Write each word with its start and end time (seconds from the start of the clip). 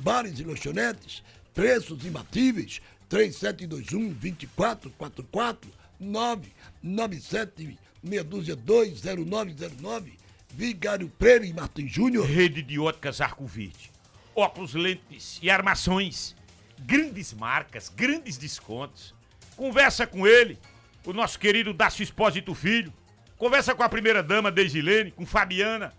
bares 0.00 0.38
e 0.38 0.44
lanchonetes, 0.44 1.22
preços 1.54 2.04
imbatíveis, 2.04 2.80
3721 3.08 4.12
2444 4.14 5.70
997 5.98 7.78
meia 8.02 8.24
dúzia 8.24 8.56
20909 8.56 10.18
Vigário 10.52 11.08
Pereira 11.08 11.46
e 11.46 11.52
Martins 11.52 11.92
Júnior. 11.92 12.26
Rede 12.26 12.62
de 12.62 12.78
óticas 12.78 13.20
Arco 13.20 13.46
Verde. 13.46 13.90
Óculos, 14.34 14.74
lentes 14.74 15.38
e 15.42 15.50
armações. 15.50 16.34
Grandes 16.78 17.32
marcas, 17.32 17.88
grandes 17.88 18.36
descontos. 18.36 19.14
Conversa 19.56 20.06
com 20.06 20.26
ele, 20.26 20.58
o 21.04 21.12
nosso 21.12 21.38
querido 21.38 21.74
Dácio 21.74 22.02
Espósito 22.02 22.54
Filho. 22.54 22.92
Conversa 23.36 23.74
com 23.74 23.82
a 23.82 23.88
primeira 23.88 24.22
dama, 24.22 24.50
Deisilene, 24.50 25.10
com 25.10 25.26
Fabiana. 25.26 25.92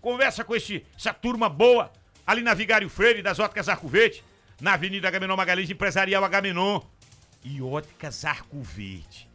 Conversa 0.00 0.44
com 0.44 0.54
esse, 0.54 0.84
essa 0.96 1.12
turma 1.12 1.48
boa 1.48 1.90
ali 2.26 2.42
na 2.42 2.54
Vigário 2.54 2.88
Freire 2.88 3.22
das 3.22 3.38
Óticas 3.38 3.68
Arco 3.68 3.88
Verde, 3.88 4.24
na 4.60 4.74
Avenida 4.74 5.08
Agamenon 5.08 5.36
Magalhães 5.36 5.70
Empresarial 5.70 6.24
Agamenon. 6.24 6.80
E 7.42 7.62
Óticas 7.62 8.24
Arco 8.24 8.60
Verde. 8.62 9.28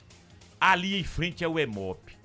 Ali 0.60 1.00
em 1.00 1.04
frente 1.04 1.44
é 1.44 1.48
o 1.48 1.60
EMOP 1.60 2.16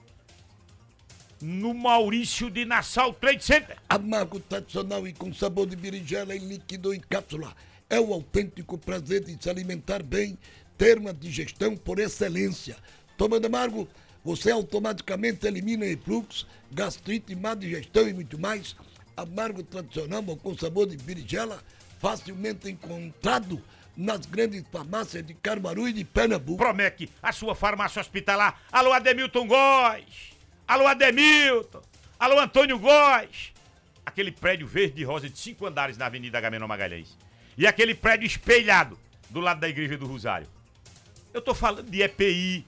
no 1.40 1.72
Maurício 1.72 2.50
de 2.50 2.64
Nassau 2.64 3.12
Trade 3.14 3.42
Center. 3.42 3.76
Amargo 3.88 4.38
tradicional 4.40 5.06
e 5.06 5.12
com 5.12 5.32
sabor 5.32 5.66
de 5.66 5.74
berinjela 5.74 6.36
em 6.36 6.46
líquido 6.46 6.92
em 6.92 7.00
cápsula. 7.00 7.54
É 7.88 7.98
o 7.98 8.12
autêntico 8.12 8.78
prazer 8.78 9.24
de 9.24 9.42
se 9.42 9.48
alimentar 9.48 10.02
bem, 10.02 10.38
ter 10.76 10.98
uma 10.98 11.12
digestão 11.12 11.76
por 11.76 11.98
excelência. 11.98 12.76
Tomando 13.16 13.46
amargo, 13.46 13.88
você 14.22 14.50
automaticamente 14.50 15.46
elimina 15.46 15.84
refluxo, 15.86 16.46
gastrite, 16.70 17.34
má 17.34 17.54
digestão 17.54 18.06
e 18.06 18.12
muito 18.12 18.38
mais. 18.38 18.76
Amargo 19.20 19.62
tradicional 19.62 20.22
com 20.36 20.56
sabor 20.56 20.86
de 20.86 20.96
berinjela, 20.96 21.62
facilmente 21.98 22.70
encontrado 22.70 23.62
nas 23.94 24.24
grandes 24.24 24.64
farmácias 24.72 25.26
de 25.26 25.34
Caruaru 25.34 25.88
e 25.88 25.92
de 25.92 26.04
Pernambuco. 26.04 26.56
Promec, 26.56 27.10
a 27.22 27.32
sua 27.32 27.54
farmácia 27.54 28.00
hospitalar. 28.00 28.62
Alô, 28.72 28.92
Ademilton 28.92 29.46
Góes. 29.46 30.32
Alô, 30.66 30.86
Ademilton. 30.86 31.82
Alô, 32.18 32.38
Antônio 32.40 32.78
Góes. 32.78 33.52
Aquele 34.06 34.32
prédio 34.32 34.66
verde 34.66 35.02
e 35.02 35.04
rosa 35.04 35.28
de 35.28 35.38
cinco 35.38 35.66
andares 35.66 35.98
na 35.98 36.06
Avenida 36.06 36.38
Agamenon 36.38 36.66
Magalhães. 36.66 37.16
E 37.58 37.66
aquele 37.66 37.94
prédio 37.94 38.26
espelhado 38.26 38.98
do 39.28 39.40
lado 39.40 39.60
da 39.60 39.68
Igreja 39.68 39.98
do 39.98 40.06
Rosário. 40.06 40.48
Eu 41.34 41.42
tô 41.42 41.54
falando 41.54 41.90
de 41.90 42.00
EPI, 42.00 42.64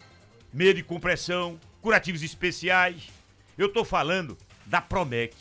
meio 0.53 0.75
de 0.75 0.83
compressão, 0.83 1.59
curativos 1.81 2.23
especiais. 2.23 3.09
Eu 3.57 3.71
tô 3.71 3.85
falando 3.85 4.37
da 4.67 4.83
Promec. 4.83 5.35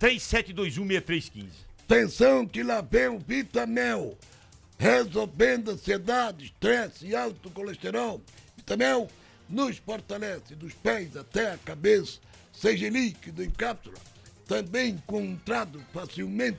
37216315. 0.00 1.46
Atenção 1.84 2.46
que 2.46 2.62
lá 2.62 2.80
vem 2.80 3.08
o 3.08 3.18
Vitamel. 3.18 4.18
Resolvendo 4.78 5.70
ansiedade, 5.70 6.46
estresse 6.46 7.06
e 7.06 7.16
alto 7.16 7.50
colesterol. 7.50 8.20
Vitamel 8.56 9.08
nos 9.48 9.78
fortalece 9.78 10.54
dos 10.54 10.74
pés 10.74 11.16
até 11.16 11.52
a 11.52 11.58
cabeça, 11.58 12.18
seja 12.52 12.88
líquido 12.88 13.42
em 13.42 13.50
cápsula, 13.50 13.96
também 14.46 14.90
encontrado 14.90 15.82
facilmente 15.92 16.58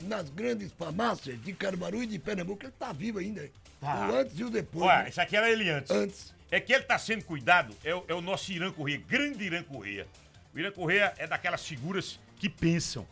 nas 0.00 0.28
grandes 0.28 0.72
farmácias 0.72 1.40
de 1.42 1.52
Caruaru 1.52 2.02
e 2.02 2.06
de 2.06 2.18
Pernambuco. 2.18 2.64
Ele 2.64 2.72
está 2.72 2.92
vivo 2.92 3.18
ainda? 3.18 3.48
Tá. 3.80 4.08
O 4.10 4.16
antes 4.16 4.38
e 4.38 4.44
o 4.44 4.50
depois. 4.50 4.84
Olha, 4.84 5.04
né? 5.04 5.08
isso 5.08 5.20
aqui 5.20 5.36
era 5.36 5.50
ele 5.50 5.70
antes. 5.70 5.90
Antes. 5.90 6.34
É 6.50 6.60
que 6.60 6.72
ele 6.72 6.82
está 6.82 6.98
sendo 6.98 7.24
cuidado, 7.24 7.74
é 7.82 7.94
o, 7.94 8.04
é 8.06 8.14
o 8.14 8.20
nosso 8.20 8.52
Irã 8.52 8.70
Correia, 8.70 9.02
grande 9.08 9.44
Irã 9.44 9.62
Correia. 9.62 10.06
O 10.54 10.58
Irã 10.58 10.70
Correia 10.70 11.12
é 11.18 11.26
daquelas 11.26 11.64
figuras 11.66 12.20
que 12.38 12.48
pensam. 12.48 13.06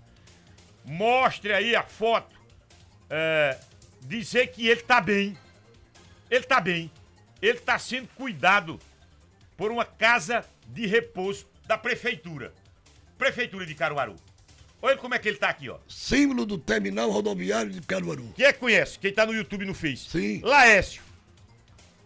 Mostre 0.84 1.53
aí 1.53 1.75
a 1.75 1.83
foto. 1.83 2.34
É, 3.08 3.58
dizer 4.03 4.48
que 4.48 4.69
ele 4.69 4.80
está 4.80 5.00
bem. 5.00 5.36
Ele 6.30 6.44
está 6.44 6.61
bem. 6.61 6.91
Ele 7.41 7.58
está 7.58 7.78
sendo 7.78 8.08
cuidado 8.14 8.78
por 9.56 9.70
uma 9.70 9.84
casa 9.84 10.45
de 10.68 10.86
repouso 10.86 11.46
da 11.67 11.77
prefeitura. 11.79 12.52
Prefeitura 13.18 13.67
de 13.67 13.74
Caruaru. 13.74 14.17
Olha 14.83 14.96
como 14.96 15.14
é 15.14 15.18
que 15.18 15.29
ele 15.29 15.39
tá 15.39 15.48
aqui, 15.48 15.70
ó. 15.70 15.79
Símbolo 15.89 16.45
do 16.45 16.58
terminal 16.58 17.11
rodoviário 17.11 17.70
de 17.70 17.80
Caruaru. 17.80 18.33
Quem 18.36 18.45
é 18.45 18.52
que 18.52 18.58
conhece? 18.58 18.98
Quem 18.98 19.12
tá 19.12 19.24
no 19.24 19.33
YouTube 19.33 19.64
no 19.64 19.73
Face? 19.73 20.11
Sim. 20.11 20.41
Laércio. 20.42 21.02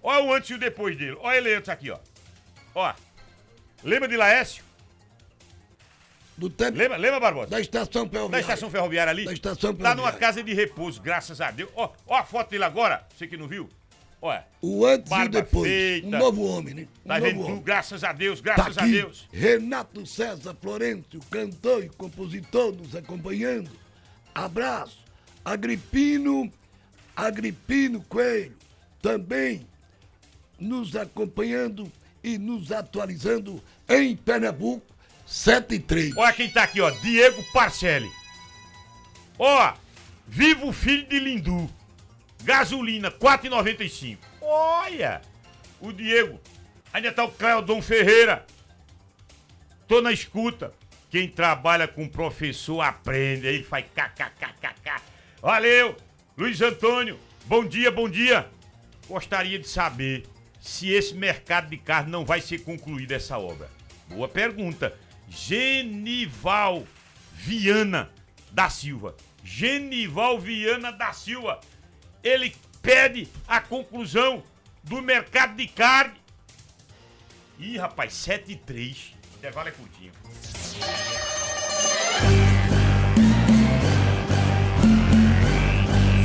Olha 0.02 0.24
o 0.24 0.32
antes 0.32 0.50
e 0.50 0.54
o 0.54 0.58
depois 0.58 0.96
dele. 0.96 1.16
Olha 1.20 1.38
ele 1.38 1.54
antes 1.54 1.68
aqui, 1.68 1.90
ó. 1.90 1.98
Ó. 2.74 2.94
Lembra 3.82 4.08
de 4.08 4.16
Laércio? 4.16 4.62
Do 6.38 6.48
term... 6.48 6.76
Lembra, 6.76 6.96
lembra, 6.96 7.18
Barbosa? 7.18 7.50
Da 7.50 7.60
estação 7.60 8.08
ferroviária. 8.08 8.30
Da 8.30 8.40
estação 8.40 8.70
ferroviária 8.70 9.10
ali? 9.10 9.24
Da 9.24 9.32
estação 9.32 9.74
ferroviária. 9.74 9.96
Tá 9.96 10.00
numa 10.00 10.12
casa 10.12 10.40
de 10.40 10.54
repouso, 10.54 11.02
graças 11.02 11.40
a 11.40 11.50
Deus. 11.50 11.68
Ó, 11.74 11.92
ó 12.06 12.16
a 12.16 12.24
foto 12.24 12.50
dele 12.50 12.62
agora, 12.62 13.04
você 13.12 13.26
que 13.26 13.36
não 13.36 13.48
viu. 13.48 13.68
Olha, 14.22 14.44
o 14.62 14.86
antes 14.86 15.10
e 15.10 15.14
o 15.14 15.28
depois. 15.28 15.68
Feita. 15.68 16.06
Um 16.06 16.10
novo 16.10 16.44
homem, 16.44 16.74
né? 16.74 16.88
Um 17.04 17.08
tá 17.08 17.18
vendo 17.18 17.44
tu, 17.44 17.60
graças 17.60 18.04
a 18.04 18.12
Deus, 18.12 18.40
graças 18.40 18.76
tá 18.76 18.84
a 18.84 18.86
Deus. 18.86 19.28
Renato 19.32 20.06
César 20.06 20.56
Florencio, 20.60 21.20
cantor 21.28 21.84
e 21.84 21.88
compositor, 21.88 22.72
nos 22.72 22.94
acompanhando. 22.94 23.70
Abraço. 24.32 24.98
Agripino, 25.44 26.52
Agripino 27.16 28.00
Coelho, 28.02 28.56
também 29.02 29.66
nos 30.58 30.94
acompanhando 30.94 31.90
e 32.22 32.38
nos 32.38 32.70
atualizando 32.70 33.62
em 33.88 34.16
Pernambuco, 34.16 34.86
7 35.28 35.74
e 35.74 35.78
3. 35.78 36.16
Olha 36.16 36.32
quem 36.32 36.48
tá 36.48 36.62
aqui, 36.62 36.80
ó, 36.80 36.90
Diego 36.90 37.42
Parcelli. 37.52 38.10
Ó, 39.38 39.74
viva 40.26 40.64
o 40.64 40.72
filho 40.72 41.06
de 41.06 41.20
Lindu. 41.20 41.70
Gasolina, 42.42 43.10
4,95. 43.10 44.16
Olha! 44.40 45.20
O 45.80 45.92
Diego. 45.92 46.40
Ainda 46.94 47.12
tá 47.12 47.24
o 47.24 47.30
Cleodon 47.30 47.82
Ferreira. 47.82 48.46
Tô 49.86 50.00
na 50.00 50.12
escuta. 50.12 50.72
Quem 51.10 51.28
trabalha 51.28 51.86
com 51.86 52.08
professor 52.08 52.80
aprende. 52.80 53.46
Aí 53.46 53.62
faz 53.62 53.84
kkkk. 53.84 55.02
Valeu! 55.42 55.94
Luiz 56.38 56.62
Antônio, 56.62 57.18
bom 57.44 57.66
dia, 57.66 57.90
bom 57.90 58.08
dia. 58.08 58.48
Gostaria 59.06 59.58
de 59.58 59.68
saber 59.68 60.26
se 60.58 60.88
esse 60.88 61.14
mercado 61.14 61.68
de 61.68 61.76
carne 61.76 62.10
não 62.10 62.24
vai 62.24 62.40
ser 62.40 62.60
concluído 62.60 63.12
essa 63.12 63.38
obra. 63.38 63.68
Boa 64.08 64.28
pergunta. 64.28 64.96
Genival 65.30 66.86
Viana 67.32 68.10
da 68.50 68.68
Silva. 68.68 69.14
Genival 69.44 70.38
Viana 70.38 70.92
da 70.92 71.12
Silva 71.12 71.60
ele 72.22 72.54
pede 72.82 73.28
a 73.46 73.60
conclusão 73.60 74.42
do 74.82 75.00
mercado 75.02 75.56
de 75.56 75.66
carne. 75.66 76.18
Ih, 77.58 77.76
rapaz, 77.76 78.12
7 78.12 78.52
e 78.52 78.56
3. 78.56 79.14
Intervalo 79.36 79.68
é 79.68 79.72
curtinho. 79.72 80.12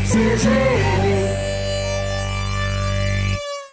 CGN 0.08 1.13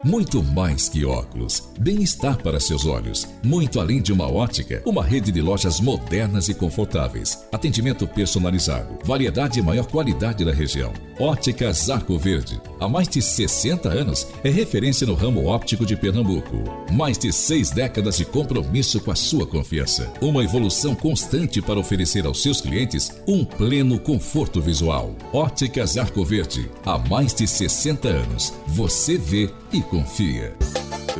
muito 0.02 0.42
mais 0.42 0.88
que 0.88 1.04
óculos. 1.04 1.68
Bem-estar 1.78 2.42
para 2.42 2.58
seus 2.58 2.86
olhos. 2.86 3.28
Muito 3.44 3.78
além 3.78 4.00
de 4.00 4.12
uma 4.12 4.30
ótica, 4.30 4.82
uma 4.86 5.04
rede 5.04 5.30
de 5.30 5.42
lojas 5.42 5.78
modernas 5.78 6.48
e 6.48 6.54
confortáveis. 6.54 7.44
Atendimento 7.52 8.06
personalizado. 8.06 8.98
Variedade 9.04 9.58
e 9.58 9.62
maior 9.62 9.86
qualidade 9.86 10.44
da 10.44 10.52
região. 10.52 10.92
Óticas 11.18 11.90
Arco 11.90 12.16
Verde. 12.16 12.58
Há 12.80 12.88
mais 12.88 13.06
de 13.06 13.20
60 13.20 13.90
anos 13.90 14.26
é 14.42 14.48
referência 14.48 15.06
no 15.06 15.12
ramo 15.12 15.44
óptico 15.44 15.84
de 15.84 15.94
Pernambuco. 15.94 16.64
Mais 16.90 17.18
de 17.18 17.30
seis 17.30 17.70
décadas 17.70 18.16
de 18.16 18.24
compromisso 18.24 19.00
com 19.00 19.10
a 19.10 19.14
sua 19.14 19.46
confiança. 19.46 20.10
Uma 20.22 20.42
evolução 20.42 20.94
constante 20.94 21.60
para 21.60 21.78
oferecer 21.78 22.24
aos 22.24 22.42
seus 22.42 22.62
clientes 22.62 23.20
um 23.28 23.44
pleno 23.44 23.98
conforto 23.98 24.62
visual. 24.62 25.14
Óticas 25.30 25.98
Arco 25.98 26.24
Verde. 26.24 26.70
Há 26.86 26.98
mais 26.98 27.34
de 27.34 27.46
60 27.46 28.08
anos. 28.08 28.54
Você 28.68 29.18
vê 29.18 29.50
e 29.72 29.82
confia. 29.90 30.56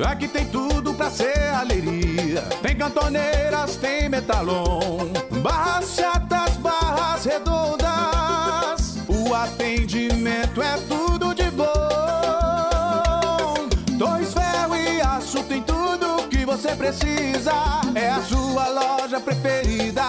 Aqui 0.09 0.29
tem 0.29 0.47
tudo 0.47 0.95
pra 0.95 1.11
ser 1.11 1.53
alegria. 1.53 2.43
Tem 2.63 2.77
cantoneiras, 2.77 3.77
tem 3.77 4.09
metalon, 4.09 5.09
barras 5.43 5.97
chatas, 5.97 6.57
barras 6.59 7.25
redondas. 7.25 8.97
O 9.09 9.35
atendimento 9.35 10.63
é 10.63 10.79
tudo 10.89 11.35
de 11.35 11.51
bom. 11.51 11.67
Dois 13.99 14.33
ferro 14.33 14.77
e 14.77 15.01
aço 15.01 15.43
tem 15.43 15.61
tudo 15.63 16.29
que 16.29 16.47
você 16.47 16.77
precisa. 16.77 17.53
É 17.95 18.09
a 18.09 18.23
sua 18.23 18.69
loja 18.69 19.19
preferida. 19.21 20.05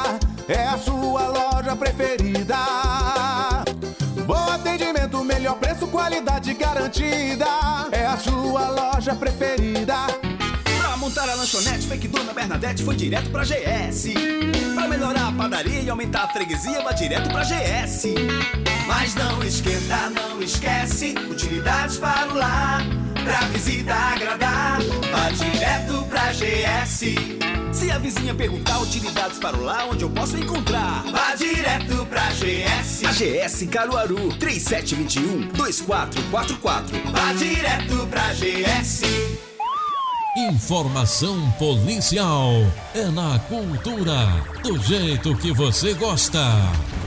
É 0.47 0.67
a 0.67 0.77
sua 0.77 1.27
loja 1.27 1.75
preferida. 1.75 2.30
Qualidade 6.01 6.51
garantida. 6.55 7.45
É 7.91 8.07
a 8.07 8.17
sua 8.17 8.69
loja 8.69 9.13
preferida. 9.13 9.93
Pra 10.79 10.97
montar 10.97 11.29
a 11.29 11.35
lanchonete, 11.35 11.87
fake 11.87 12.07
Dona 12.07 12.33
Bernadette 12.33 12.83
foi 12.83 12.95
direto 12.95 13.29
pra 13.29 13.43
GS. 13.43 14.07
Pra 14.73 14.87
melhorar 14.87 15.27
a 15.27 15.31
padaria 15.31 15.81
e 15.81 15.89
aumentar 15.91 16.23
a 16.23 16.27
freguesia, 16.29 16.81
vá 16.81 16.91
direto 16.91 17.29
pra 17.29 17.43
GS. 17.43 18.15
Mas 18.87 19.13
não 19.13 19.43
esquenta, 19.43 20.09
não 20.09 20.41
esquece. 20.41 21.13
Utilidades 21.29 21.97
para 21.97 22.29
o 22.29 22.35
lar, 22.35 22.81
pra 23.23 23.39
visita 23.47 23.93
agradar. 23.93 24.79
Vá 25.11 25.29
direto 25.31 26.03
pra 26.05 26.31
GS. 26.33 27.15
Se 27.71 27.89
a 27.89 27.97
vizinha 27.97 28.35
perguntar 28.35 28.79
utilidades 28.79 29.39
para 29.39 29.55
o 29.57 29.63
lar, 29.63 29.87
onde 29.89 30.03
eu 30.03 30.09
posso 30.09 30.35
encontrar? 30.37 31.03
Vá 31.11 31.33
direto 31.35 32.05
pra 32.07 32.29
GS. 32.31 33.05
AGS 33.05 33.65
Caruaru 33.67 34.29
3721-2444. 34.39 37.11
Vá 37.11 37.31
direto 37.33 38.07
pra 38.07 38.33
GS. 38.33 39.03
Informação 40.37 41.51
policial 41.59 42.53
é 42.95 43.03
na 43.05 43.37
cultura, 43.39 44.15
do 44.63 44.77
jeito 44.81 45.35
que 45.35 45.51
você 45.51 45.93
gosta. 45.93 46.39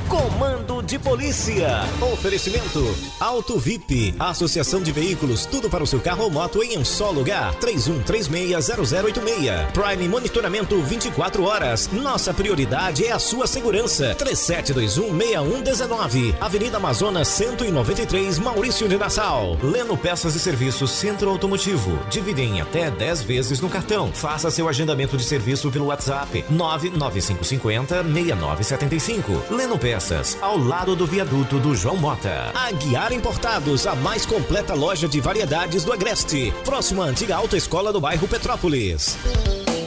Comando 0.08 0.82
de 0.82 0.98
Polícia. 0.98 1.82
Oferecimento 2.12 2.84
Auto 3.18 3.58
VIP, 3.58 4.14
Associação 4.18 4.82
de 4.82 4.92
Veículos, 4.92 5.46
tudo 5.46 5.70
para 5.70 5.82
o 5.82 5.86
seu 5.86 5.98
carro 6.00 6.24
ou 6.24 6.30
moto 6.30 6.62
em 6.62 6.76
um 6.76 6.84
só 6.84 7.10
lugar. 7.10 7.54
31360086. 7.54 9.72
Prime 9.72 10.06
Monitoramento 10.08 10.78
24 10.82 11.44
horas. 11.44 11.88
Nossa 11.92 12.34
prioridade 12.34 13.06
é 13.06 13.12
a 13.12 13.18
sua 13.18 13.46
segurança. 13.46 14.14
37216119. 14.16 16.34
Avenida 16.40 16.76
Amazonas 16.76 17.28
193, 17.28 18.38
Maurício 18.38 18.86
de 18.88 18.98
Nassau. 18.98 19.56
Leno 19.62 19.96
Peças 19.96 20.34
e 20.34 20.38
Serviços 20.38 20.90
Centro 20.90 21.30
Automotivo. 21.30 21.98
Dividem 22.10 22.60
até 22.60 22.90
10 22.90 23.22
vezes 23.22 23.58
no 23.60 23.70
cartão. 23.70 24.12
Faça 24.12 24.50
seu 24.50 24.68
agendamento 24.68 25.16
de 25.16 25.24
serviço 25.24 25.70
pelo 25.70 25.86
WhatsApp 25.86 26.44
99550 26.50 28.04
6975. 28.04 29.42
Leno 29.50 29.78
Peças 29.78 29.93
ao 30.40 30.58
lado 30.58 30.96
do 30.96 31.06
viaduto 31.06 31.60
do 31.60 31.72
João 31.72 31.96
Mota. 31.96 32.50
Aguiar 32.52 33.12
Importados, 33.12 33.86
a 33.86 33.94
mais 33.94 34.26
completa 34.26 34.74
loja 34.74 35.06
de 35.06 35.20
variedades 35.20 35.84
do 35.84 35.92
Agreste. 35.92 36.52
Próxima 36.64 37.04
à 37.04 37.08
antiga 37.08 37.36
autoescola 37.36 37.92
do 37.92 38.00
bairro 38.00 38.26
Petrópolis. 38.26 39.16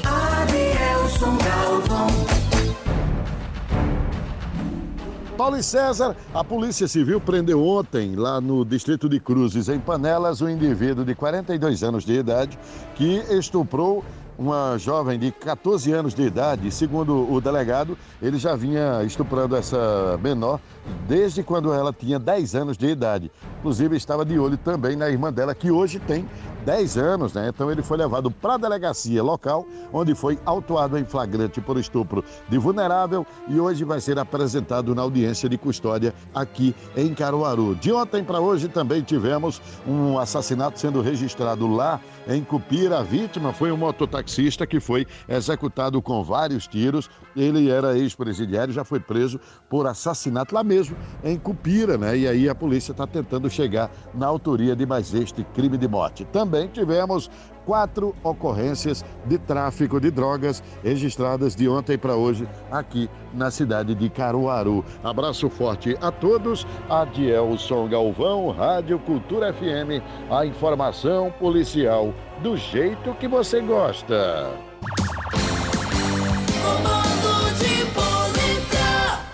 Adelson 0.06 1.38
Galvão. 1.38 2.08
Paulo 5.38 5.58
e 5.58 5.64
César, 5.64 6.16
a 6.34 6.42
Polícia 6.42 6.88
Civil 6.88 7.20
prendeu 7.20 7.62
ontem, 7.62 8.16
lá 8.16 8.40
no 8.40 8.64
distrito 8.64 9.10
de 9.10 9.20
Cruzes, 9.20 9.68
em 9.68 9.80
Panelas, 9.80 10.42
um 10.42 10.50
indivíduo 10.50 11.04
de 11.04 11.14
42 11.14 11.84
anos 11.84 12.06
de 12.06 12.14
idade 12.14 12.58
que 12.96 13.18
estuprou 13.30 14.06
uma 14.38 14.78
jovem 14.78 15.18
de 15.18 15.32
14 15.32 15.92
anos 15.92 16.14
de 16.14 16.24
idade. 16.24 16.72
Segundo 16.72 17.32
o 17.32 17.42
delegado, 17.42 17.98
ele 18.22 18.38
já 18.38 18.56
vinha 18.56 19.04
estuprando 19.04 19.56
essa 19.56 20.20
menor 20.22 20.60
desde 21.08 21.42
quando 21.44 21.74
ela 21.74 21.94
tinha 21.94 22.20
10 22.20 22.56
anos 22.56 22.78
de 22.78 22.88
idade. 22.88 23.32
Inclusive, 23.60 23.96
estava 23.96 24.26
de 24.26 24.38
olho 24.38 24.58
também 24.58 24.96
na 24.96 25.10
irmã 25.10 25.32
dela, 25.32 25.56
que 25.56 25.72
hoje 25.72 26.00
tem 26.00 26.28
10 26.66 26.98
anos, 26.98 27.34
né? 27.34 27.50
Então 27.50 27.72
ele 27.72 27.82
foi 27.82 27.98
levado 27.98 28.30
para 28.30 28.56
a 28.56 28.58
delegacia 28.58 29.24
local, 29.24 29.66
onde 29.92 30.14
foi 30.14 30.38
autuado 30.46 30.98
em 30.98 31.06
flagrante 31.06 31.62
por 31.62 31.78
estupro 31.78 32.24
de 32.50 32.58
vulnerável 32.58 33.26
e 33.48 33.60
hoje 33.60 33.84
vai 33.84 34.02
ser 34.02 34.20
apresentado 34.20 34.94
na 34.94 35.02
audiência 35.02 35.48
de 35.48 35.58
custódia 35.58 36.14
aqui 36.36 36.76
em 36.96 37.14
Caruaru. 37.14 37.76
De 37.76 37.92
ontem 37.92 38.24
para 38.24 38.40
hoje 38.40 38.68
também 38.68 39.02
tivemos 39.02 39.62
um 39.88 40.20
assassinato 40.20 40.80
sendo 40.80 41.02
registrado 41.02 41.68
lá 41.68 42.02
em 42.28 42.44
Cupira. 42.44 43.00
A 43.00 43.04
vítima 43.04 43.54
foi 43.54 43.72
um 43.72 43.78
mototaxista 43.78 44.68
que 44.68 44.80
foi 44.80 45.08
executado 45.28 46.02
com 46.02 46.22
vários 46.24 46.68
tiros. 46.68 47.10
Ele 47.36 47.70
era 47.70 47.98
ex-presidiário, 47.98 48.74
já 48.74 48.84
foi 48.84 49.00
preso 49.00 49.40
por 49.70 49.88
assassinato 49.88 50.54
lá 50.54 50.64
mesmo 50.64 50.77
em 51.24 51.38
Cupira, 51.38 51.98
né? 51.98 52.18
E 52.18 52.28
aí 52.28 52.50
a 52.50 52.56
polícia 52.56 52.92
está 52.92 53.06
tentando 53.06 53.50
chegar 53.50 53.90
na 54.14 54.28
autoria 54.28 54.76
de 54.76 54.86
mais 54.86 55.14
este 55.14 55.44
crime 55.54 55.78
de 55.78 55.88
morte. 55.88 56.26
Também 56.26 56.68
tivemos 56.68 57.30
quatro 57.66 58.16
ocorrências 58.24 59.04
de 59.26 59.38
tráfico 59.38 60.00
de 60.00 60.10
drogas 60.10 60.64
registradas 60.82 61.54
de 61.54 61.68
ontem 61.68 61.98
para 61.98 62.16
hoje 62.16 62.48
aqui 62.72 63.10
na 63.34 63.52
cidade 63.52 63.94
de 63.94 64.10
Caruaru. 64.10 64.86
Abraço 65.04 65.50
forte 65.50 65.98
a 66.02 66.10
todos. 66.10 66.66
Adielson 66.90 67.90
Galvão, 67.90 68.52
Rádio 68.52 68.98
Cultura 69.00 69.54
FM, 69.54 70.02
a 70.32 70.46
informação 70.46 71.32
policial 71.40 72.14
do 72.42 72.56
jeito 72.56 73.14
que 73.16 73.28
você 73.28 73.60
gosta. 73.62 74.48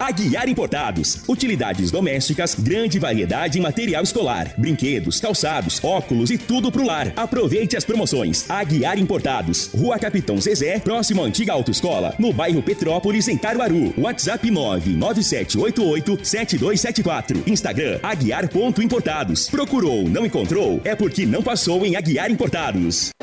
Aguiar 0.04 0.50
Importados. 0.50 1.20
Utilidades 1.30 1.90
domésticas, 1.90 2.56
grande 2.56 3.00
variedade 3.00 3.58
em 3.58 3.62
material 3.62 4.04
escolar, 4.04 4.54
brinquedos, 4.58 5.22
calçados, 5.22 5.82
óculos 5.82 6.30
e 6.30 6.38
tudo 6.38 6.70
pro 6.70 6.86
lar. 6.86 7.14
Aproveite 7.16 7.78
as 7.78 7.86
promoções. 7.86 8.50
Aguiar 8.50 9.00
Importados. 9.00 9.70
Rua 9.74 9.98
Capitão 9.98 10.42
Zezé, 10.42 10.78
próximo 10.78 11.24
à 11.24 11.26
antiga 11.26 11.54
autoescola, 11.54 12.14
no 12.20 12.34
bairro 12.34 12.62
Petrópolis, 12.62 13.30
em 13.30 13.38
Caruaru. 13.38 13.94
WhatsApp 13.98 14.52
997887274. 14.52 17.48
Instagram 17.48 17.98
aguiar.importados. 18.04 19.48
Procurou, 19.48 20.04
não 20.10 20.26
encontrou? 20.26 20.82
É 20.84 20.96
porque 20.96 21.26
não 21.26 21.42
passou 21.42 21.86
em 21.86 21.96
Aguiar 21.96 22.30
Importados. 22.30 23.14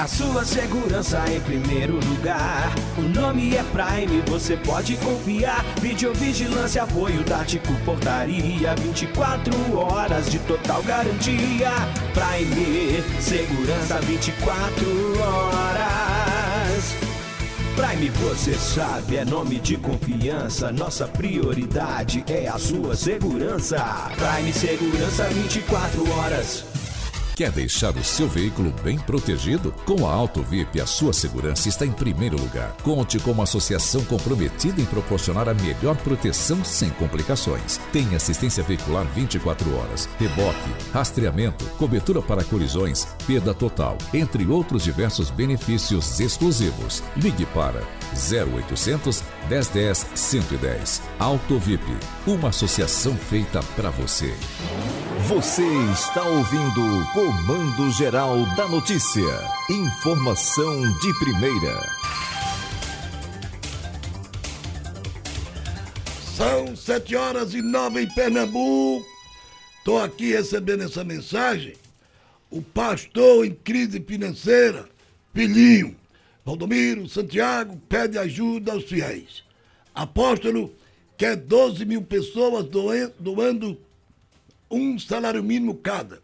A 0.00 0.06
sua 0.06 0.44
segurança 0.47 1.23
em 1.31 1.41
primeiro 1.41 1.94
lugar. 1.94 2.75
O 2.97 3.02
nome 3.02 3.55
é 3.55 3.62
Prime, 3.64 4.22
você 4.22 4.56
pode 4.56 4.96
confiar. 4.96 5.63
Videovigilância, 5.81 6.84
apoio 6.84 7.22
tático, 7.22 7.72
portaria. 7.84 8.74
24 8.77 9.53
horas 9.77 10.31
de 10.31 10.39
total 10.39 10.82
garantia. 10.82 11.70
Prime, 12.15 13.03
segurança 13.20 14.01
24 14.01 15.20
horas. 15.20 15.99
Prime, 17.77 18.08
você 18.10 18.55
sabe, 18.55 19.17
é 19.17 19.24
nome 19.24 19.58
de 19.58 19.77
confiança. 19.77 20.72
Nossa 20.72 21.06
prioridade 21.06 22.24
é 22.29 22.48
a 22.48 22.58
sua 22.58 22.96
segurança. 22.96 23.79
Prime 24.17 24.53
Segurança 24.53 25.24
24 25.24 26.10
horas. 26.19 26.65
Quer 27.34 27.51
deixar 27.51 27.96
o 27.96 28.05
seu 28.05 28.29
veículo 28.29 28.72
bem 28.82 28.99
protegido? 28.99 29.72
Com 29.84 30.06
a 30.06 30.13
Auto 30.13 30.43
VIP, 30.43 30.81
a 30.81 30.87
sua 30.87 31.13
segurança 31.13 31.69
está 31.69 31.87
em 31.87 31.93
primeiro 31.93 32.39
lugar. 32.39 32.77
Conte 32.82 33.19
com 33.19 33.31
uma 33.31 33.44
associação 33.44 34.05
comprometida 34.05 34.81
em 34.81 34.84
proporcionar 34.84 35.49
a 35.49 35.55
melhor 35.55 35.96
proteção 35.96 36.63
sem 36.65 36.91
complicações. 36.91 37.79
Tem 37.93 38.15
assistência 38.15 38.63
veicular 38.63 39.06
24 39.15 39.75
horas, 39.77 40.08
reboque, 40.19 40.70
rastreamento, 40.93 41.65
cobertura 41.79 42.20
para 42.20 42.44
colisões, 42.44 43.06
perda 43.27 43.55
total, 43.55 43.96
entre 44.13 44.46
outros 44.46 44.84
diversos 44.84 45.31
benefícios 45.31 46.20
exclusivos. 46.20 47.03
Ligue 47.17 47.46
para 47.46 47.82
0800 48.14 49.22
1010 49.48 50.06
110. 50.14 51.02
Auto 51.19 51.58
VIP, 51.58 51.84
uma 52.26 52.48
associação 52.48 53.17
feita 53.17 53.62
para 53.76 53.90
você. 53.90 54.34
Você 55.26 55.67
está 55.93 56.22
ouvindo 56.22 57.06
Comando 57.12 57.90
Geral 57.93 58.44
da 58.56 58.67
Notícia. 58.69 59.22
Informação 59.69 60.81
de 61.00 61.19
primeira. 61.19 62.00
São 66.36 66.74
sete 66.74 67.14
horas 67.14 67.52
e 67.52 67.60
nove 67.60 68.02
em 68.02 68.08
Pernambuco. 68.08 69.06
Estou 69.79 70.02
aqui 70.02 70.32
recebendo 70.32 70.84
essa 70.84 71.05
mensagem. 71.05 71.74
O 72.50 72.62
pastor 72.62 73.44
em 73.44 73.52
crise 73.52 74.00
financeira, 74.00 74.88
Filhinho, 75.34 75.94
Valdomiro 76.44 77.09
Santiago, 77.09 77.77
pede 77.89 78.19
ajuda 78.19 78.73
aos 78.73 78.85
fiéis. 78.85 79.44
Apóstolo 79.94 80.75
quer 81.17 81.37
12 81.37 81.85
mil 81.85 82.03
pessoas 82.03 82.67
doando 83.19 83.79
um 84.70 84.99
salário 84.99 85.43
mínimo 85.43 85.75
cada. 85.75 86.23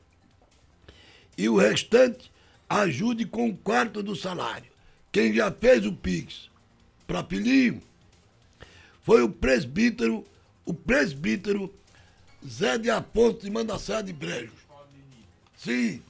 E 1.36 1.48
o 1.48 1.56
restante 1.56 2.30
ajude 2.68 3.26
com 3.26 3.46
um 3.46 3.56
quarto 3.56 4.02
do 4.02 4.16
salário. 4.16 4.70
quem 5.12 5.32
já 5.32 5.50
fez 5.50 5.84
o 5.86 5.92
Pix 5.92 6.50
para 7.06 7.22
Pilinho 7.22 7.82
foi 9.02 9.22
o 9.22 9.28
presbítero, 9.28 10.26
o 10.64 10.74
presbítero 10.74 11.72
Zé 12.46 12.76
de 12.76 12.90
Aponte 12.90 13.42
de 13.42 13.50
Mandassá 13.50 14.02
de 14.02 14.12
Brejos. 14.12 14.66
Sim. 15.56 16.02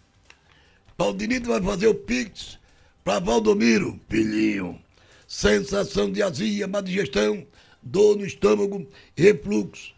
Paudinito 0.96 1.48
vai 1.48 1.62
fazer 1.62 1.88
o 1.88 1.94
Pix 1.94 2.58
para 3.06 3.20
Valdomiro, 3.20 4.00
Pilinho. 4.08 4.76
Sensação 5.28 6.10
de 6.10 6.24
azia, 6.24 6.66
má 6.66 6.80
digestão, 6.80 7.46
dor 7.80 8.16
no 8.16 8.26
estômago, 8.26 8.84
refluxo. 9.16 9.94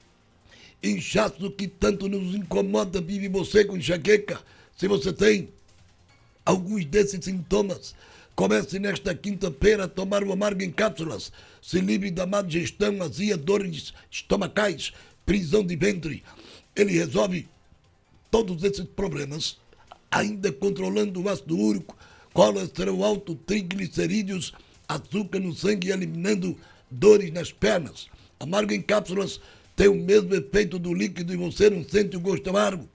Inchaço 0.83 1.51
que 1.53 1.67
tanto 1.67 2.07
nos 2.07 2.35
incomoda, 2.35 3.01
vive 3.01 3.27
você 3.31 3.65
com 3.65 3.79
enxaqueca. 3.79 4.39
Se 4.77 4.87
você 4.87 5.11
tem 5.11 5.49
alguns 6.45 6.85
desses 6.85 7.25
sintomas, 7.25 7.95
comece 8.37 8.79
nesta 8.79 9.15
quinta-feira 9.15 9.85
a 9.85 9.89
tomar 9.89 10.23
o 10.23 10.31
amargo 10.31 10.63
em 10.63 10.71
cápsulas. 10.71 11.33
Se 11.63 11.81
livre 11.81 12.11
da 12.11 12.27
má 12.27 12.43
digestão, 12.43 13.03
azia, 13.03 13.39
dores 13.39 13.95
estomacais, 14.11 14.93
prisão 15.25 15.65
de 15.65 15.77
ventre. 15.77 16.23
Ele 16.77 16.93
resolve 16.93 17.49
todos 18.31 18.63
esses 18.65 18.85
problemas, 18.85 19.57
ainda 20.11 20.53
controlando 20.53 21.23
o 21.23 21.29
ácido 21.31 21.57
úrico, 21.57 21.97
colesterol 22.33 23.05
alto, 23.05 23.35
triglicerídeos, 23.35 24.53
açúcar 24.89 25.41
no 25.41 25.55
sangue 25.55 25.89
e 25.89 25.91
eliminando 25.93 26.57
dores 26.91 27.33
nas 27.33 27.53
pernas. 27.53 28.09
Amargo 28.41 28.73
em 28.73 28.81
cápsulas 28.81 29.41
tem 29.77 29.89
o 29.89 29.95
mesmo 29.95 30.35
efeito 30.35 30.79
do 30.79 30.93
líquido 30.95 31.33
e 31.33 31.37
você 31.37 31.71
não 31.71 31.85
sente 31.85 32.17
o 32.17 32.21
gosto 32.21 32.51
amargo. 32.51 32.89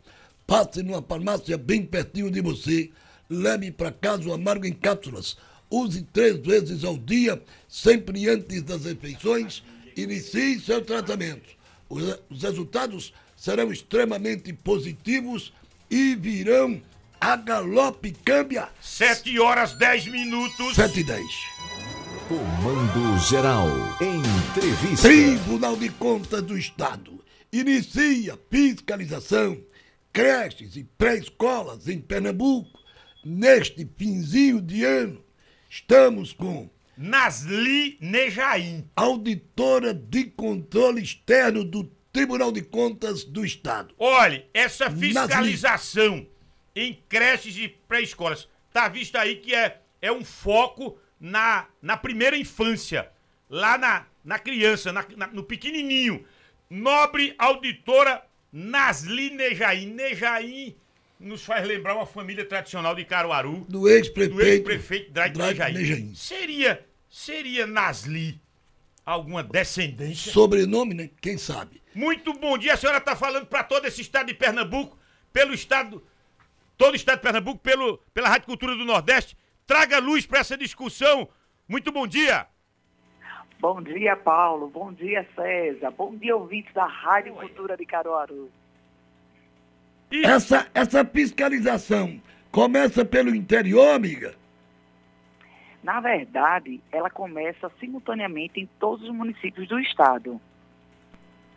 Passe 0.46 0.84
numa 0.84 1.02
farmácia 1.02 1.58
bem 1.58 1.86
pertinho 1.86 2.30
de 2.30 2.42
você, 2.42 2.90
leve 3.30 3.72
para 3.72 3.92
casa 3.92 4.28
o 4.28 4.34
amargo 4.34 4.66
em 4.66 4.74
cápsulas. 4.74 5.38
Use 5.70 6.02
três 6.14 6.38
vezes 6.38 6.84
ao 6.84 6.98
dia, 6.98 7.42
sempre 7.68 8.30
antes 8.30 8.62
das 8.62 8.86
refeições. 8.86 9.64
Inicie 9.96 10.60
seu 10.60 10.82
tratamento. 10.82 11.50
Os, 11.90 12.20
os 12.30 12.44
resultados 12.44 13.14
serão 13.36 13.72
extremamente 13.72 14.54
positivos 14.54 15.54
e 15.90 16.16
virão 16.16 16.82
a 17.24 17.38
galope 17.38 18.12
câmbia. 18.12 18.68
7 18.82 19.40
horas 19.40 19.74
10 19.76 20.08
minutos. 20.08 20.76
7 20.76 21.00
e 21.00 21.04
10. 21.06 21.26
Comando 22.28 23.20
Geral. 23.20 23.70
Entrevista. 24.02 25.08
Tribunal 25.08 25.78
de 25.78 25.90
Contas 25.90 26.42
do 26.42 26.58
Estado 26.58 27.24
inicia 27.52 28.38
fiscalização 28.50 29.58
creches 30.12 30.76
e 30.76 30.84
pré-escolas 30.84 31.88
em 31.88 32.00
Pernambuco. 32.00 32.78
Neste 33.24 33.88
finzinho 33.98 34.62
de 34.62 34.84
ano, 34.84 35.24
estamos 35.70 36.34
com 36.34 36.70
Nasli 36.98 37.98
Nejaim, 38.02 38.86
auditora 38.98 39.94
de 39.94 40.26
controle 40.26 41.02
externo 41.02 41.64
do 41.64 41.86
Tribunal 42.12 42.52
de 42.52 42.62
Contas 42.62 43.24
do 43.24 43.46
Estado. 43.46 43.96
Olhe, 43.98 44.46
essa 44.54 44.92
fiscalização 44.92 46.28
em 46.76 47.02
creches 47.08 47.56
e 47.58 47.68
pré-escolas, 47.68 48.48
tá 48.72 48.88
visto 48.88 49.16
aí 49.18 49.36
que 49.38 49.54
é, 49.54 49.80
é 50.02 50.12
um 50.12 50.24
foco 50.26 50.98
na, 51.20 51.68
na 51.82 51.96
primeira 51.98 52.36
infância, 52.38 53.10
lá 53.50 53.78
na, 53.78 54.06
na 54.24 54.40
criança, 54.40 54.92
na, 54.92 55.06
na- 55.16 55.28
no 55.28 55.44
pequenininho. 55.44 56.26
Nobre 56.70 57.36
auditora 57.38 58.24
Nasli 58.52 59.30
Nejaim. 59.30 59.88
Nejaim 59.88 60.76
nos 61.20 61.44
faz 61.46 61.66
lembrar 61.68 61.96
uma 61.96 62.06
família 62.06 62.44
tradicional 62.44 62.96
de 62.96 63.06
Caruaru. 63.06 63.66
Do 63.70 63.88
ex-prefeito 63.88 64.36
Do 64.36 64.42
ex-prefeito 64.42 65.12
Drago 65.12 65.38
Nejaim. 65.38 65.74
Nejaim. 65.74 66.16
Seria, 66.16 66.84
seria 67.10 67.68
Nasli 67.68 68.42
alguma 69.06 69.44
descendência? 69.44 70.32
Sobrenome, 70.32 70.94
né? 70.96 71.10
Quem 71.22 71.38
sabe? 71.38 71.82
Muito 71.94 72.34
bom 72.34 72.58
dia, 72.58 72.74
a 72.74 72.78
senhora 72.78 72.98
está 72.98 73.16
falando 73.16 73.46
para 73.46 73.64
todo 73.64 73.86
esse 73.86 74.02
estado 74.02 74.26
de 74.28 74.34
Pernambuco, 74.34 74.98
pelo 75.32 75.54
estado, 75.54 76.04
todo 76.78 76.94
o 76.94 76.96
estado 76.96 77.18
de 77.18 77.24
Pernambuco, 77.24 77.60
pelo, 77.60 77.98
pela 78.14 78.30
Rádio 78.30 78.48
Cultura 78.48 78.76
do 78.76 78.86
Nordeste. 78.86 79.38
Traga 79.66 80.00
luz 80.00 80.26
para 80.26 80.40
essa 80.40 80.58
discussão. 80.58 81.28
Muito 81.68 81.92
bom 81.92 82.06
dia. 82.06 82.48
Bom 83.60 83.82
dia, 83.82 84.16
Paulo. 84.16 84.70
Bom 84.70 84.92
dia, 84.92 85.26
César. 85.36 85.92
Bom 85.92 86.16
dia, 86.16 86.36
ouvintes 86.36 86.74
da 86.74 86.86
Rádio 86.86 87.34
Cultura 87.34 87.78
de 87.78 87.86
Caruaru. 87.86 88.52
Essa, 90.12 90.68
essa 90.74 91.06
fiscalização 91.06 92.22
começa 92.52 93.04
pelo 93.04 93.34
interior, 93.34 93.96
amiga? 93.96 94.36
Na 95.82 96.00
verdade, 96.00 96.80
ela 96.92 97.10
começa 97.10 97.72
simultaneamente 97.80 98.60
em 98.60 98.70
todos 98.80 99.08
os 99.08 99.14
municípios 99.14 99.68
do 99.68 99.80
estado. 99.80 100.40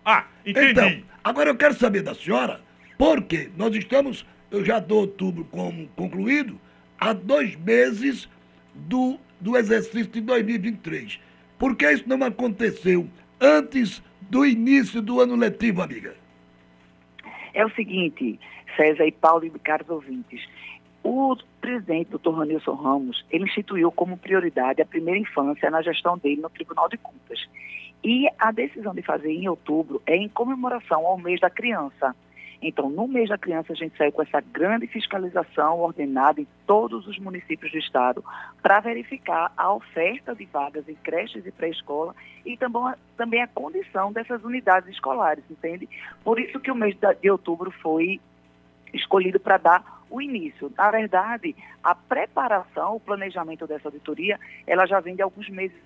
Ah, 0.04 0.26
entendi. 0.44 0.70
Então, 0.70 1.02
agora 1.22 1.50
eu 1.50 1.56
quero 1.56 1.74
saber 1.74 2.02
da 2.02 2.14
senhora, 2.14 2.60
porque 2.96 3.50
nós 3.56 3.74
estamos, 3.74 4.24
eu 4.50 4.64
já 4.64 4.78
dou 4.78 5.00
outubro 5.00 5.44
como 5.44 5.88
concluído, 5.88 6.58
há 6.98 7.12
dois 7.12 7.56
meses 7.56 8.28
do, 8.74 9.18
do 9.40 9.56
exercício 9.56 10.06
de 10.06 10.20
2023. 10.20 11.20
Por 11.58 11.76
que 11.76 11.90
isso 11.90 12.08
não 12.08 12.22
aconteceu 12.24 13.08
antes 13.40 14.02
do 14.20 14.44
início 14.44 15.00
do 15.00 15.20
ano 15.20 15.36
letivo, 15.36 15.82
amiga? 15.82 16.14
É 17.54 17.64
o 17.64 17.70
seguinte, 17.70 18.38
César 18.76 19.06
e 19.06 19.12
Paulo 19.12 19.46
e 19.46 19.50
caros 19.50 19.88
ouvintes. 19.88 20.46
O 21.02 21.36
presidente, 21.60 22.10
doutor 22.10 22.32
Ranilson 22.32 22.74
Ramos, 22.74 23.24
ele 23.30 23.44
instituiu 23.44 23.90
como 23.90 24.16
prioridade 24.16 24.82
a 24.82 24.86
primeira 24.86 25.18
infância 25.18 25.70
na 25.70 25.80
gestão 25.80 26.18
dele 26.18 26.40
no 26.40 26.50
Tribunal 26.50 26.88
de 26.88 26.98
Contas. 26.98 27.46
E 28.04 28.28
a 28.38 28.52
decisão 28.52 28.94
de 28.94 29.02
fazer 29.02 29.30
em 29.30 29.48
outubro 29.48 30.02
é 30.06 30.16
em 30.16 30.28
comemoração 30.28 31.06
ao 31.06 31.16
mês 31.16 31.40
da 31.40 31.48
criança. 31.48 32.14
Então, 32.60 32.88
no 32.88 33.06
mês 33.06 33.28
da 33.28 33.36
criança, 33.36 33.72
a 33.72 33.76
gente 33.76 33.96
saiu 33.96 34.12
com 34.12 34.22
essa 34.22 34.40
grande 34.40 34.86
fiscalização 34.86 35.78
ordenada 35.80 36.40
em 36.40 36.46
todos 36.66 37.06
os 37.06 37.18
municípios 37.18 37.70
do 37.70 37.78
estado 37.78 38.24
para 38.62 38.80
verificar 38.80 39.52
a 39.56 39.72
oferta 39.72 40.34
de 40.34 40.44
vagas 40.46 40.88
em 40.88 40.94
creches 40.94 41.44
e 41.46 41.50
pré-escola 41.50 42.14
e 42.44 42.56
também, 42.56 42.94
também 43.16 43.42
a 43.42 43.46
condição 43.46 44.12
dessas 44.12 44.42
unidades 44.42 44.88
escolares, 44.88 45.44
entende? 45.50 45.88
Por 46.24 46.40
isso 46.40 46.58
que 46.60 46.70
o 46.70 46.74
mês 46.74 46.96
de 47.20 47.30
outubro 47.30 47.70
foi 47.70 48.20
escolhido 48.92 49.38
para 49.38 49.58
dar 49.58 50.02
o 50.08 50.20
início. 50.20 50.72
Na 50.76 50.90
verdade, 50.90 51.54
a 51.82 51.94
preparação, 51.94 52.96
o 52.96 53.00
planejamento 53.00 53.66
dessa 53.66 53.88
auditoria, 53.88 54.38
ela 54.66 54.86
já 54.86 55.00
vem 55.00 55.14
de 55.14 55.22
alguns 55.22 55.48
meses. 55.48 55.76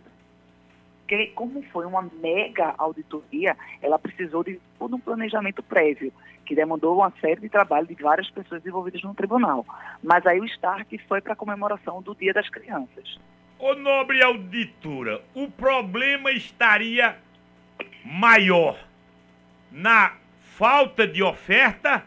Porque 1.11 1.26
como 1.35 1.61
foi 1.73 1.85
uma 1.87 2.02
mega 2.23 2.73
auditoria, 2.79 3.57
ela 3.83 3.99
precisou 3.99 4.45
de 4.45 4.61
todo 4.79 4.95
um 4.95 5.00
planejamento 5.00 5.61
prévio, 5.61 6.12
que 6.47 6.55
demandou 6.55 6.99
uma 6.99 7.12
série 7.21 7.40
de 7.40 7.49
trabalho 7.49 7.85
de 7.85 8.00
várias 8.00 8.31
pessoas 8.31 8.64
envolvidas 8.64 9.02
no 9.02 9.12
tribunal. 9.12 9.67
Mas 10.05 10.25
aí 10.25 10.38
o 10.38 10.45
start 10.45 10.87
foi 11.09 11.21
para 11.21 11.33
a 11.33 11.37
comemoração 11.37 12.00
do 12.00 12.14
Dia 12.14 12.33
das 12.33 12.49
Crianças. 12.49 13.19
Ô 13.59 13.75
nobre 13.75 14.23
auditora, 14.23 15.21
o 15.35 15.50
problema 15.50 16.31
estaria 16.31 17.19
maior 18.05 18.79
na 19.73 20.12
falta 20.55 21.09
de 21.09 21.25
oferta 21.25 22.05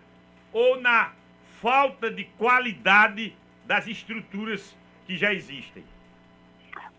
ou 0.53 0.79
na 0.79 1.11
falta 1.59 2.09
de 2.09 2.23
qualidade 2.37 3.35
das 3.65 3.85
estruturas 3.85 4.73
que 5.05 5.17
já 5.17 5.33
existem? 5.33 5.83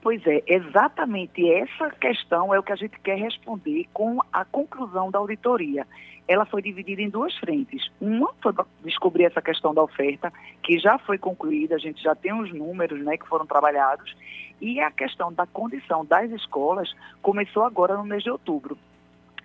Pois 0.04 0.20
é, 0.26 0.42
exatamente 0.46 1.50
essa 1.50 1.88
questão 1.92 2.54
é 2.54 2.58
o 2.58 2.62
que 2.62 2.73
a 2.73 2.76
gente 2.76 3.00
quer 3.00 3.16
responder 3.16 3.87
com 3.90 4.20
a 4.30 4.44
conclusão 4.44 5.11
da 5.11 5.18
auditoria. 5.18 5.87
Ela 6.28 6.44
foi 6.44 6.61
dividida 6.61 7.00
em 7.00 7.08
duas 7.08 7.34
frentes. 7.38 7.90
Uma 7.99 8.30
foi 8.42 8.52
descobrir 8.84 9.25
essa 9.25 9.40
questão 9.40 9.73
da 9.73 9.82
oferta, 9.82 10.30
que 10.62 10.78
já 10.78 10.99
foi 10.99 11.16
concluída, 11.16 11.76
a 11.76 11.78
gente 11.78 12.02
já 12.02 12.14
tem 12.14 12.34
os 12.34 12.52
números 12.52 13.02
né, 13.02 13.16
que 13.16 13.26
foram 13.26 13.46
trabalhados, 13.46 14.14
e 14.61 14.78
a 14.78 14.90
questão 14.90 15.32
da 15.32 15.46
condição 15.46 16.04
das 16.04 16.30
escolas 16.32 16.94
começou 17.23 17.64
agora 17.64 17.96
no 17.96 18.04
mês 18.04 18.23
de 18.23 18.30
outubro. 18.30 18.76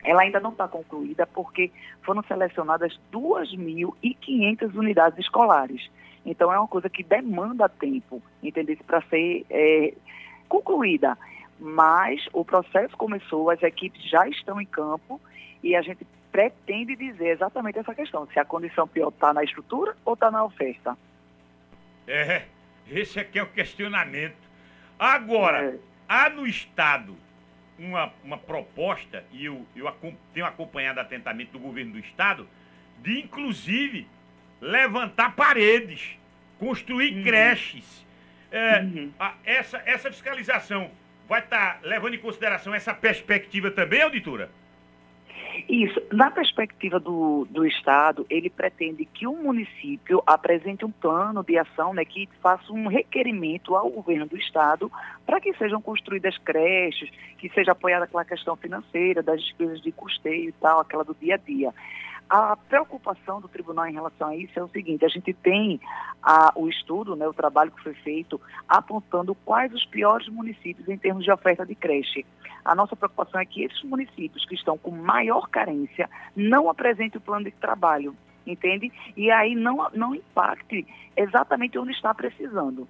Ela 0.04 0.24
ainda 0.24 0.42
não 0.42 0.52
está 0.52 0.68
concluída 0.68 1.26
porque 1.26 1.72
foram 2.02 2.22
selecionadas 2.24 3.00
2.500 3.14 4.76
unidades 4.76 5.20
escolares. 5.20 5.90
Então, 6.26 6.52
é 6.52 6.60
uma 6.60 6.68
coisa 6.68 6.90
que 6.90 7.02
demanda 7.02 7.70
tempo, 7.70 8.22
entendeu? 8.44 8.76
Para 8.86 9.02
ser 9.04 9.46
é, 9.50 9.94
concluída. 10.50 11.18
Mas 11.60 12.28
o 12.34 12.44
processo 12.44 12.98
começou, 12.98 13.50
as 13.50 13.62
equipes 13.64 14.04
já 14.10 14.28
estão 14.28 14.60
em 14.60 14.66
campo 14.66 15.22
e 15.64 15.76
a 15.76 15.82
gente 15.82 16.06
pretende 16.32 16.96
dizer 16.96 17.30
exatamente 17.30 17.80
essa 17.80 17.94
questão: 17.96 18.28
se 18.28 18.40
a 18.40 18.46
condição 18.46 18.88
pior 18.88 19.10
está 19.10 19.34
na 19.34 19.44
estrutura 19.44 19.96
ou 20.04 20.14
está 20.14 20.30
na 20.30 20.44
oferta. 20.44 20.98
É, 22.08 22.44
esse 22.90 23.20
aqui 23.20 23.40
é 23.40 23.44
o 23.44 23.48
questionamento. 23.48 24.38
Agora, 24.98 25.80
há 26.08 26.30
no 26.30 26.46
Estado 26.46 27.16
uma, 27.78 28.12
uma 28.24 28.38
proposta, 28.38 29.24
e 29.32 29.46
eu, 29.46 29.66
eu 29.76 29.94
tenho 30.34 30.46
acompanhado 30.46 31.00
atentamente 31.00 31.52
do 31.52 31.60
governo 31.60 31.94
do 31.94 32.00
Estado, 32.00 32.48
de 33.02 33.20
inclusive 33.20 34.08
levantar 34.60 35.36
paredes, 35.36 36.18
construir 36.60 37.24
creches. 37.24 38.06
É, 38.52 38.84
a- 39.20 39.36
essa, 39.46 39.82
essa 39.86 40.10
fiscalização 40.12 40.90
vai 41.28 41.40
estar 41.40 41.80
levando 41.84 42.16
em 42.16 42.20
consideração 42.20 42.74
essa 42.74 42.94
perspectiva 42.94 43.70
também, 43.70 44.02
auditora? 44.02 44.50
Isso. 45.68 46.02
Na 46.12 46.32
perspectiva 46.32 47.00
do, 47.00 47.46
do 47.50 47.66
Estado, 47.66 48.26
ele 48.30 48.50
pretende 48.50 49.06
que 49.06 49.28
o 49.28 49.34
município 49.34 50.24
apresente 50.26 50.86
um 50.86 50.92
plano 50.92 51.44
de 51.44 51.58
ação, 51.58 51.94
né, 51.94 52.06
que 52.06 52.30
faça 52.42 52.72
um 52.72 52.88
requerimento 52.88 53.76
ao 53.76 53.90
governo 53.90 54.26
do 54.26 54.38
Estado 54.38 54.92
para 55.26 55.40
que 55.40 55.54
sejam 55.56 55.82
construídas 55.82 56.38
creches, 56.40 57.10
que 57.38 57.50
seja 57.50 57.72
apoiada 57.74 58.06
aquela 58.06 58.26
questão 58.26 58.56
financeira, 58.56 59.22
das 59.22 59.42
despesas 59.42 59.82
de 59.82 59.92
custeio 59.92 60.50
e 60.50 60.54
tal, 60.54 60.80
aquela 60.80 61.04
do 61.04 61.16
dia 61.20 61.36
a 61.36 61.38
dia. 61.38 61.74
A 62.30 62.56
preocupação 62.56 63.42
do 63.42 63.48
tribunal 63.48 63.88
em 63.88 63.94
relação 63.94 64.28
a 64.28 64.36
isso 64.36 64.58
é 64.60 64.64
o 64.64 64.70
seguinte: 64.70 65.04
a 65.04 65.10
gente 65.10 65.34
tem 65.34 65.80
a- 66.22 66.52
o 66.56 66.70
estudo, 66.70 67.16
né, 67.16 67.28
o 67.28 67.34
trabalho 67.34 67.72
que 67.72 67.82
foi 67.82 67.96
feito, 67.96 68.40
apontando 68.68 69.34
quais 69.34 69.74
os 69.74 69.84
piores 69.86 70.28
municípios 70.28 70.88
em 70.88 70.98
termos 70.98 71.24
de 71.24 71.32
oferta 71.32 71.66
de 71.66 71.74
creche. 71.74 72.24
A 72.64 72.76
nossa 72.76 72.96
preocupação 72.96 73.42
é 73.42 73.46
que 73.46 73.64
esses 73.64 73.82
municípios 73.84 74.46
que 74.46 74.54
estão 74.54 74.78
com 74.78 74.92
maior 74.92 75.50
carência 75.50 76.08
não 76.36 76.70
apresentem 76.70 77.18
o 77.18 77.22
plano 77.22 77.46
de 77.46 77.52
trabalho, 77.52 78.16
entende? 78.46 78.92
E 79.18 79.32
aí 79.32 79.56
não, 79.56 79.90
não 79.94 80.14
impacte 80.14 80.86
exatamente 81.18 81.80
onde 81.80 81.94
está 81.94 82.14
precisando. 82.14 82.88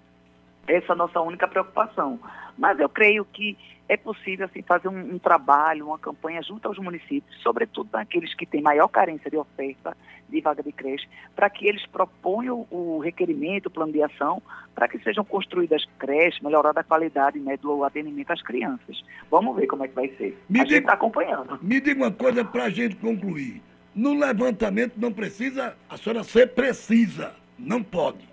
Essa 0.68 0.92
é 0.92 0.94
a 0.94 0.96
nossa 0.96 1.20
única 1.22 1.48
preocupação. 1.48 2.20
Mas 2.58 2.80
eu 2.80 2.90
creio 2.90 3.26
que 3.26 3.58
é 3.88 3.98
possível 3.98 4.46
assim, 4.46 4.62
fazer 4.62 4.88
um, 4.88 5.16
um 5.16 5.18
trabalho, 5.20 5.88
uma 5.88 5.98
campanha 5.98 6.44
junto 6.44 6.68
aos 6.68 6.78
municípios, 6.78 7.36
sobretudo 7.42 7.90
naqueles 7.92 8.36
que 8.36 8.46
têm 8.46 8.62
maior 8.62 8.88
carência 8.88 9.32
de 9.32 9.38
oferta 9.38 9.98
de 10.30 10.42
vaga 10.42 10.62
de 10.62 10.72
creche, 10.72 11.08
para 11.36 11.50
que 11.50 11.68
eles 11.68 11.84
proponham 11.88 12.68
o 12.70 13.00
requerimento, 13.00 13.66
o 13.66 13.72
plano 13.72 13.92
de 13.92 14.04
ação, 14.04 14.44
para 14.76 14.88
que 14.88 15.00
sejam 15.00 15.26
construídas 15.26 15.84
creches, 15.98 16.40
melhorada 16.40 16.82
a 16.82 16.84
qualidade 16.84 17.40
né, 17.40 17.58
do 17.58 17.84
atendimento 17.84 18.30
às 18.32 18.44
crianças. 18.44 19.04
Vamos 19.32 19.56
ver 19.56 19.66
como 19.66 19.84
é 19.84 19.88
que 19.88 19.96
vai 19.96 20.08
ser. 20.10 20.40
Me 20.48 20.60
a 20.60 20.62
gente 20.62 20.70
diga- 20.70 20.80
está 20.82 20.94
acompanhando. 20.94 21.58
Me 21.64 21.82
diga 21.82 22.04
uma 22.04 22.12
coisa 22.12 22.46
para 22.46 22.66
a 22.66 22.70
gente 22.70 22.96
concluir. 22.98 23.60
No 23.96 24.14
levantamento 24.14 24.94
não 24.98 25.12
precisa 25.12 25.76
a 25.90 25.98
senhora 25.98 26.24
ser 26.24 26.54
precisa, 26.54 27.34
não 27.58 27.82
pode. 27.82 28.30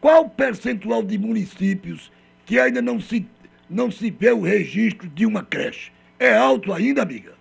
Qual 0.00 0.24
o 0.24 0.30
percentual 0.30 1.02
de 1.02 1.18
municípios 1.18 2.10
que 2.46 2.58
ainda 2.58 2.80
não 2.80 2.98
se, 2.98 3.26
não 3.68 3.90
se 3.90 4.10
vê 4.10 4.32
o 4.32 4.40
registro 4.40 5.08
de 5.08 5.26
uma 5.26 5.44
creche? 5.44 5.92
É 6.18 6.34
alto 6.36 6.72
ainda, 6.72 7.02
amiga? 7.02 7.34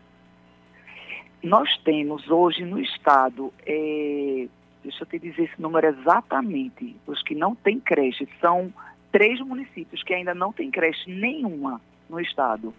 Nós 1.41 1.69
temos 1.85 2.29
hoje 2.29 2.65
no 2.65 2.79
estado, 2.79 3.53
eh, 3.65 4.47
deixa 4.83 5.03
eu 5.03 5.07
te 5.07 5.19
dizer 5.19 5.43
esse 5.43 5.61
número 5.61 5.87
exatamente, 5.87 6.95
os 7.07 7.23
que 7.23 7.33
não 7.33 7.55
têm 7.55 7.79
creche, 7.79 8.27
são 8.41 8.73
três 9.09 9.39
municípios 9.39 10.03
que 10.03 10.13
ainda 10.13 10.35
não 10.35 10.51
têm 10.51 10.69
creche 10.69 11.09
nenhuma 11.09 11.79
no 12.09 12.19
estado. 12.19 12.73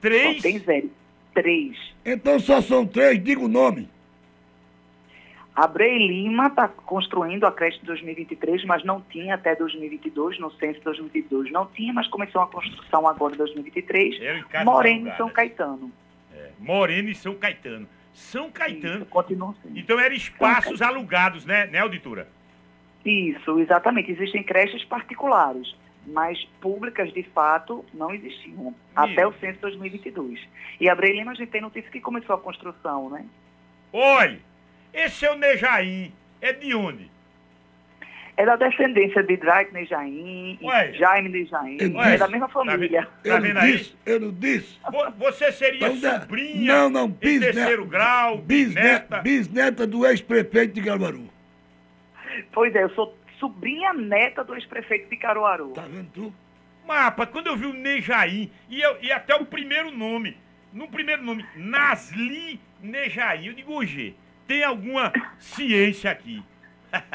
Três? 0.00 0.36
Só 0.36 0.42
tem 0.42 0.58
zero. 0.58 0.90
Três. 1.32 1.76
Então 2.04 2.40
só 2.40 2.60
são 2.60 2.84
três, 2.84 3.22
diga 3.22 3.40
o 3.40 3.48
nome. 3.48 3.88
Abrei 5.54 5.98
Lima 6.06 6.46
está 6.46 6.66
construindo 6.66 7.44
a 7.44 7.52
creche 7.52 7.78
de 7.80 7.86
2023, 7.86 8.64
mas 8.64 8.82
não 8.84 9.02
tinha 9.02 9.34
até 9.34 9.54
2022, 9.54 10.38
no 10.38 10.50
censo 10.52 10.78
de 10.78 10.84
2022 10.84 11.52
não 11.52 11.66
tinha, 11.66 11.92
mas 11.92 12.08
começou 12.08 12.40
a 12.40 12.46
construção 12.46 13.06
agora 13.06 13.34
em 13.34 13.38
2023. 13.38 14.20
Eu 14.20 14.38
em 14.38 14.44
casa 14.44 14.64
Moreno 14.64 15.08
e 15.08 15.16
São 15.16 15.28
Caetano. 15.28 15.92
Moreno 16.58 17.08
e 17.10 17.14
São 17.14 17.34
Caetano. 17.34 17.86
São 18.14 18.50
Caetano. 18.50 19.04
continua 19.06 19.54
sendo. 19.62 19.78
Então 19.78 19.98
eram 20.00 20.14
espaços 20.14 20.80
alugados, 20.80 21.44
né, 21.44 21.66
né, 21.66 21.80
auditora? 21.80 22.28
Isso, 23.04 23.58
exatamente. 23.58 24.10
Existem 24.10 24.42
creches 24.42 24.84
particulares, 24.84 25.74
mas 26.06 26.42
públicas, 26.60 27.12
de 27.12 27.22
fato, 27.24 27.84
não 27.92 28.14
existiam. 28.14 28.74
Até 28.94 29.26
o 29.26 29.32
censo 29.34 29.54
de 29.54 29.60
2022. 29.60 30.40
E 30.80 30.88
Abrei 30.88 31.12
Lima, 31.12 31.32
a 31.32 31.34
gente 31.34 31.50
tem 31.50 31.60
notícia 31.60 31.90
que 31.90 32.00
começou 32.00 32.34
a 32.34 32.38
construção, 32.38 33.10
né? 33.10 33.24
Olha, 33.92 34.38
esse 34.92 35.24
é 35.26 35.32
o 35.32 35.36
Nejaim. 35.36 36.12
É 36.40 36.52
de 36.52 36.74
onde? 36.74 37.10
É 38.36 38.46
da 38.46 38.56
descendência 38.56 39.22
de 39.22 39.36
Drake 39.36 39.72
Nejaim, 39.74 40.58
Ué. 40.62 40.90
e 40.90 40.98
Jaime 40.98 41.28
Nejaim. 41.28 41.76
Ué. 41.94 42.14
É 42.14 42.18
da 42.18 42.26
mesma 42.28 42.48
família. 42.48 43.06
Tá 43.22 43.38
vendo 43.38 43.58
aí? 43.58 43.86
Eu 44.06 44.18
não 44.20 44.32
disse. 44.32 44.78
Vo- 44.90 45.10
Você 45.18 45.52
seria 45.52 45.86
Então, 45.88 46.00
da- 46.00 46.20
sobrinha 46.22 46.74
Não, 46.74 46.90
não, 46.90 47.08
bisneta. 47.08 47.52
terceiro 47.52 47.84
grau, 47.86 48.38
Bisneta, 48.38 49.18
bisneta 49.20 49.86
do 49.86 50.06
ex-prefeito 50.06 50.72
de 50.74 50.80
Galvaru. 50.80 51.28
Pois 52.52 52.74
é, 52.74 52.82
eu 52.82 52.90
sou 52.90 53.16
sobrinha 53.38 53.92
neta 53.92 54.42
do 54.42 54.54
ex-prefeito 54.54 55.10
de 55.10 55.16
Caruaru. 55.16 55.72
Tá 55.74 55.82
vendo 55.82 56.08
tu? 56.12 56.34
Mapa, 56.86 57.26
quando 57.26 57.48
eu 57.48 57.56
vi 57.56 57.66
o 57.66 57.72
Nejaim, 57.74 58.50
e, 58.68 58.80
eu- 58.80 58.96
e 59.02 59.12
até 59.12 59.34
o 59.36 59.44
primeiro 59.44 59.90
nome, 59.90 60.36
no 60.72 60.88
primeiro 60.88 61.22
nome, 61.22 61.44
Nasli 61.54 62.58
Nejaim, 62.82 63.46
eu 63.48 63.52
digo, 63.52 63.72
hoje, 63.74 64.16
tem 64.46 64.64
alguma 64.64 65.12
ciência 65.38 66.10
aqui? 66.10 66.42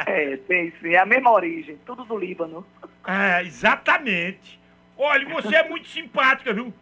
É, 0.07 0.37
tem 0.37 0.73
sim, 0.81 0.95
é 0.95 0.97
a 0.97 1.05
mesma 1.05 1.31
origem, 1.31 1.77
tudo 1.85 2.03
do 2.03 2.17
Líbano. 2.17 2.65
É, 3.05 3.43
exatamente. 3.43 4.59
Olha, 4.97 5.29
você 5.29 5.55
é 5.55 5.69
muito 5.69 5.87
simpática, 5.87 6.51
viu? 6.51 6.73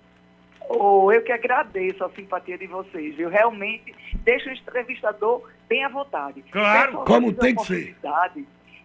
Oh, 0.69 1.11
eu 1.11 1.21
que 1.21 1.31
agradeço 1.31 2.03
a 2.03 2.09
simpatia 2.11 2.57
de 2.57 2.67
vocês, 2.67 3.15
viu? 3.15 3.29
Realmente, 3.29 3.93
deixa 4.23 4.49
o 4.49 4.53
entrevistador 4.53 5.47
bem 5.67 5.83
à 5.83 5.89
vontade. 5.89 6.41
Claro. 6.51 7.01
A 7.01 7.05
Como 7.05 7.29
a 7.29 7.33
tem 7.33 7.53
que 7.53 7.65
ser. 7.65 7.97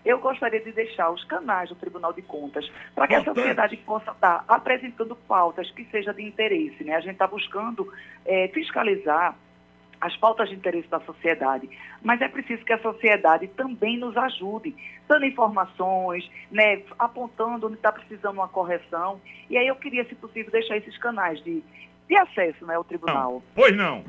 Eu 0.05 0.19
gostaria 0.19 0.61
de 0.61 0.73
deixar 0.73 1.11
os 1.11 1.23
canais 1.25 1.69
do 1.69 1.75
Tribunal 1.75 2.13
de 2.13 2.23
Contas 2.23 2.71
para 2.95 3.07
que 3.07 3.15
a 3.15 3.21
Importante. 3.21 3.41
sociedade 3.41 3.77
possa 3.79 4.11
estar 4.13 4.45
apresentando 4.49 5.15
pautas 5.15 5.71
que 5.71 5.85
sejam 5.85 6.15
de 6.15 6.23
interesse. 6.23 6.83
Né? 6.83 6.95
A 6.95 7.01
gente 7.01 7.13
está 7.13 7.27
buscando 7.27 7.93
eh, 8.25 8.51
fiscalizar 8.53 9.37
as 10.01 10.17
pautas 10.17 10.49
de 10.49 10.55
interesse 10.55 10.89
da 10.89 11.01
sociedade, 11.01 11.69
mas 12.03 12.23
é 12.23 12.29
preciso 12.29 12.65
que 12.65 12.73
a 12.73 12.81
sociedade 12.81 13.49
também 13.49 13.99
nos 13.99 14.17
ajude, 14.17 14.75
dando 15.07 15.27
informações, 15.27 16.29
né, 16.51 16.83
apontando 16.99 17.67
onde 17.67 17.77
está 17.77 17.93
precisando 17.93 18.33
uma 18.35 18.49
correção. 18.49 19.21
E 19.51 19.59
aí 19.59 19.67
eu 19.67 19.77
queria, 19.77 20.07
se 20.07 20.15
possível, 20.15 20.51
deixar 20.51 20.79
esses 20.79 20.97
canais 20.97 21.45
de, 21.45 21.63
de 22.09 22.17
acesso 22.17 22.65
né, 22.65 22.77
ao 22.77 22.85
tribunal. 22.85 23.43
Pois 23.55 23.77
não. 23.77 24.03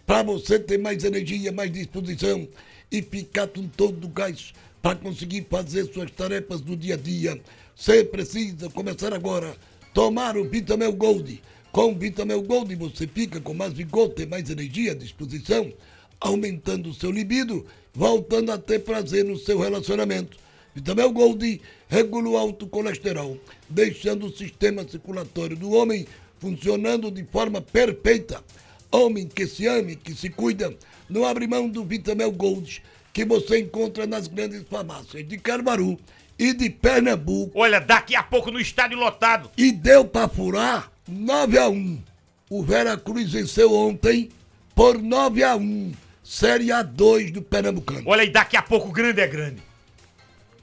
Para 0.05 0.23
você 0.23 0.59
ter 0.59 0.77
mais 0.77 1.03
energia, 1.03 1.51
mais 1.51 1.71
disposição 1.71 2.47
e 2.91 3.01
ficar 3.01 3.47
com 3.47 3.67
todo 3.67 4.05
o 4.05 4.09
gás 4.09 4.53
para 4.81 4.97
conseguir 4.97 5.47
fazer 5.49 5.85
suas 5.85 6.11
tarefas 6.11 6.59
do 6.59 6.75
dia 6.75 6.95
a 6.95 6.97
dia. 6.97 7.39
Você 7.75 8.03
precisa 8.03 8.69
começar 8.69 9.13
agora 9.13 9.55
tomar 9.93 10.35
o 10.35 10.43
Vitamel 10.43 10.91
Gold. 10.93 11.41
Com 11.71 11.91
o 11.91 11.95
Vitamel 11.95 12.41
Gold 12.41 12.75
você 12.75 13.07
fica 13.07 13.39
com 13.39 13.53
mais 13.53 13.73
vigor, 13.73 14.09
tem 14.09 14.25
mais 14.25 14.49
energia, 14.49 14.93
disposição, 14.93 15.71
aumentando 16.19 16.89
o 16.89 16.93
seu 16.93 17.09
libido, 17.09 17.65
voltando 17.93 18.51
a 18.51 18.57
ter 18.57 18.79
prazer 18.79 19.23
no 19.23 19.37
seu 19.37 19.57
relacionamento. 19.57 20.37
Vitamel 20.75 21.11
Gold 21.11 21.61
regula 21.87 22.29
o 22.29 22.37
alto 22.37 22.67
colesterol, 22.67 23.37
deixando 23.69 24.25
o 24.25 24.35
sistema 24.35 24.87
circulatório 24.87 25.55
do 25.55 25.71
homem 25.71 26.05
funcionando 26.39 27.09
de 27.09 27.23
forma 27.23 27.61
perfeita. 27.61 28.43
Homem 28.93 29.27
que 29.27 29.47
se 29.47 29.65
ame, 29.65 29.95
que 29.95 30.13
se 30.13 30.29
cuida, 30.29 30.71
não 31.09 31.25
abre 31.25 31.47
mão 31.47 31.67
do 31.67 31.83
Vitamel 31.83 32.31
Gold, 32.31 32.83
que 33.11 33.25
você 33.25 33.57
encontra 33.57 34.05
nas 34.05 34.27
grandes 34.27 34.61
farmácias 34.69 35.27
de 35.27 35.35
Carbaru 35.39 35.99
e 36.37 36.53
de 36.53 36.69
Pernambuco. 36.69 37.59
Olha, 37.59 37.81
daqui 37.81 38.15
a 38.15 38.21
pouco 38.21 38.51
no 38.51 38.59
estádio 38.59 38.99
lotado. 38.99 39.49
E 39.57 39.71
deu 39.71 40.05
pra 40.05 40.27
furar 40.27 40.91
9 41.07 41.57
a 41.57 41.67
1 41.69 42.03
O 42.51 42.61
Veracruz 42.61 43.31
venceu 43.31 43.73
ontem 43.73 44.29
por 44.75 45.01
9 45.01 45.43
a 45.43 45.55
1 45.55 45.91
Série 46.23 46.67
A2 46.67 47.31
do 47.31 47.41
Pernambucano. 47.41 48.03
Olha 48.05 48.21
aí, 48.21 48.29
daqui 48.29 48.55
a 48.55 48.61
pouco 48.61 48.89
o 48.89 48.91
grande 48.91 49.21
é 49.21 49.27
grande. 49.27 49.63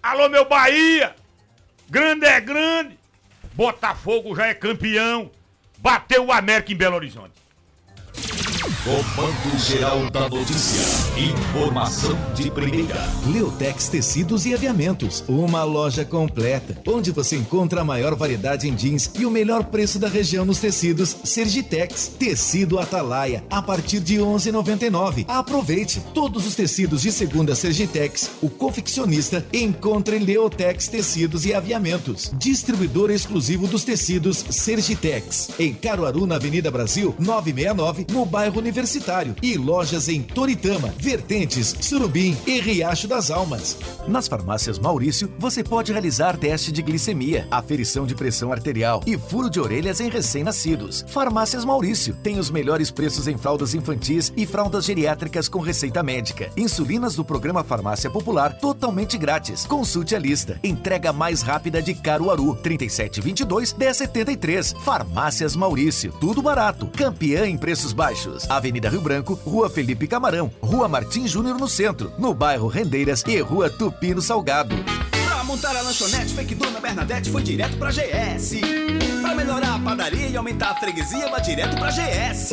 Alô, 0.01 0.29
meu 0.29 0.49
Bahia! 0.49 1.17
Grande 1.89 2.27
é 2.27 2.41
grande! 2.41 2.97
Botafogo 3.55 4.37
já 4.37 4.47
é 4.47 4.55
campeão. 4.55 5.33
Bateu 5.79 6.27
o 6.27 6.33
América 6.33 6.73
em 6.73 6.77
Belo 6.77 6.95
Horizonte. 6.95 7.41
Comando 8.85 9.59
Geral 9.59 10.09
da 10.11 10.29
Notícia. 10.29 10.81
Informação 11.19 12.17
de 12.35 12.51
primeira. 12.53 13.05
Leotex 13.27 13.89
Tecidos 13.89 14.47
e 14.47 14.55
Aviamentos. 14.55 15.25
Uma 15.29 15.65
loja 15.65 16.05
completa, 16.05 16.81
onde 16.87 17.11
você 17.11 17.37
encontra 17.37 17.81
a 17.81 17.85
maior 17.85 18.15
variedade 18.15 18.69
em 18.69 18.75
jeans 18.75 19.11
e 19.19 19.27
o 19.27 19.31
melhor 19.31 19.65
preço 19.65 19.99
da 19.99 20.09
região 20.09 20.45
nos 20.45 20.61
tecidos 20.61 21.17
Sergitex. 21.25 22.13
Tecido 22.17 22.79
Atalaia, 22.79 23.45
a 23.51 23.61
partir 23.61 23.99
de 23.99 24.19
11,99. 24.19 25.25
Aproveite 25.27 26.01
todos 26.15 26.47
os 26.47 26.55
tecidos 26.55 27.03
de 27.03 27.11
segunda 27.11 27.57
Sergitex. 27.57 28.31
O 28.41 28.49
confeccionista 28.49 29.45
encontra 29.53 30.17
em 30.17 30.21
Leotex 30.21 30.87
Tecidos 30.87 31.45
e 31.45 31.53
Aviamentos. 31.53 32.31
Distribuidor 32.39 33.11
exclusivo 33.11 33.67
dos 33.67 33.83
tecidos 33.83 34.45
Sergitex. 34.49 35.51
Em 35.59 35.75
Caruaru, 35.75 36.25
na 36.25 36.37
Avenida 36.37 36.71
Brasil, 36.71 37.15
969, 37.19 38.07
no 38.13 38.25
bairro 38.25 38.60
Universitário. 38.61 39.35
E 39.43 39.57
lojas 39.57 40.09
em 40.09 40.23
Toritama, 40.23 40.95
Vertentes, 40.99 41.75
Surubim 41.81 42.37
e 42.47 42.61
Riacho 42.61 43.09
das 43.09 43.31
Almas. 43.31 43.77
Nas 44.07 44.29
farmácias 44.29 44.79
Maurício, 44.79 45.33
você 45.39 45.65
pode 45.65 45.93
realizar 45.93 46.37
teste 46.37 46.71
de 46.71 46.83
glicemia, 46.83 47.49
aferição 47.51 48.07
de 48.07 48.15
pressão 48.15 48.53
arterial 48.53 49.03
e 49.07 49.19
furo 49.19 49.51
de 49.51 49.59
orelhas 49.59 50.01
em 50.01 50.09
recém-nascidos. 50.09 51.05
Farmácias 51.09 51.65
Maurício 51.65 52.15
tem 52.23 52.39
os 52.39 52.51
melhores 52.51 52.91
preços 52.91 53.27
em 53.27 53.37
fraldas 53.37 53.75
infantis 53.75 54.33
e 54.37 54.47
fraldas 54.47 54.85
geriátricas 54.85 55.49
com 55.49 55.61
receita 55.61 56.03
médica. 56.03 56.51
Insulinas 56.57 57.15
do 57.15 57.25
programa 57.25 57.65
Farmácia 57.65 58.11
Popular 58.11 58.59
totalmente 58.59 59.17
grátis. 59.19 59.65
Consulte 59.67 60.15
a 60.15 60.19
lista. 60.19 60.61
Entrega 60.63 61.13
mais 61.13 61.43
rápida 61.43 61.81
de 61.83 61.95
Caruaru, 61.95 62.55
3722 62.57 63.73
1073. 63.73 64.75
Farmácias 64.85 65.57
Maurício, 65.57 66.13
tudo 66.21 66.43
barato. 66.43 66.87
Campeã 66.89 67.47
em 67.47 67.57
preços 67.57 67.93
baixos. 67.93 68.40
Avenida 68.49 68.89
Rio 68.89 69.01
Branco, 69.01 69.35
Rua 69.45 69.69
Felipe 69.69 70.07
Camarão, 70.07 70.51
Rua 70.61 70.89
Martim 70.89 71.27
Júnior 71.27 71.59
no 71.59 71.69
centro, 71.69 72.13
no 72.19 72.33
bairro 72.33 72.69
Rendeiras 72.69 73.23
e 73.27 73.41
Rua 73.41 73.69
Tupino 73.69 74.23
Salgado. 74.23 74.75
Pra 75.27 75.45
montar 75.45 75.77
a 75.77 75.83
lanchonete, 75.83 76.35
fake 76.35 76.55
Dona 76.55 76.81
Bernadette 76.81 77.31
foi 77.31 77.43
direto 77.43 77.77
pra 77.77 77.91
GS. 77.91 78.61
Pra 79.21 79.35
melhorar 79.35 79.75
a 79.75 79.79
padaria 79.79 80.29
e 80.29 80.37
aumentar 80.37 80.71
a 80.71 80.75
freguesia, 80.77 81.31
vá 81.31 81.39
direto 81.39 81.77
pra 81.77 81.91
GS. 81.91 82.53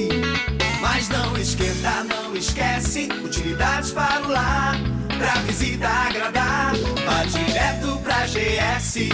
Mas 0.82 1.10
não 1.10 1.38
esquenta, 1.38 2.04
não 2.04 2.36
esquece, 2.36 3.10
utilidades 3.23 3.91
para 3.91 4.26
o 4.26 4.32
lar. 4.32 4.76
Pra 5.17 5.34
visita 5.41 5.88
agradar, 5.88 6.73
vá 7.06 7.23
direto 7.23 7.97
pra 8.03 8.25
GS. 8.25 9.10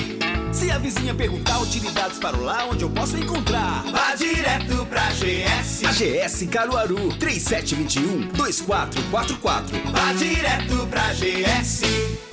Se 0.51 0.69
a 0.69 0.77
vizinha 0.77 1.15
perguntar 1.15 1.59
utilidades 1.59 2.19
para 2.19 2.35
o 2.37 2.43
lar, 2.43 2.67
onde 2.69 2.83
eu 2.83 2.89
posso 2.89 3.17
encontrar? 3.17 3.83
Vá 3.91 4.13
direto 4.15 4.85
pra 4.85 5.09
GS. 5.11 5.85
A 5.85 5.91
GS 5.91 6.45
Caruaru 6.47 7.09
3721-2444. 7.17 9.91
Vá 9.91 10.13
direto 10.13 10.85
pra 10.87 11.11
GS. 11.13 11.81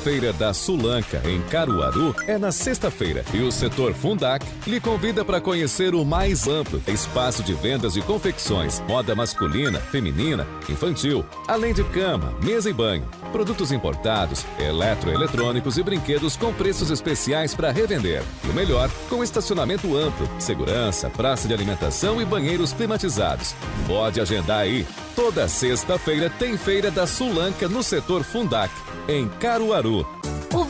Feira 0.02 0.32
da 0.32 0.54
Sulanca, 0.54 1.20
em 1.26 1.42
Caruaru, 1.42 2.16
é 2.26 2.38
na 2.38 2.50
sexta-feira 2.50 3.22
e 3.34 3.42
o 3.42 3.52
setor 3.52 3.92
Fundac 3.92 4.46
lhe 4.66 4.80
convida 4.80 5.22
para 5.22 5.42
conhecer 5.42 5.94
o 5.94 6.06
mais 6.06 6.48
amplo 6.48 6.82
espaço 6.88 7.42
de 7.42 7.52
vendas 7.52 7.92
de 7.92 8.00
confecções, 8.00 8.80
moda 8.88 9.14
masculina, 9.14 9.78
feminina, 9.78 10.46
infantil, 10.70 11.22
além 11.46 11.74
de 11.74 11.84
cama, 11.84 12.32
mesa 12.42 12.70
e 12.70 12.72
banho, 12.72 13.06
produtos 13.30 13.59
importados, 13.70 14.46
eletroeletrônicos 14.58 15.76
e 15.76 15.82
brinquedos 15.82 16.36
com 16.36 16.52
preços 16.52 16.90
especiais 16.90 17.54
para 17.54 17.70
revender. 17.70 18.22
E 18.44 18.48
o 18.48 18.54
melhor, 18.54 18.90
com 19.10 19.22
estacionamento 19.22 19.94
amplo, 19.94 20.26
segurança, 20.38 21.10
praça 21.10 21.46
de 21.46 21.52
alimentação 21.52 22.20
e 22.20 22.24
banheiros 22.24 22.72
climatizados. 22.72 23.54
Pode 23.86 24.20
agendar 24.20 24.60
aí. 24.60 24.86
Toda 25.14 25.46
sexta-feira 25.46 26.30
tem 26.30 26.56
Feira 26.56 26.90
da 26.90 27.06
Sulanca 27.06 27.68
no 27.68 27.82
setor 27.82 28.24
Fundac, 28.24 28.72
em 29.06 29.28
Caruaru. 29.28 30.06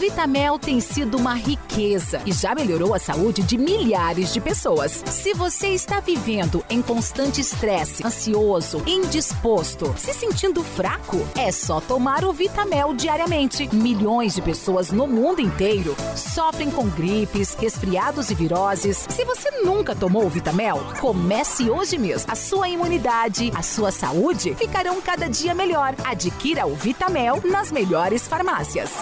Vitamel 0.00 0.58
tem 0.58 0.80
sido 0.80 1.18
uma 1.18 1.34
riqueza 1.34 2.22
e 2.24 2.32
já 2.32 2.54
melhorou 2.54 2.94
a 2.94 2.98
saúde 2.98 3.42
de 3.42 3.58
milhares 3.58 4.32
de 4.32 4.40
pessoas. 4.40 5.02
Se 5.04 5.34
você 5.34 5.74
está 5.74 6.00
vivendo 6.00 6.64
em 6.70 6.80
constante 6.80 7.42
estresse, 7.42 8.02
ansioso, 8.02 8.82
indisposto, 8.86 9.94
se 9.98 10.14
sentindo 10.14 10.64
fraco, 10.64 11.18
é 11.36 11.52
só 11.52 11.82
tomar 11.82 12.24
o 12.24 12.32
Vitamel 12.32 12.94
diariamente. 12.94 13.68
Milhões 13.74 14.34
de 14.34 14.40
pessoas 14.40 14.90
no 14.90 15.06
mundo 15.06 15.42
inteiro 15.42 15.94
sofrem 16.16 16.70
com 16.70 16.88
gripes, 16.88 17.54
resfriados 17.60 18.30
e 18.30 18.34
viroses. 18.34 19.06
Se 19.06 19.22
você 19.26 19.50
nunca 19.62 19.94
tomou 19.94 20.24
o 20.24 20.30
Vitamel, 20.30 20.80
comece 20.98 21.68
hoje 21.68 21.98
mesmo. 21.98 22.32
A 22.32 22.34
sua 22.34 22.70
imunidade, 22.70 23.52
a 23.54 23.62
sua 23.62 23.92
saúde 23.92 24.54
ficarão 24.54 24.98
cada 25.02 25.28
dia 25.28 25.54
melhor. 25.54 25.94
Adquira 26.02 26.66
o 26.66 26.74
Vitamel 26.74 27.42
nas 27.44 27.70
melhores 27.70 28.26
farmácias. 28.26 28.92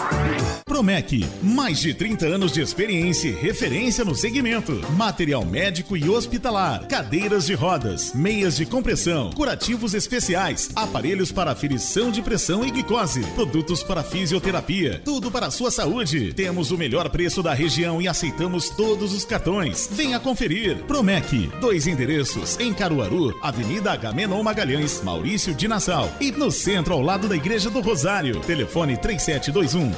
Promec, 0.79 1.27
mais 1.43 1.81
de 1.81 1.93
30 1.93 2.25
anos 2.25 2.53
de 2.53 2.61
experiência 2.61 3.27
e 3.27 3.33
referência 3.33 4.05
no 4.05 4.15
segmento. 4.15 4.81
Material 4.93 5.45
médico 5.45 5.97
e 5.97 6.09
hospitalar, 6.09 6.87
cadeiras 6.87 7.47
de 7.47 7.55
rodas, 7.55 8.13
meias 8.15 8.55
de 8.55 8.65
compressão, 8.65 9.33
curativos 9.33 9.93
especiais, 9.93 10.71
aparelhos 10.77 11.33
para 11.33 11.51
aferição 11.51 12.13
de 12.13 12.23
pressão 12.23 12.65
e 12.65 12.71
glicose, 12.71 13.23
produtos 13.35 13.83
para 13.83 14.05
fisioterapia, 14.05 15.03
tudo 15.05 15.33
para 15.33 15.47
a 15.47 15.51
sua 15.51 15.73
saúde. 15.73 16.33
Temos 16.33 16.71
o 16.71 16.79
melhor 16.79 17.09
preço 17.09 17.43
da 17.43 17.53
região 17.53 18.01
e 18.01 18.07
aceitamos 18.07 18.71
todos 18.71 19.13
os 19.13 19.25
cartões. 19.25 19.89
Venha 19.91 20.21
conferir. 20.21 20.77
Promec, 20.85 21.51
dois 21.61 21.89
endereços 21.89 22.57
em 22.61 22.73
Caruaru, 22.73 23.37
Avenida 23.43 23.91
Agamenon 23.91 24.45
Magalhães, 24.45 25.03
Maurício 25.03 25.53
de 25.53 25.67
Nassau 25.67 26.09
e 26.21 26.31
no 26.31 26.53
centro 26.53 26.95
ao 26.95 27.03
lado 27.03 27.29
da 27.29 27.35
Igreja 27.35 27.69
do 27.69 27.81
Rosário. 27.81 28.39
Telefone 28.43 28.97
3721 28.97 29.95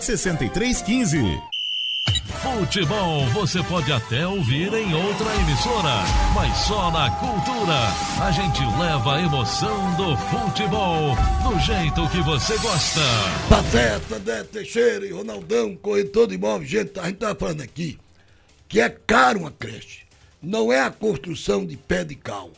6315. 0.74 1.42
Futebol 2.42 3.26
você 3.30 3.62
pode 3.64 3.92
até 3.92 4.26
ouvir 4.26 4.72
em 4.72 4.94
outra 4.94 5.34
emissora, 5.36 6.04
mas 6.34 6.56
só 6.58 6.90
na 6.92 7.10
Cultura. 7.10 7.74
A 8.24 8.30
gente 8.30 8.60
leva 8.78 9.16
a 9.16 9.20
emoção 9.20 9.96
do 9.96 10.16
futebol 10.16 11.16
do 11.42 11.58
jeito 11.58 12.08
que 12.10 12.22
você 12.22 12.56
gosta. 12.58 13.00
Pateta, 13.48 14.18
Dé 14.20 14.44
Teixeira 14.44 15.04
e 15.04 15.10
Ronaldão, 15.10 15.74
corretor 15.76 16.28
de 16.28 16.36
imóveis. 16.36 16.70
Gente, 16.70 16.98
a 17.00 17.06
gente 17.06 17.18
tá 17.18 17.34
falando 17.34 17.62
aqui 17.62 17.98
que 18.68 18.80
é 18.80 18.88
caro 18.88 19.40
uma 19.40 19.50
creche. 19.50 20.04
Não 20.40 20.72
é 20.72 20.80
a 20.80 20.90
construção 20.90 21.66
de 21.66 21.76
pé 21.76 22.04
de 22.04 22.14
cal, 22.14 22.50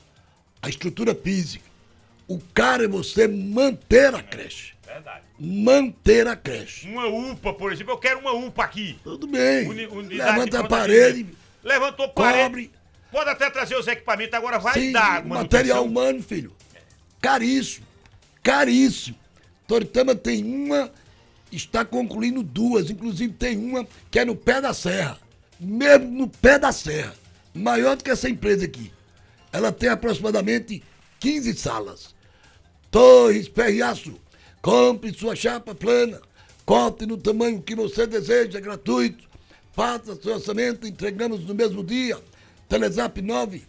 a 0.60 0.68
estrutura 0.68 1.14
física. 1.14 1.64
O 2.28 2.38
caro 2.54 2.84
é 2.84 2.88
você 2.88 3.26
manter 3.26 4.14
a 4.14 4.22
creche. 4.22 4.74
Verdade. 4.92 5.24
Manter 5.38 6.26
a 6.28 6.36
creche. 6.36 6.88
Uma 6.88 7.06
UPA, 7.06 7.52
por 7.54 7.72
exemplo, 7.72 7.92
eu 7.94 7.98
quero 7.98 8.20
uma 8.20 8.32
UPA 8.32 8.64
aqui. 8.64 8.98
Tudo 9.02 9.26
bem. 9.26 9.68
Uni- 9.68 10.16
Levanta 10.16 10.60
a 10.60 10.64
parede, 10.64 11.22
de- 11.24 11.34
Levantou 11.62 12.08
parede. 12.10 12.42
cobre. 12.44 12.70
Pode 13.10 13.30
até 13.30 13.50
trazer 13.50 13.76
os 13.76 13.86
equipamentos, 13.86 14.34
agora 14.34 14.58
vai 14.58 14.74
Sim, 14.74 14.92
dar 14.92 15.24
material 15.24 15.84
humano, 15.84 16.22
filho. 16.22 16.52
Caríssimo. 17.20 17.86
Caríssimo. 18.42 19.16
Toritama 19.66 20.14
tem 20.14 20.42
uma, 20.44 20.90
está 21.50 21.84
concluindo 21.84 22.42
duas. 22.42 22.90
Inclusive 22.90 23.32
tem 23.34 23.56
uma 23.56 23.86
que 24.10 24.18
é 24.18 24.24
no 24.24 24.34
pé 24.34 24.60
da 24.60 24.72
serra. 24.74 25.18
Mesmo 25.60 26.10
no 26.10 26.28
pé 26.28 26.58
da 26.58 26.72
serra. 26.72 27.14
Maior 27.54 27.96
do 27.96 28.02
que 28.02 28.10
essa 28.10 28.28
empresa 28.28 28.64
aqui. 28.64 28.90
Ela 29.52 29.70
tem 29.70 29.88
aproximadamente 29.90 30.82
15 31.20 31.54
salas. 31.54 32.14
Torres 32.90 33.46
Ferriaço. 33.48 34.18
Compre 34.62 35.12
sua 35.12 35.34
chapa 35.34 35.74
plana. 35.74 36.20
Corte 36.64 37.04
no 37.04 37.16
tamanho 37.16 37.60
que 37.60 37.74
você 37.74 38.06
deseja, 38.06 38.60
gratuito. 38.60 39.24
Faça 39.72 40.14
seu 40.14 40.34
orçamento, 40.34 40.86
entregamos 40.86 41.44
no 41.44 41.52
mesmo 41.52 41.82
dia. 41.82 42.16
Telezap 42.68 43.20
9 43.20 43.62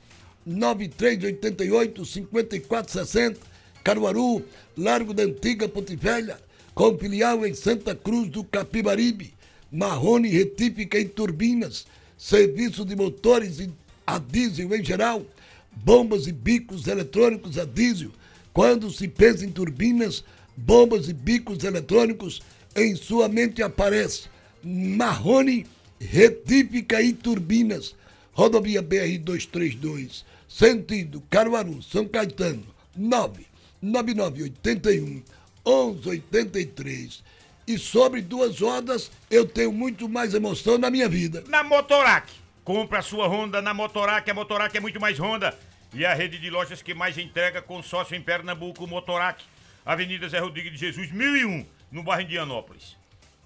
9388 0.45 2.05
5460. 2.05 3.39
Caruaru, 3.83 4.45
Largo 4.77 5.15
da 5.15 5.23
Antiga 5.23 5.67
Ponte 5.67 5.95
Velha. 5.95 6.39
Com 6.75 6.95
filial 6.97 7.43
em 7.43 7.55
Santa 7.55 7.95
Cruz 7.95 8.29
do 8.29 8.43
Capibaribe. 8.43 9.33
Marrone 9.71 10.29
Retífica 10.29 10.99
em 10.99 11.07
Turbinas. 11.07 11.87
Serviço 12.15 12.85
de 12.85 12.95
motores 12.95 13.67
a 14.05 14.19
diesel 14.19 14.75
em 14.75 14.83
geral. 14.83 15.25
bombas 15.71 16.27
e 16.27 16.31
bicos 16.31 16.85
eletrônicos 16.85 17.57
a 17.57 17.65
diesel. 17.65 18.11
Quando 18.53 18.91
se 18.91 19.07
pensa 19.07 19.43
em 19.43 19.49
turbinas, 19.49 20.23
bombas 20.55 21.09
e 21.09 21.13
bicos 21.13 21.63
eletrônicos, 21.63 22.41
em 22.75 22.95
sua 22.95 23.27
mente 23.27 23.61
aparece 23.61 24.29
Marrone, 24.63 25.67
retífica 25.99 27.01
e 27.01 27.11
turbinas. 27.13 27.95
Rodovia 28.31 28.81
BR 28.81 29.17
232, 29.19 30.25
sentido 30.47 31.21
Caruaru, 31.29 31.83
São 31.83 32.07
Caetano, 32.07 32.65
99981 32.95 35.21
1183. 35.65 37.23
E 37.65 37.77
sobre 37.77 38.21
duas 38.21 38.59
rodas, 38.59 39.09
eu 39.31 39.45
tenho 39.45 39.71
muito 39.71 40.09
mais 40.09 40.33
emoção 40.33 40.77
na 40.77 40.89
minha 40.89 41.07
vida. 41.07 41.43
Na 41.47 41.63
Motorac. 41.63 42.29
Compre 42.63 42.97
a 42.97 43.01
sua 43.01 43.27
Honda 43.27 43.61
na 43.61 43.73
Motorac. 43.73 44.29
A 44.29 44.33
Motorac 44.33 44.75
é 44.75 44.81
muito 44.81 44.99
mais 44.99 45.19
Honda. 45.19 45.57
E 45.93 46.05
a 46.05 46.13
rede 46.13 46.39
de 46.39 46.49
lojas 46.49 46.81
que 46.81 46.93
mais 46.93 47.17
entrega 47.17 47.61
consórcio 47.61 48.15
em 48.15 48.21
Pernambuco, 48.21 48.87
Motorac. 48.87 49.43
Avenida 49.85 50.27
Zé 50.29 50.39
Rodrigues 50.39 50.71
de 50.73 50.77
Jesus, 50.79 51.11
1001, 51.11 51.65
no 51.91 52.03
bairro 52.03 52.23
Indianópolis. 52.23 52.95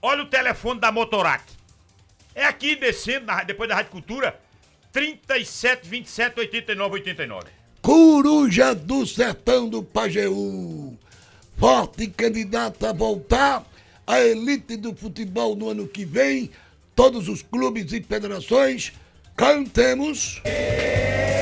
Olha 0.02 0.23
o 0.23 0.28
telefone 0.28 0.80
da 0.80 0.91
Motorac. 0.91 1.43
É 2.36 2.45
aqui 2.45 2.76
descendo, 2.76 3.26
na- 3.26 3.43
depois 3.43 3.67
da 3.67 3.76
Rádio 3.76 3.91
Cultura, 3.91 4.39
37 4.91 5.88
27 5.88 6.39
89 6.39 6.93
89. 6.95 7.47
Coruja 7.82 8.76
do 8.76 9.06
Sertão 9.06 9.67
do 9.69 9.82
Pajeú. 9.82 10.97
Forte 11.58 12.08
candidata 12.08 12.89
a 12.89 12.93
voltar 12.93 13.65
à 14.06 14.19
elite 14.19 14.78
do 14.78 14.95
futebol 14.95 15.56
no 15.56 15.69
ano 15.69 15.88
que 15.88 16.06
vem. 16.06 16.52
Todos 16.95 17.28
os 17.28 17.41
clubes 17.41 17.91
e 17.93 18.02
federações 18.02 18.93
cantemos. 19.36 20.41
Estádio 20.45 21.37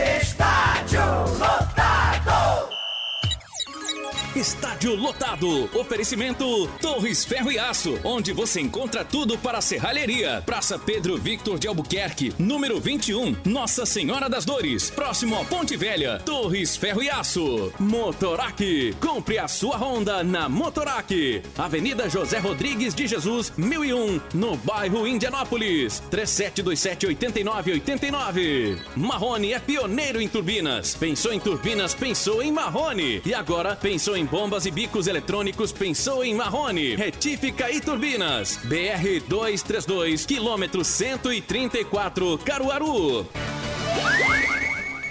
Estádio 4.35 4.93
lotado. 4.95 5.69
Oferecimento 5.73 6.67
Torres 6.81 7.23
Ferro 7.23 7.49
e 7.53 7.57
Aço, 7.57 7.97
onde 8.03 8.33
você 8.33 8.59
encontra 8.59 9.05
tudo 9.05 9.37
para 9.37 9.59
a 9.59 9.61
serralheria. 9.61 10.43
Praça 10.45 10.77
Pedro 10.77 11.17
Victor 11.17 11.57
de 11.57 11.69
Albuquerque, 11.69 12.33
número 12.37 12.77
21, 12.77 13.37
Nossa 13.45 13.85
Senhora 13.85 14.29
das 14.29 14.43
Dores, 14.43 14.89
próximo 14.89 15.39
a 15.39 15.45
Ponte 15.45 15.77
Velha. 15.77 16.19
Torres 16.25 16.75
Ferro 16.75 17.01
e 17.01 17.09
Aço. 17.09 17.71
Motorac. 17.79 18.93
Compre 18.99 19.37
a 19.37 19.47
sua 19.47 19.77
Honda 19.77 20.21
na 20.21 20.49
Motorac. 20.49 21.41
Avenida 21.57 22.09
José 22.09 22.37
Rodrigues 22.37 22.93
de 22.93 23.07
Jesus, 23.07 23.53
1001, 23.55 24.19
no 24.33 24.57
bairro 24.57 25.07
Indianópolis. 25.07 26.03
3727 26.11 27.07
8989. 27.07 28.79
Marrone 28.97 29.53
é 29.53 29.59
pioneiro 29.59 30.21
em 30.21 30.27
turbinas. 30.27 30.93
Pensou 30.93 31.31
em 31.31 31.39
turbinas, 31.39 31.93
pensou 31.93 32.43
em 32.43 32.51
Marrone. 32.51 33.21
E 33.25 33.33
agora 33.33 33.77
pensou 33.77 34.17
em 34.17 34.24
bombas 34.25 34.65
e 34.65 34.71
bicos 34.71 35.07
eletrônicos, 35.07 35.71
pensou 35.71 36.23
em 36.23 36.33
Marrone. 36.33 36.95
Retífica 36.95 37.71
e 37.71 37.79
turbinas. 37.79 38.59
BR 38.63 39.21
232, 39.27 40.25
quilômetro 40.25 40.83
134, 40.83 42.37
Caruaru. 42.39 43.25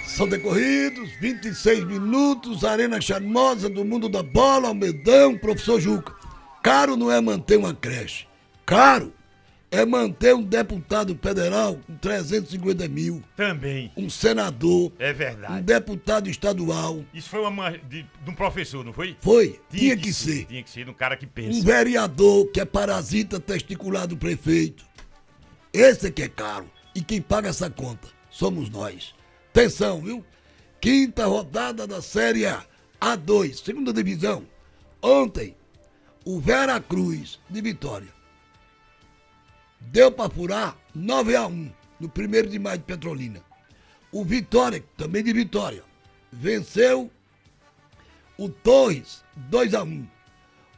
São 0.07 0.27
decorridos 0.29 1.09
26 1.19 1.85
minutos, 1.85 2.63
Arena 2.63 3.01
Charmosa 3.01 3.69
do 3.69 3.83
Mundo 3.83 4.07
da 4.07 4.23
Bola, 4.23 4.69
Almedão, 4.69 5.37
Professor 5.37 5.79
Juca. 5.79 6.13
Caro 6.63 6.95
não 6.95 7.11
é 7.11 7.19
manter 7.19 7.57
uma 7.57 7.73
creche. 7.73 8.27
Caro 8.65 9.13
é 9.71 9.83
manter 9.85 10.33
um 10.33 10.43
deputado 10.43 11.17
federal 11.21 11.75
com 11.85 11.95
350 11.97 12.87
mil. 12.87 13.21
Também. 13.35 13.91
Um 13.97 14.09
senador. 14.09 14.91
É 14.99 15.11
Um 15.11 15.15
verdade. 15.15 15.61
deputado 15.63 16.29
estadual. 16.29 17.03
Isso 17.13 17.29
foi 17.29 17.41
uma 17.41 17.71
de, 17.71 18.03
de 18.03 18.29
um 18.29 18.33
professor, 18.35 18.85
não 18.85 18.93
foi? 18.93 19.17
Foi. 19.19 19.59
Tinha 19.69 19.97
que 19.97 20.13
ser. 20.13 20.45
Tinha 20.45 20.63
que 20.63 20.69
ser 20.69 20.85
de 20.85 20.91
um 20.91 20.93
cara 20.93 21.17
que 21.17 21.25
Um 21.25 21.29
pensa. 21.29 21.61
vereador 21.65 22.47
que 22.51 22.59
é 22.61 22.65
parasita 22.65 23.39
testicular 23.39 24.07
do 24.07 24.15
prefeito. 24.15 24.85
Esse 25.73 26.07
é 26.07 26.11
que 26.11 26.21
é 26.23 26.29
caro. 26.29 26.69
E 26.93 27.01
quem 27.01 27.21
paga 27.21 27.49
essa 27.49 27.69
conta 27.69 28.07
somos 28.29 28.69
nós. 28.69 29.13
Atenção, 29.49 30.01
viu? 30.01 30.23
Quinta 30.79 31.25
rodada 31.25 31.85
da 31.87 32.01
Série 32.01 32.45
A. 32.45 32.63
A2, 33.01 33.61
segunda 33.63 33.91
divisão. 33.91 34.43
Ontem, 35.01 35.55
o 36.23 36.39
Vera 36.39 36.79
Cruz 36.79 37.39
de 37.49 37.61
Vitória 37.61 38.07
deu 39.91 40.11
para 40.11 40.29
furar 40.29 40.77
9 40.93 41.35
a 41.35 41.47
1 41.47 41.71
no 41.99 42.09
primeiro 42.09 42.49
de 42.49 42.59
maio 42.59 42.77
de 42.77 42.83
Petrolina. 42.85 43.41
O 44.11 44.23
Vitória, 44.23 44.83
também 44.97 45.23
de 45.23 45.33
Vitória, 45.33 45.83
venceu 46.31 47.11
o 48.37 48.49
Torres 48.49 49.23
2 49.35 49.73
a 49.73 49.83
1 49.83 50.07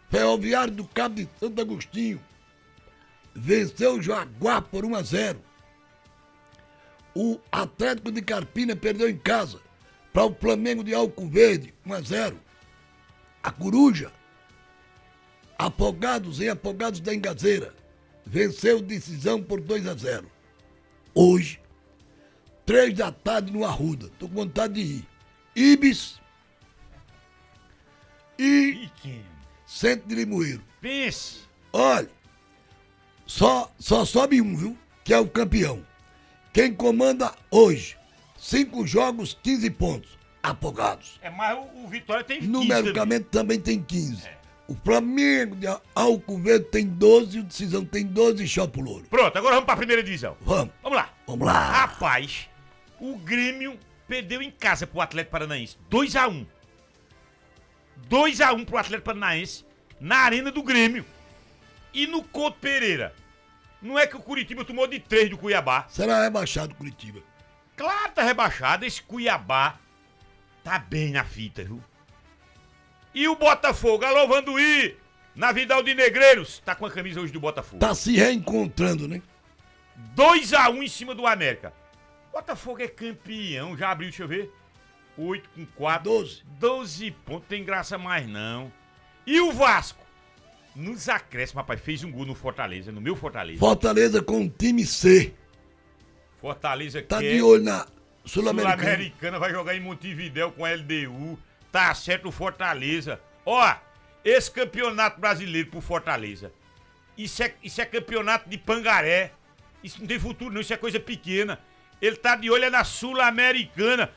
Ferroviário 0.10 0.74
do 0.74 0.86
Cabo 0.86 1.16
de 1.16 1.28
Santo 1.40 1.62
Agostinho 1.62 2.22
venceu 3.38 3.96
o 3.96 4.02
Jaguar 4.02 4.64
por 4.64 4.84
1 4.84 4.96
a 4.96 5.04
0. 5.04 5.40
O 7.14 7.40
Atlético 7.52 8.12
de 8.12 8.22
Carpina 8.22 8.76
perdeu 8.76 9.08
em 9.08 9.18
casa 9.18 9.60
para 10.12 10.26
o 10.26 10.34
Flamengo 10.34 10.84
de 10.84 10.94
Alco 10.94 11.28
Verde 11.28 11.74
1 11.86 11.94
a 11.94 12.02
0. 12.02 12.40
A 13.44 13.52
Coruja, 13.52 14.12
Afogados 15.58 16.42
em 16.42 16.50
Afogados 16.50 17.00
da 17.00 17.14
Engazeira, 17.14 17.74
venceu 18.28 18.82
decisão 18.82 19.42
por 19.42 19.62
2 19.62 19.88
a 19.88 19.96
0. 19.96 20.30
Hoje, 21.14 21.60
3 22.66 22.94
da 22.94 23.12
tarde 23.12 23.52
no 23.52 23.66
Arruda. 23.66 24.10
Tô 24.20 24.28
com 24.28 24.36
vontade 24.36 24.74
de 24.76 24.82
ir. 24.82 25.08
Ibis 25.56 26.20
e 28.38 28.90
Centro 29.66 30.08
de 30.08 30.16
Limoeiro. 30.16 30.62
Pense. 30.80 31.40
Olha, 31.74 32.10
só, 33.26 33.72
só 33.80 34.06
sobe 34.06 34.42
um, 34.42 34.56
viu? 34.56 34.78
Que 35.04 35.14
é 35.14 35.20
o 35.20 35.28
campeão. 35.28 35.86
Quem 36.54 36.74
comanda 36.74 37.34
hoje, 37.50 37.98
cinco 38.38 38.86
jogos, 38.86 39.38
15 39.42 39.70
pontos. 39.72 40.18
Afogados. 40.44 41.20
É, 41.22 41.30
mas 41.30 41.58
o, 41.58 41.84
o 41.84 41.88
Vitória 41.88 42.24
tem 42.24 42.40
15 42.40 42.52
Numericamente 42.52 43.26
também 43.26 43.60
tem 43.60 43.82
15. 43.82 44.37
O 44.68 44.76
Flamengo 44.76 45.56
de 45.56 45.66
Alco 45.96 46.38
Verde 46.40 46.66
tem 46.66 46.86
12, 46.86 47.40
o 47.40 47.44
Decisão 47.44 47.86
tem 47.86 48.06
12 48.06 48.44
e 48.44 48.48
Chopo 48.48 48.82
Louro. 48.82 49.06
Pronto, 49.10 49.38
agora 49.38 49.56
vamos 49.56 49.66
pra 49.66 49.78
primeira 49.78 50.04
divisão. 50.04 50.36
Vamos. 50.42 50.74
Vamos 50.84 50.98
lá. 50.98 51.14
Vamos 51.26 51.48
lá. 51.48 51.72
Rapaz, 51.72 52.50
o 53.00 53.16
Grêmio 53.18 53.80
perdeu 54.08 54.42
em 54.42 54.52
casa 54.52 54.86
pro 54.86 55.00
Atlético 55.00 55.32
Paranaense. 55.32 55.78
2x1. 55.90 56.46
2x1 58.10 58.66
pro 58.66 58.78
Atlético 58.78 59.06
Paranaense 59.06 59.66
na 60.02 60.18
arena 60.18 60.52
do 60.52 60.62
Grêmio. 60.62 61.06
E 61.94 62.06
no 62.06 62.22
Couto 62.22 62.60
Pereira. 62.60 63.14
Não 63.82 63.98
é 63.98 64.06
que 64.06 64.18
o 64.18 64.22
Curitiba 64.22 64.66
tomou 64.66 64.86
de 64.86 65.00
3 65.00 65.30
do 65.30 65.38
Cuiabá. 65.38 65.86
Será 65.88 66.24
rebaixado 66.24 66.76
Curitiba. 66.76 67.22
Claro, 67.78 68.12
tá 68.12 68.24
rebaixado. 68.24 68.84
Esse 68.86 69.02
Cuiabá 69.02 69.78
tá 70.64 70.78
bem 70.78 71.12
na 71.12 71.24
fita, 71.24 71.64
viu? 71.64 71.82
E 73.18 73.28
o 73.28 73.36
Botafogo, 73.36 74.06
alô 74.06 74.28
Vanduí, 74.28 74.96
na 75.36 75.52
Vidal 75.52 75.82
de 75.82 75.96
Negreiros, 75.96 76.60
tá 76.64 76.76
com 76.76 76.86
a 76.86 76.92
camisa 76.92 77.20
hoje 77.20 77.34
do 77.34 77.40
Botafogo. 77.40 77.80
Tá 77.80 77.96
se 77.96 78.16
reencontrando, 78.16 79.08
né? 79.08 79.24
2x1 80.16 80.84
em 80.84 80.88
cima 80.88 81.16
do 81.16 81.26
América. 81.26 81.74
Botafogo 82.32 82.80
é 82.84 82.88
campeão, 82.88 83.76
já 83.76 83.90
abriu, 83.90 84.10
deixa 84.10 84.22
eu 84.22 84.28
ver. 84.28 84.54
8 85.18 85.50
com 85.50 85.66
4. 85.66 86.04
12. 86.12 86.44
12 86.60 87.10
pontos, 87.26 87.48
tem 87.50 87.64
graça 87.64 87.98
mais 87.98 88.28
não. 88.28 88.72
E 89.26 89.40
o 89.42 89.52
Vasco? 89.52 90.06
Nos 90.76 91.10
acréscimos, 91.10 91.62
rapaz, 91.62 91.82
fez 91.82 92.04
um 92.04 92.12
gol 92.12 92.24
no 92.24 92.36
Fortaleza, 92.36 92.92
no 92.92 93.02
meu 93.02 93.16
Fortaleza. 93.16 93.60
Fortaleza 93.60 94.22
com 94.22 94.44
o 94.46 94.48
time 94.50 94.86
C. 94.86 95.34
Fortaleza 96.40 97.02
Tá 97.02 97.20
quer- 97.20 97.34
de 97.34 97.42
olho 97.42 97.64
na 97.64 97.88
Sul-Americana. 98.24 98.78
Sul-Americana 98.84 99.40
vai 99.40 99.52
jogar 99.52 99.76
em 99.76 99.80
Montevidéu 99.80 100.52
com 100.52 100.64
a 100.64 100.70
LDU. 100.70 101.40
Tá 101.78 101.94
certo 101.94 102.30
o 102.30 102.32
Fortaleza. 102.32 103.22
Ó, 103.46 103.76
esse 104.26 104.50
campeonato 104.50 105.22
brasileiro 105.22 105.70
pro 105.70 105.80
Fortaleza. 105.80 106.52
Isso 107.16 107.44
é, 107.44 107.54
isso 107.62 107.80
é 107.80 107.86
campeonato 107.86 108.50
de 108.50 108.58
pangaré. 108.58 109.32
Isso 109.84 110.00
não 110.00 110.08
tem 110.08 110.18
futuro, 110.18 110.52
não. 110.52 110.62
Isso 110.62 110.74
é 110.74 110.78
coisa 110.78 111.00
pequena. 111.00 111.60
Ele 112.02 112.16
tá 112.16 112.36
de 112.36 112.50
olho 112.50 112.64
é 112.64 112.72
na 112.72 112.84
Sul-Americana. 112.84 114.10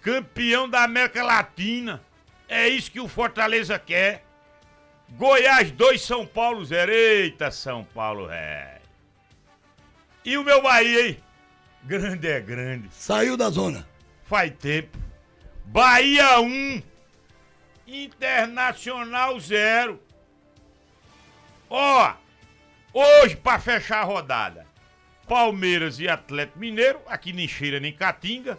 Campeão 0.00 0.66
da 0.66 0.84
América 0.84 1.22
Latina. 1.22 2.02
É 2.48 2.66
isso 2.66 2.90
que 2.90 2.98
o 2.98 3.08
Fortaleza 3.08 3.78
quer. 3.78 4.24
Goiás 5.10 5.70
2, 5.70 6.00
São 6.00 6.26
Paulo 6.26 6.64
0. 6.64 6.90
Eita, 6.90 7.50
São 7.50 7.84
Paulo, 7.84 8.30
é. 8.30 8.80
E 10.24 10.38
o 10.38 10.42
meu 10.42 10.62
Bahia, 10.62 11.08
hein? 11.08 11.22
Grande 11.82 12.26
é 12.26 12.40
grande. 12.40 12.88
Saiu 12.90 13.36
da 13.36 13.50
zona. 13.50 13.86
Faz 14.24 14.50
tempo. 14.58 15.05
Bahia 15.66 16.40
1. 16.40 16.82
Internacional 17.86 19.38
0. 19.38 20.00
Ó, 21.68 22.14
hoje 22.92 23.36
pra 23.36 23.58
fechar 23.58 24.00
a 24.00 24.04
rodada. 24.04 24.66
Palmeiras 25.28 25.98
e 25.98 26.08
Atlético 26.08 26.58
Mineiro, 26.58 27.00
aqui 27.06 27.32
nem 27.32 27.48
cheira 27.48 27.80
nem 27.80 27.92
catinga. 27.92 28.58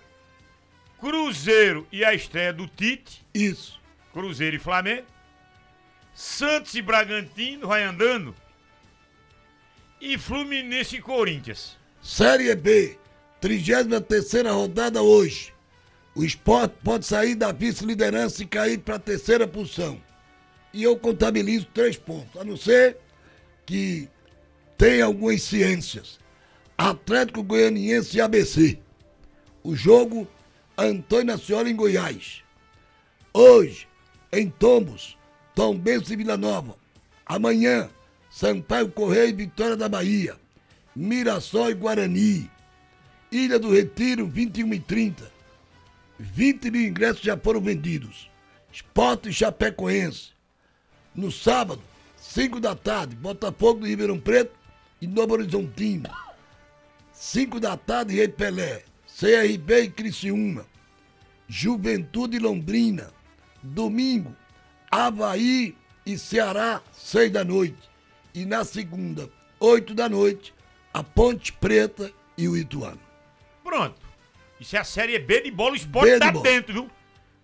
Cruzeiro 1.00 1.88
e 1.92 2.04
a 2.04 2.14
estreia 2.14 2.52
do 2.52 2.68
Tite. 2.68 3.26
Isso. 3.34 3.80
Cruzeiro 4.12 4.58
e 4.58 4.60
Flamengo. 4.60 5.08
Santos 6.14 6.74
e 6.74 6.82
Bragantino 6.82 7.68
vai 7.68 7.84
andando. 7.84 8.36
E 10.02 10.18
Fluminense 10.18 10.98
e 10.98 11.02
Corinthians. 11.02 11.78
Série 12.02 12.54
B, 12.56 12.98
33 13.40 14.46
rodada 14.52 15.02
hoje. 15.02 15.57
O 16.18 16.24
esporte 16.24 16.74
pode 16.84 17.06
sair 17.06 17.36
da 17.36 17.52
vice-liderança 17.52 18.42
e 18.42 18.48
cair 18.48 18.80
para 18.80 18.96
a 18.96 19.00
terceira 19.00 19.48
posição. 19.48 20.02
E 20.74 20.82
eu 20.82 20.98
contabilizo 20.98 21.68
três 21.72 21.96
pontos, 21.96 22.42
a 22.42 22.44
não 22.44 22.58
ser 22.58 22.98
que 23.68 24.10
tenha 24.76 25.06
algumas 25.06 25.44
ciências. 25.44 26.20
Atlético 26.76 27.44
Goianiense 27.44 28.18
e 28.18 28.22
ABC. 28.22 28.80
O 29.62 29.76
jogo 29.76 30.28
Antônio 30.76 31.36
Ascioli 31.36 31.70
em 31.70 31.76
Goiás. 31.76 32.42
Hoje, 33.32 33.88
em 34.34 34.50
Tombos, 34.50 35.16
Tombense 35.54 36.14
e 36.14 36.16
Vila 36.16 36.36
Nova. 36.36 36.78
Amanhã, 37.28 37.92
Sampaio 38.32 38.90
Correia 38.90 39.28
e 39.28 39.34
Vitória 39.34 39.78
da 39.78 39.88
Bahia. 39.88 40.36
Mirassol 40.96 41.70
e 41.70 41.76
Guarani. 41.76 42.50
Ilha 43.32 43.60
do 43.60 43.72
Retiro, 43.72 44.26
21 44.26 44.74
e 44.74 44.80
30. 44.80 45.37
20 46.20 46.72
mil 46.72 46.88
ingressos 46.88 47.22
já 47.22 47.38
foram 47.38 47.62
vendidos. 47.62 48.30
Esporte 48.72 49.32
Chapecoense. 49.32 50.32
No 51.14 51.32
sábado, 51.32 51.82
5 52.18 52.60
da 52.60 52.76
tarde, 52.76 53.16
Botafogo 53.16 53.82
do 53.82 53.88
Ribeirão 53.88 54.20
Preto 54.20 54.56
e 55.02 55.08
Novo 55.08 55.34
Horizontino. 55.34 56.10
5 57.12 57.60
da 57.60 57.76
tarde, 57.76 58.16
Rei 58.16 58.28
Pelé. 58.28 58.84
CRB 59.20 59.82
e 59.82 59.90
Criciúma. 59.90 60.66
Juventude 61.48 62.38
Londrina. 62.38 63.12
Domingo, 63.64 64.36
Havaí 64.90 65.76
e 66.06 66.18
Ceará, 66.18 66.82
6 66.94 67.32
da 67.32 67.44
noite. 67.44 67.90
E 68.34 68.46
na 68.46 68.64
segunda, 68.64 69.30
8 69.60 69.94
da 69.94 70.08
noite, 70.08 70.54
a 70.94 71.04
Ponte 71.04 71.52
Preta 71.54 72.12
e 72.38 72.48
o 72.48 72.56
Ituano. 72.56 73.00
Pronto. 73.64 74.07
Isso 74.60 74.76
é 74.76 74.80
a 74.80 74.84
série 74.84 75.18
B 75.20 75.42
de 75.42 75.52
bola, 75.52 75.74
o 75.74 75.76
esporte 75.76 76.12
B 76.12 76.20
tá 76.20 76.32
dentro, 76.32 76.74
viu? 76.74 76.84
O 76.86 76.92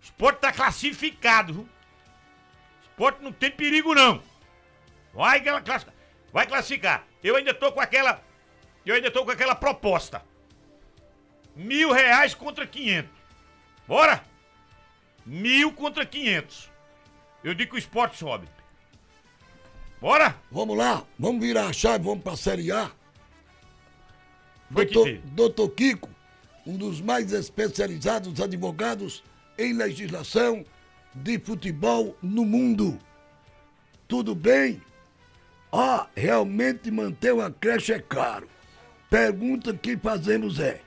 esporte 0.03 0.39
tá 0.39 0.51
classificado, 0.51 1.53
viu? 1.53 1.63
O 1.63 2.83
esporte 2.83 3.21
não 3.23 3.31
tem 3.31 3.51
perigo, 3.51 3.93
não. 3.93 4.21
Vai, 5.13 5.47
ela 5.47 5.61
classi- 5.61 5.87
vai 6.31 6.47
classificar. 6.47 7.05
Eu 7.23 7.35
ainda 7.35 7.53
tô 7.53 7.71
com 7.71 7.79
aquela. 7.79 8.21
Eu 8.85 8.95
ainda 8.95 9.09
tô 9.11 9.23
com 9.23 9.31
aquela 9.31 9.55
proposta. 9.55 10.23
Mil 11.55 11.91
reais 11.91 12.33
contra 12.33 12.65
500. 12.65 13.11
Bora? 13.87 14.23
Mil 15.25 15.71
contra 15.71 16.05
500. 16.05 16.69
Eu 17.43 17.53
digo 17.53 17.71
que 17.71 17.75
o 17.77 17.79
esporte 17.79 18.17
sobe. 18.17 18.47
Bora? 20.01 20.35
Vamos 20.51 20.77
lá, 20.77 21.03
vamos 21.17 21.41
virar 21.41 21.67
a 21.67 21.73
chave, 21.73 22.03
vamos 22.03 22.23
pra 22.23 22.35
Série 22.35 22.71
A. 22.71 22.91
Foi 24.73 24.85
Doutor, 24.85 25.17
doutor 25.23 25.69
Kiko, 25.69 26.09
um 26.65 26.77
dos 26.77 27.01
mais 27.01 27.31
especializados 27.31 28.39
advogados 28.39 29.23
em 29.57 29.73
legislação 29.73 30.65
de 31.13 31.39
futebol 31.39 32.17
no 32.21 32.45
mundo. 32.45 32.97
Tudo 34.07 34.33
bem? 34.33 34.81
Ah, 35.71 36.07
realmente 36.15 36.89
manter 36.91 37.33
uma 37.33 37.51
creche 37.51 37.93
é 37.93 37.99
caro. 37.99 38.47
Pergunta 39.09 39.73
que 39.73 39.97
fazemos 39.97 40.59
é: 40.59 40.81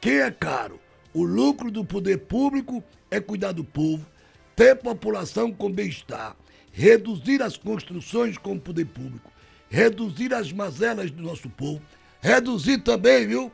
quem 0.00 0.20
é 0.20 0.30
caro? 0.30 0.80
O 1.12 1.24
lucro 1.24 1.70
do 1.70 1.84
poder 1.84 2.18
público 2.18 2.82
é 3.10 3.20
cuidar 3.20 3.52
do 3.52 3.64
povo, 3.64 4.06
ter 4.54 4.76
população 4.76 5.52
com 5.52 5.70
bem-estar, 5.70 6.36
reduzir 6.72 7.42
as 7.42 7.56
construções 7.56 8.38
com 8.38 8.52
o 8.52 8.60
poder 8.60 8.86
público, 8.86 9.30
reduzir 9.68 10.32
as 10.32 10.52
mazelas 10.52 11.10
do 11.10 11.22
nosso 11.22 11.48
povo, 11.50 11.82
reduzir 12.20 12.78
também, 12.78 13.26
viu? 13.26 13.52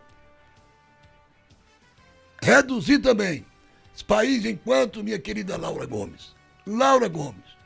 Reduzir 2.43 2.99
também. 2.99 3.45
Esse 3.95 4.05
país, 4.05 4.45
enquanto, 4.45 5.03
minha 5.03 5.19
querida 5.19 5.57
Laura 5.57 5.87
Gomes, 5.87 6.35
Laura 6.67 7.09
Gomes, 7.09 7.57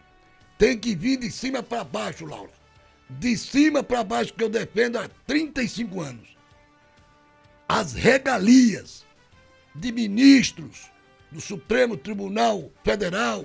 tem 0.57 0.79
que 0.79 0.95
vir 0.95 1.19
de 1.19 1.31
cima 1.31 1.63
para 1.63 1.83
baixo, 1.85 2.25
Laura. 2.25 2.53
De 3.09 3.37
cima 3.37 3.83
para 3.83 4.05
baixo 4.05 4.33
que 4.35 4.45
eu 4.45 4.49
defendo 4.49 4.99
há 4.99 5.09
35 5.27 6.01
anos. 6.01 6.29
As 7.69 7.95
regalias 7.95 9.05
de 9.75 9.91
ministros 9.91 10.91
do 11.31 11.41
Supremo 11.41 11.97
Tribunal 11.97 12.71
Federal, 12.85 13.45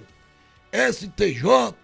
STJ, 0.71 1.75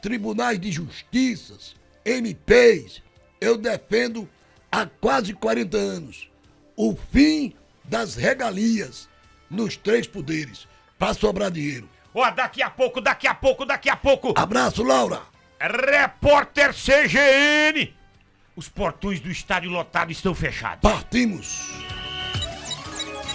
tribunais 0.00 0.60
de 0.60 0.70
justiças, 0.70 1.74
MPs, 2.04 3.02
eu 3.40 3.56
defendo 3.56 4.28
há 4.70 4.86
quase 4.86 5.32
40 5.32 5.76
anos 5.76 6.28
o 6.76 6.96
fim 7.12 7.54
das 7.84 8.14
regalias 8.14 9.08
nos 9.50 9.76
três 9.76 10.06
poderes, 10.06 10.66
para 10.98 11.14
sobrar 11.14 11.50
dinheiro. 11.50 11.88
Ó, 12.14 12.30
daqui 12.30 12.62
a 12.62 12.70
pouco, 12.70 13.00
daqui 13.00 13.26
a 13.26 13.34
pouco, 13.34 13.64
daqui 13.64 13.88
a 13.90 13.96
pouco. 13.96 14.34
Abraço, 14.36 14.82
Laura. 14.82 15.22
Repórter 15.60 16.74
CGN. 16.74 17.94
Os 18.54 18.68
portões 18.68 19.20
do 19.20 19.30
estádio 19.30 19.70
lotado 19.70 20.10
estão 20.12 20.34
fechados. 20.34 20.80
Partimos. 20.82 21.70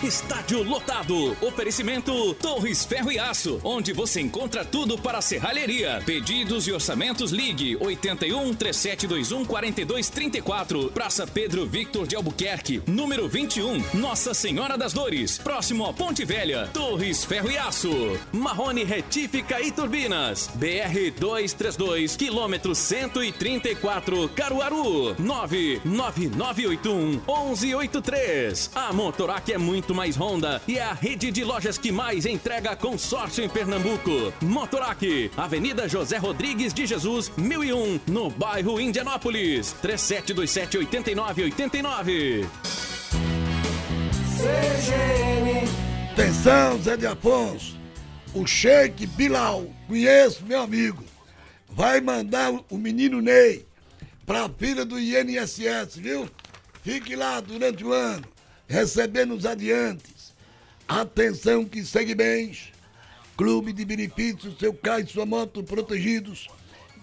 Estádio 0.03 0.61
lotado. 0.61 1.35
Oferecimento 1.41 2.35
Torres 2.35 2.85
Ferro 2.85 3.11
e 3.11 3.17
Aço, 3.17 3.59
onde 3.63 3.93
você 3.93 4.21
encontra 4.21 4.63
tudo 4.63 4.95
para 4.97 5.17
a 5.17 5.21
serralheria. 5.21 5.99
Pedidos 6.05 6.67
e 6.67 6.71
orçamentos 6.71 7.31
ligue 7.31 7.75
81 7.77 8.53
3721 8.53 9.45
4234. 9.45 10.91
Praça 10.91 11.25
Pedro 11.25 11.65
Victor 11.65 12.05
de 12.05 12.15
Albuquerque, 12.15 12.83
número 12.85 13.27
21, 13.27 13.83
Nossa 13.95 14.35
Senhora 14.35 14.77
das 14.77 14.93
Dores, 14.93 15.39
próximo 15.39 15.85
a 15.85 15.93
Ponte 15.93 16.23
Velha. 16.23 16.69
Torres 16.71 17.25
Ferro 17.25 17.49
e 17.49 17.57
Aço. 17.57 18.19
Marrone 18.31 18.83
Retífica 18.83 19.59
e 19.59 19.71
Turbinas. 19.71 20.51
BR 20.53 21.09
232, 21.19 22.15
quilômetro 22.15 22.75
134, 22.75 24.29
Caruaru. 24.29 25.15
99981 25.17 27.21
1183. 27.27 28.69
A 28.75 28.93
Motorac 28.93 29.51
é 29.51 29.57
muito 29.57 29.86
mais 29.93 30.15
Honda 30.15 30.61
e 30.67 30.77
é 30.77 30.83
a 30.83 30.93
rede 30.93 31.31
de 31.31 31.43
lojas 31.43 31.77
que 31.77 31.91
mais 31.91 32.25
entrega 32.25 32.75
consórcio 32.75 33.43
em 33.43 33.49
Pernambuco. 33.49 34.33
Motorac, 34.41 35.31
Avenida 35.35 35.87
José 35.87 36.17
Rodrigues 36.17 36.73
de 36.73 36.85
Jesus, 36.85 37.31
1001, 37.37 37.99
no 38.07 38.29
bairro 38.29 38.79
Indianópolis. 38.79 39.73
3727 39.81 40.77
8989. 40.77 42.47
CGN. 44.37 45.67
Atenção, 46.13 46.81
Zé 46.81 46.97
de 46.97 47.07
Afonso. 47.07 47.77
O 48.33 48.45
Sheik 48.45 49.07
Bilal, 49.07 49.65
conheço 49.87 50.45
meu 50.45 50.61
amigo, 50.61 51.03
vai 51.69 52.01
mandar 52.01 52.53
o 52.69 52.77
menino 52.77 53.21
Ney 53.21 53.65
pra 54.25 54.49
filha 54.49 54.85
do 54.85 54.99
INSS, 54.99 55.95
viu? 55.97 56.29
Fique 56.83 57.15
lá 57.15 57.39
durante 57.39 57.83
o 57.83 57.93
ano, 57.93 58.23
recebendo 58.67 59.33
os 59.33 59.45
adiantes. 59.45 60.33
Atenção 60.87 61.65
que 61.65 61.83
segue 61.83 62.13
bens. 62.13 62.71
Clube 63.35 63.71
de 63.71 63.85
benefícios, 63.85 64.57
seu 64.57 64.73
carro 64.73 65.01
e 65.01 65.07
sua 65.07 65.25
moto 65.25 65.63
protegidos. 65.63 66.47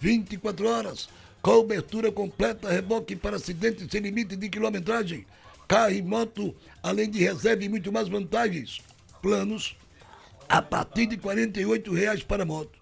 24 0.00 0.68
horas. 0.68 1.08
Cobertura 1.40 2.10
completa, 2.10 2.70
reboque 2.70 3.14
para 3.14 3.36
acidentes 3.36 3.86
sem 3.90 4.00
limite 4.00 4.34
de 4.34 4.48
quilometragem. 4.48 5.26
Carro 5.68 5.92
e 5.92 6.02
moto, 6.02 6.54
além 6.82 7.10
de 7.10 7.18
reserva 7.18 7.64
e 7.64 7.68
muito 7.68 7.92
mais 7.92 8.08
vantagens. 8.08 8.80
Planos 9.20 9.76
a 10.48 10.60
partir 10.60 11.06
de 11.06 11.16
48 11.16 11.92
reais 11.92 12.22
para 12.22 12.44
moto, 12.44 12.78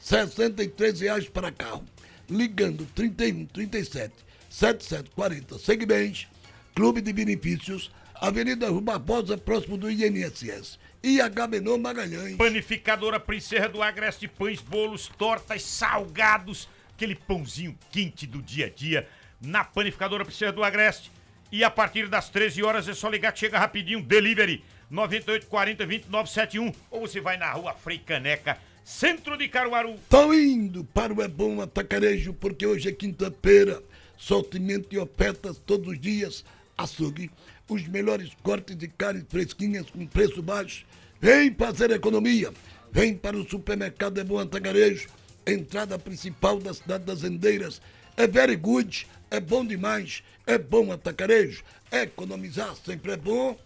63 0.00 1.00
reais 1.00 1.28
para 1.28 1.52
carro. 1.52 1.84
Ligando 2.28 2.86
31 2.94 3.46
37 3.46 4.12
77 4.48 5.10
40. 5.10 5.58
Segue 5.58 5.84
bens, 5.84 6.26
Clube 6.74 7.00
de 7.00 7.12
Benefícios, 7.12 7.90
Avenida 8.14 8.68
Rua 8.68 8.80
Barbosa, 8.80 9.36
próximo 9.36 9.76
do 9.76 9.90
INSS. 9.90 10.78
E 11.02 11.20
Agamenon 11.20 11.78
Magalhães. 11.78 12.36
Panificadora 12.36 13.20
Princesa 13.20 13.68
do 13.68 13.82
Agreste, 13.82 14.26
pães, 14.26 14.60
bolos, 14.60 15.08
tortas, 15.18 15.62
salgados, 15.62 16.68
aquele 16.94 17.14
pãozinho 17.14 17.76
quente 17.90 18.26
do 18.26 18.40
dia 18.40 18.66
a 18.66 18.70
dia 18.70 19.06
na 19.40 19.64
Panificadora 19.64 20.24
Princesa 20.24 20.52
do 20.52 20.64
Agreste. 20.64 21.10
E 21.52 21.62
a 21.62 21.70
partir 21.70 22.08
das 22.08 22.28
13 22.30 22.62
horas 22.62 22.88
é 22.88 22.94
só 22.94 23.08
ligar 23.08 23.32
que 23.32 23.40
chega 23.40 23.58
rapidinho, 23.58 24.02
delivery 24.02 24.64
9840 24.90 25.86
2971 25.86 26.72
ou 26.90 27.00
você 27.02 27.20
vai 27.20 27.36
na 27.36 27.50
rua 27.52 27.74
Frei 27.74 27.98
Caneca, 27.98 28.58
centro 28.84 29.36
de 29.36 29.48
Caruaru. 29.48 29.96
Tô 30.08 30.32
indo 30.32 30.84
para 30.84 31.12
o 31.12 31.22
É 31.22 31.28
Bom 31.28 31.60
Atacarejo, 31.60 32.32
porque 32.34 32.66
hoje 32.66 32.88
é 32.88 32.92
quinta-feira. 32.92 33.82
Sortimento 34.16 34.94
e 34.94 34.98
ofertas 34.98 35.58
todos 35.58 35.88
os 35.88 36.00
dias. 36.00 36.44
Açougue, 36.76 37.30
os 37.68 37.86
melhores 37.88 38.30
cortes 38.42 38.76
de 38.76 38.88
carnes 38.88 39.24
fresquinhas 39.28 39.88
com 39.90 40.06
preço 40.06 40.42
baixo. 40.42 40.84
Vem 41.20 41.54
fazer 41.54 41.90
economia. 41.90 42.52
Vem 42.92 43.16
para 43.16 43.36
o 43.36 43.48
supermercado 43.48 44.18
É 44.18 44.24
Bom 44.24 44.38
Atagarejo, 44.38 45.08
entrada 45.46 45.98
principal 45.98 46.58
da 46.58 46.72
cidade 46.72 47.04
das 47.04 47.22
Rendeiras. 47.22 47.80
É 48.16 48.26
very 48.26 48.54
good, 48.54 49.06
é 49.30 49.40
bom 49.40 49.64
demais, 49.64 50.22
é 50.46 50.56
bom 50.56 50.92
atacarejo. 50.92 51.64
Economizar 51.90 52.74
sempre 52.84 53.12
é 53.12 53.16
bom. 53.16 53.58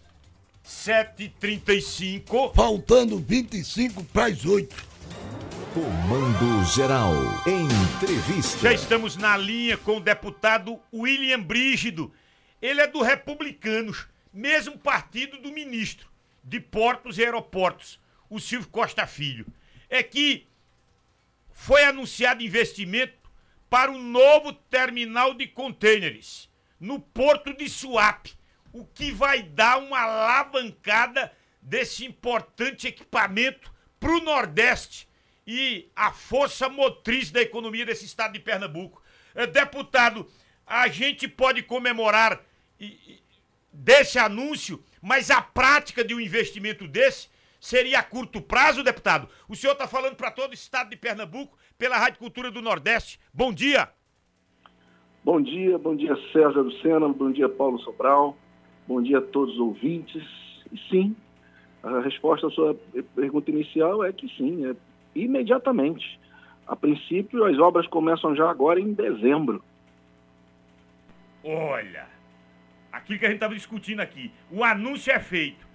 7h35. 0.67 2.55
Faltando 2.55 3.19
25 3.19 4.03
para 4.05 4.25
as 4.25 4.45
8. 4.45 4.75
Comando 5.73 6.65
Geral. 6.73 7.13
Entrevista. 7.45 8.59
Já 8.61 8.73
estamos 8.73 9.15
na 9.15 9.37
linha 9.37 9.77
com 9.77 9.97
o 9.97 10.01
deputado 10.01 10.79
William 10.91 11.41
Brígido. 11.41 12.11
Ele 12.61 12.81
é 12.81 12.87
do 12.87 13.01
Republicanos, 13.01 14.07
mesmo 14.33 14.77
partido 14.77 15.37
do 15.37 15.51
ministro 15.51 16.09
de 16.43 16.59
Portos 16.59 17.17
e 17.17 17.23
Aeroportos, 17.23 17.99
o 18.29 18.39
Silvio 18.39 18.69
Costa 18.69 19.05
Filho. 19.07 19.45
É 19.89 20.03
que 20.03 20.47
foi 21.51 21.83
anunciado 21.83 22.43
investimento 22.43 23.17
para 23.69 23.91
o 23.91 23.97
novo 23.97 24.53
terminal 24.53 25.33
de 25.33 25.47
contêineres 25.47 26.49
no 26.79 26.99
porto 26.99 27.53
de 27.53 27.69
Suape, 27.69 28.33
o 28.71 28.85
que 28.85 29.11
vai 29.11 29.43
dar 29.43 29.77
uma 29.77 29.99
alavancada 29.99 31.31
desse 31.61 32.05
importante 32.05 32.87
equipamento 32.87 33.73
para 33.99 34.11
o 34.11 34.21
Nordeste 34.21 35.07
e 35.45 35.89
a 35.95 36.11
força 36.11 36.69
motriz 36.69 37.31
da 37.31 37.41
economia 37.41 37.85
desse 37.85 38.05
estado 38.05 38.33
de 38.33 38.39
Pernambuco. 38.39 39.01
Eh, 39.35 39.47
deputado, 39.47 40.31
a 40.65 40.87
gente 40.87 41.27
pode 41.27 41.63
comemorar 41.63 42.41
desse 43.71 44.17
anúncio, 44.17 44.83
mas 45.01 45.29
a 45.29 45.41
prática 45.41 46.03
de 46.03 46.13
um 46.13 46.19
investimento 46.19 46.87
desse 46.87 47.29
seria 47.59 47.99
a 47.99 48.03
curto 48.03 48.41
prazo, 48.41 48.83
deputado? 48.83 49.27
O 49.47 49.55
senhor 49.55 49.73
está 49.73 49.87
falando 49.87 50.15
para 50.15 50.31
todo 50.31 50.51
o 50.51 50.53
estado 50.53 50.89
de 50.89 50.97
Pernambuco 50.97 51.57
pela 51.77 51.97
Rádio 51.97 52.19
Cultura 52.19 52.49
do 52.49 52.61
Nordeste. 52.61 53.19
Bom 53.33 53.53
dia. 53.53 53.89
Bom 55.23 55.41
dia, 55.41 55.77
bom 55.77 55.95
dia 55.95 56.15
César 56.31 56.61
Lucena, 56.61 57.07
bom 57.09 57.31
dia 57.31 57.49
Paulo 57.49 57.77
Sobral, 57.79 58.37
bom 58.87 59.01
dia 59.01 59.17
a 59.19 59.21
todos 59.21 59.55
os 59.55 59.59
ouvintes. 59.59 60.23
E 60.71 60.77
sim, 60.89 61.15
a 61.83 61.99
resposta 61.99 62.47
à 62.47 62.49
sua 62.49 62.75
pergunta 63.15 63.51
inicial 63.51 64.03
é 64.03 64.13
que 64.13 64.27
sim, 64.37 64.65
é 64.65 64.75
imediatamente. 65.13 66.19
A 66.65 66.75
princípio, 66.75 67.45
as 67.45 67.57
obras 67.57 67.87
começam 67.87 68.35
já 68.35 68.49
agora 68.49 68.79
em 68.79 68.93
dezembro. 68.93 69.63
Olha, 71.43 72.07
aquilo 72.91 73.19
que 73.19 73.25
a 73.25 73.29
gente 73.29 73.37
estava 73.37 73.55
discutindo 73.55 73.99
aqui, 73.99 74.31
o 74.49 74.63
anúncio 74.63 75.11
é 75.11 75.19
feito. 75.19 75.67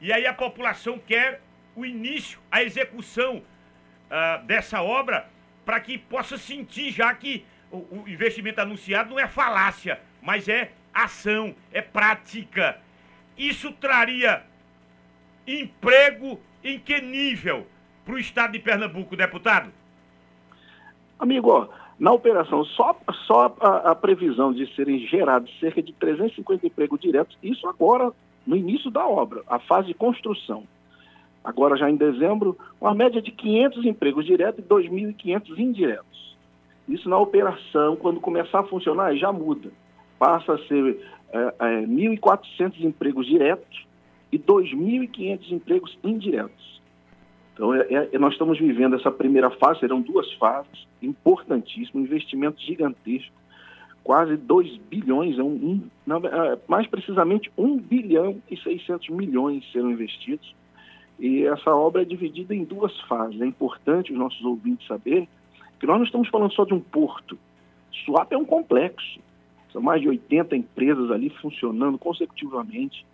E 0.00 0.12
aí 0.12 0.26
a 0.26 0.34
população 0.34 0.98
quer 0.98 1.40
o 1.74 1.84
início, 1.84 2.38
a 2.50 2.62
execução 2.62 3.38
uh, 3.38 4.44
dessa 4.44 4.82
obra 4.82 5.28
para 5.64 5.80
que 5.80 5.96
possa 5.96 6.36
sentir 6.36 6.90
já 6.90 7.14
que 7.14 7.44
o, 7.70 8.02
o 8.02 8.04
investimento 8.08 8.60
anunciado 8.60 9.10
não 9.10 9.18
é 9.18 9.26
falácia, 9.26 10.00
mas 10.20 10.48
é 10.48 10.72
ação, 10.92 11.54
é 11.72 11.80
prática. 11.80 12.78
Isso 13.36 13.72
traria 13.72 14.42
emprego 15.46 16.40
em 16.62 16.78
que 16.78 17.00
nível 17.00 17.66
para 18.04 18.14
o 18.14 18.18
estado 18.18 18.52
de 18.52 18.58
Pernambuco, 18.58 19.16
deputado? 19.16 19.72
Amigo, 21.18 21.72
na 22.02 22.12
operação, 22.12 22.64
só, 22.64 22.98
só 23.28 23.54
a, 23.60 23.92
a, 23.92 23.94
previsão 23.94 24.52
de 24.52 24.66
serem 24.74 24.98
gerados 25.06 25.48
cerca 25.60 25.80
de 25.80 25.92
350 25.92 26.66
empregos 26.66 26.98
diretos, 26.98 27.38
isso 27.40 27.68
agora 27.68 28.10
no 28.44 28.56
início 28.56 28.90
da 28.90 29.06
obra, 29.06 29.44
a 29.46 29.60
fase 29.60 29.86
de 29.86 29.94
construção. 29.94 30.64
Agora, 31.44 31.76
já 31.76 31.88
em 31.88 31.94
dezembro, 31.94 32.58
uma 32.80 32.92
média 32.92 33.22
de 33.22 33.30
500 33.30 33.84
empregos 33.84 34.26
diretos 34.26 34.64
e 34.64 34.66
2.500 34.66 35.56
indiretos. 35.56 36.36
Isso 36.88 37.08
na 37.08 37.18
operação, 37.18 37.94
quando 37.94 38.18
começar 38.18 38.58
a 38.58 38.64
funcionar, 38.64 39.14
já 39.14 39.30
muda. 39.30 39.70
Passa 40.18 40.54
a 40.54 40.58
ser 40.66 40.98
é, 41.32 41.54
é, 41.60 41.86
1.400 41.86 42.80
empregos 42.80 43.28
diretos 43.28 43.86
e 44.32 44.40
2.500 44.40 45.52
empregos 45.52 45.96
indiretos. 46.02 46.71
Então, 47.54 47.74
é, 47.74 48.08
é, 48.12 48.18
nós 48.18 48.32
estamos 48.32 48.58
vivendo 48.58 48.96
essa 48.96 49.10
primeira 49.10 49.50
fase, 49.50 49.80
serão 49.80 50.00
duas 50.00 50.30
fases, 50.34 50.86
importantíssimo, 51.02 52.00
investimento 52.00 52.60
gigantesco, 52.60 53.34
quase 54.02 54.36
2 54.36 54.78
bilhões, 54.90 55.38
um, 55.38 55.44
um, 55.46 55.90
é, 56.26 56.58
mais 56.66 56.86
precisamente 56.86 57.50
1 57.56 57.78
bilhão 57.78 58.40
e 58.50 58.56
600 58.56 59.08
milhões 59.10 59.70
serão 59.70 59.90
investidos. 59.90 60.54
E 61.18 61.44
essa 61.44 61.70
obra 61.70 62.02
é 62.02 62.04
dividida 62.04 62.54
em 62.54 62.64
duas 62.64 62.98
fases. 63.02 63.40
É 63.40 63.46
importante 63.46 64.12
os 64.12 64.18
nossos 64.18 64.42
ouvintes 64.44 64.86
saberem 64.86 65.28
que 65.78 65.86
nós 65.86 65.96
não 65.96 66.04
estamos 66.04 66.28
falando 66.28 66.52
só 66.52 66.64
de 66.64 66.74
um 66.74 66.80
porto. 66.80 67.38
Suape 68.04 68.34
é 68.34 68.38
um 68.38 68.44
complexo. 68.44 69.20
São 69.72 69.80
mais 69.80 70.00
de 70.02 70.08
80 70.08 70.56
empresas 70.56 71.10
ali 71.10 71.30
funcionando 71.30 71.98
consecutivamente. 71.98 73.06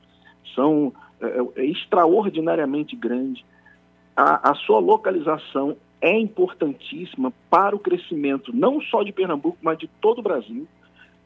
São 0.55 0.93
é, 1.20 1.26
é, 1.26 1.62
é 1.62 1.66
extraordinariamente 1.66 2.97
grande. 2.97 3.45
A, 4.19 4.51
a 4.51 4.55
sua 4.57 4.81
localização 4.81 5.77
é 6.01 6.19
importantíssima 6.19 7.33
para 7.49 7.77
o 7.77 7.79
crescimento 7.79 8.53
não 8.53 8.81
só 8.81 9.05
de 9.05 9.12
Pernambuco, 9.12 9.57
mas 9.62 9.79
de 9.79 9.87
todo 10.01 10.19
o 10.19 10.23
Brasil. 10.23 10.66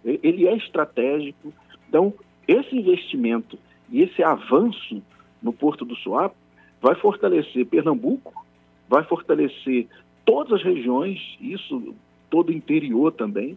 Ele 0.05 0.47
é 0.47 0.55
estratégico. 0.55 1.55
Então, 1.89 2.13
esse 2.47 2.77
investimento 2.77 3.59
e 3.91 4.03
esse 4.03 4.23
avanço 4.23 5.03
no 5.43 5.55
Porto 5.55 5.87
do 5.87 5.97
Suape 5.97 6.37
vai 6.83 6.95
fortalecer 6.95 7.65
Pernambuco, 7.65 8.45
vai 8.87 9.05
fortalecer 9.05 9.89
todas 10.27 10.53
as 10.53 10.63
regiões, 10.63 11.19
isso 11.41 11.95
todo 12.29 12.51
o 12.51 12.53
interior 12.53 13.11
também, 13.11 13.57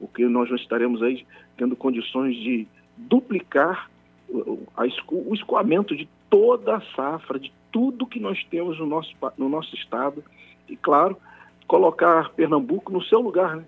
porque 0.00 0.26
nós 0.26 0.48
já 0.48 0.56
estaremos 0.56 1.00
aí 1.04 1.24
tendo 1.56 1.76
condições 1.76 2.34
de 2.34 2.66
duplicar 2.96 3.88
o 4.28 5.34
escoamento 5.34 5.94
de 5.94 6.08
toda 6.28 6.78
a 6.78 6.80
safra, 6.96 7.38
de 7.38 7.52
tudo 7.72 8.06
que 8.06 8.20
nós 8.20 8.42
temos 8.44 8.78
no 8.78 8.86
nosso, 8.86 9.12
no 9.36 9.48
nosso 9.48 9.74
estado, 9.74 10.22
e, 10.68 10.76
claro, 10.76 11.16
colocar 11.66 12.30
Pernambuco 12.30 12.92
no 12.92 13.02
seu 13.02 13.20
lugar, 13.20 13.56
né? 13.56 13.64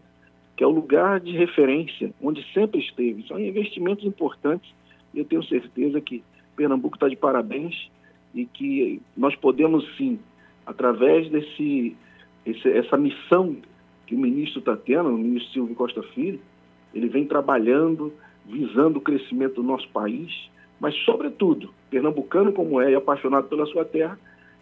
que 0.57 0.63
é 0.63 0.67
o 0.67 0.71
lugar 0.71 1.19
de 1.19 1.33
referência, 1.33 2.13
onde 2.23 2.45
sempre 2.53 2.81
esteve. 2.81 3.27
São 3.27 3.41
investimentos 3.41 4.05
importantes 4.05 4.73
e 5.13 5.19
eu 5.19 5.25
tenho 5.25 5.43
certeza 5.45 6.01
que 6.01 6.23
Pernambuco 6.55 6.97
está 6.97 7.09
de 7.09 7.17
parabéns 7.17 7.91
e 8.35 8.45
que 8.47 9.01
nós 9.17 9.35
podemos 9.35 9.85
sim, 9.97 10.19
através 10.67 11.29
desse 11.31 11.97
esse, 12.45 12.69
essa 12.69 12.97
missão 12.97 13.57
que 14.07 14.15
o 14.15 14.19
ministro 14.19 14.59
está 14.59 14.77
tendo, 14.77 15.09
o 15.09 15.19
ministro 15.19 15.53
Silvio 15.53 15.75
Costa 15.75 16.03
Filho, 16.15 16.41
ele 16.93 17.09
vem 17.09 17.27
trabalhando, 17.27 18.13
visando 18.47 18.99
o 18.99 19.03
crescimento 19.03 19.55
do 19.55 19.63
nosso 19.63 19.89
país, 19.89 20.51
mas, 20.81 20.95
sobretudo, 21.05 21.73
pernambucano 21.91 22.53
como 22.53 22.81
é 22.81 22.93
e 22.93 22.95
apaixonado 22.95 23.49
pela 23.49 23.67
sua 23.67 23.85
terra, 23.85 24.19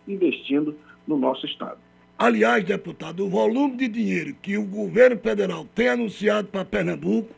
investindo 0.06 0.76
no 1.06 1.16
nosso 1.16 1.46
Estado. 1.46 1.78
Aliás, 2.18 2.64
deputado, 2.64 3.24
o 3.24 3.28
volume 3.28 3.76
de 3.76 3.88
dinheiro 3.88 4.36
que 4.40 4.56
o 4.56 4.64
governo 4.64 5.18
federal 5.18 5.66
tem 5.74 5.88
anunciado 5.88 6.48
para 6.48 6.64
Pernambuco 6.64 7.34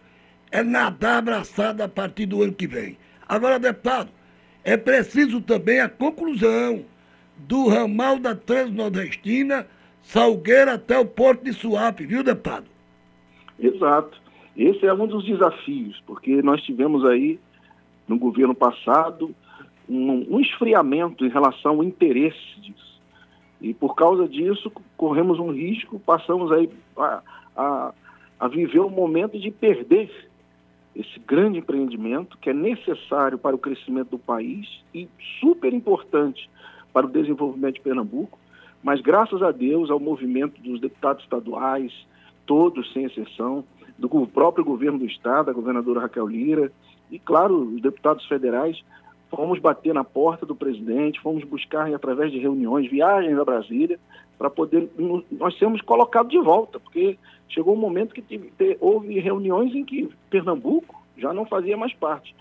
é 0.51 0.63
nadar 0.63 1.19
abraçado 1.19 1.83
a 1.83 1.89
partir 1.89 2.27
do 2.27 2.43
ano 2.43 2.53
que 2.53 2.67
vem. 2.67 2.97
Agora, 3.27 3.59
deputado, 3.59 4.11
é 4.63 4.77
preciso 4.77 5.41
também 5.41 5.81
a 5.81 5.89
conclusão 5.89 6.85
do 7.37 7.69
ramal 7.69 8.19
da 8.19 8.35
Transnordestina, 8.35 9.67
Salgueira 10.03 10.75
até 10.75 10.99
o 10.99 11.07
Porto 11.07 11.45
de 11.45 11.53
Suape, 11.53 12.07
viu, 12.07 12.23
deputado? 12.23 12.67
Exato. 13.59 14.21
Esse 14.57 14.87
é 14.87 14.93
um 14.93 15.07
dos 15.07 15.25
desafios, 15.25 16.01
porque 16.07 16.43
nós 16.43 16.63
tivemos 16.63 17.05
aí, 17.05 17.39
no 18.07 18.19
governo 18.19 18.55
passado, 18.55 19.35
um, 19.89 20.37
um 20.37 20.41
esfriamento 20.41 21.25
em 21.25 21.29
relação 21.29 21.77
ao 21.77 21.85
interesse 21.85 22.61
disso. 22.61 23.01
E 23.61 23.73
por 23.73 23.95
causa 23.95 24.29
disso, 24.29 24.71
corremos 24.97 25.39
um 25.39 25.51
risco, 25.51 25.99
passamos 25.99 26.53
aí 26.53 26.69
a, 26.97 27.23
a, 27.57 27.95
a 28.41 28.49
viver 28.49 28.81
o 28.81 28.87
um 28.87 28.91
momento 28.91 29.39
de 29.39 29.51
perder 29.51 30.11
esse 30.95 31.19
grande 31.27 31.59
empreendimento 31.59 32.39
que 32.39 32.51
é 32.51 32.53
necessário 32.53 33.37
para 33.37 33.57
o 33.57 33.59
crescimento 33.59 34.11
do 34.11 34.19
país 34.19 34.69
e 34.95 35.09
super 35.41 35.73
importante 35.73 36.49
para 36.93 37.07
o 37.07 37.11
desenvolvimento 37.11 37.75
de 37.75 37.81
Pernambuco, 37.81 38.39
mas 38.83 39.01
graças 39.01 39.43
a 39.43 39.51
Deus, 39.51 39.91
ao 39.91 39.99
movimento 39.99 40.61
dos 40.61 40.81
deputados 40.81 41.25
estaduais, 41.25 41.93
todos 42.47 42.93
sem 42.93 43.05
exceção, 43.05 43.65
do 43.99 44.09
próprio 44.27 44.65
governo 44.65 44.99
do 44.99 45.07
estado, 45.07 45.51
a 45.51 45.55
governadora 45.55 46.01
Raquel 46.01 46.27
Lira, 46.27 46.71
e 47.11 47.19
claro, 47.19 47.75
os 47.75 47.83
deputados 47.83 48.25
federais, 48.27 48.83
fomos 49.31 49.59
bater 49.59 49.93
na 49.93 50.05
porta 50.05 50.47
do 50.47 50.55
presidente, 50.55 51.21
fomos 51.21 51.45
buscar 51.45 51.93
através 51.93 52.31
de 52.31 52.39
reuniões, 52.39 52.91
viagens 52.91 53.39
a 53.39 53.45
Brasília, 53.45 53.99
para 54.39 54.51
poder 54.51 54.91
nós 55.31 55.57
sermos 55.59 55.81
colocados 55.81 56.31
de 56.31 56.39
volta, 56.39 56.81
porque 56.81 57.19
chegou 57.49 57.75
um 57.75 57.81
momento 57.81 58.15
que 58.15 58.53
houve 58.81 59.19
reuniões 59.21 59.75
em 59.75 59.85
que 59.85 60.09
Pernambuco 60.29 61.03
já 61.17 61.33
não 61.33 61.47
fazia 61.47 61.77
mais 61.77 61.93
parte. 61.95 62.35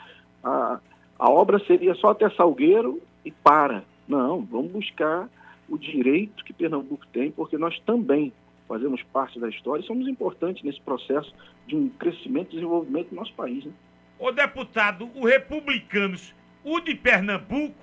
A, 0.44 0.80
a 0.80 0.80
a 1.24 1.30
obra 1.32 1.58
seria 1.66 1.96
só 1.96 2.10
até 2.10 2.30
Salgueiro 2.32 3.02
e 3.24 3.32
para. 3.32 3.84
Não, 4.08 4.42
vamos 4.42 4.72
buscar 4.74 5.30
o 5.70 5.78
direito 5.78 6.44
que 6.44 6.52
Pernambuco 6.52 7.06
tem, 7.14 7.32
porque 7.32 7.58
nós 7.58 7.80
também 7.86 8.34
fazemos 8.68 9.02
parte 9.04 9.40
da 9.40 9.48
história 9.48 9.82
e 9.82 9.86
somos 9.86 10.06
importantes 10.06 10.64
nesse 10.64 10.82
processo 10.82 11.34
de 11.66 11.78
um 11.78 11.88
crescimento 11.88 12.50
e 12.52 12.56
desenvolvimento 12.56 13.10
do 13.10 13.16
nosso 13.16 13.34
país. 13.36 13.64
Né? 13.64 13.72
Ô 14.18 14.32
deputado, 14.32 15.10
o 15.16 15.26
Republicanos, 15.26 16.34
o 16.64 16.80
de 16.80 16.96
Pernambuco, 16.96 17.76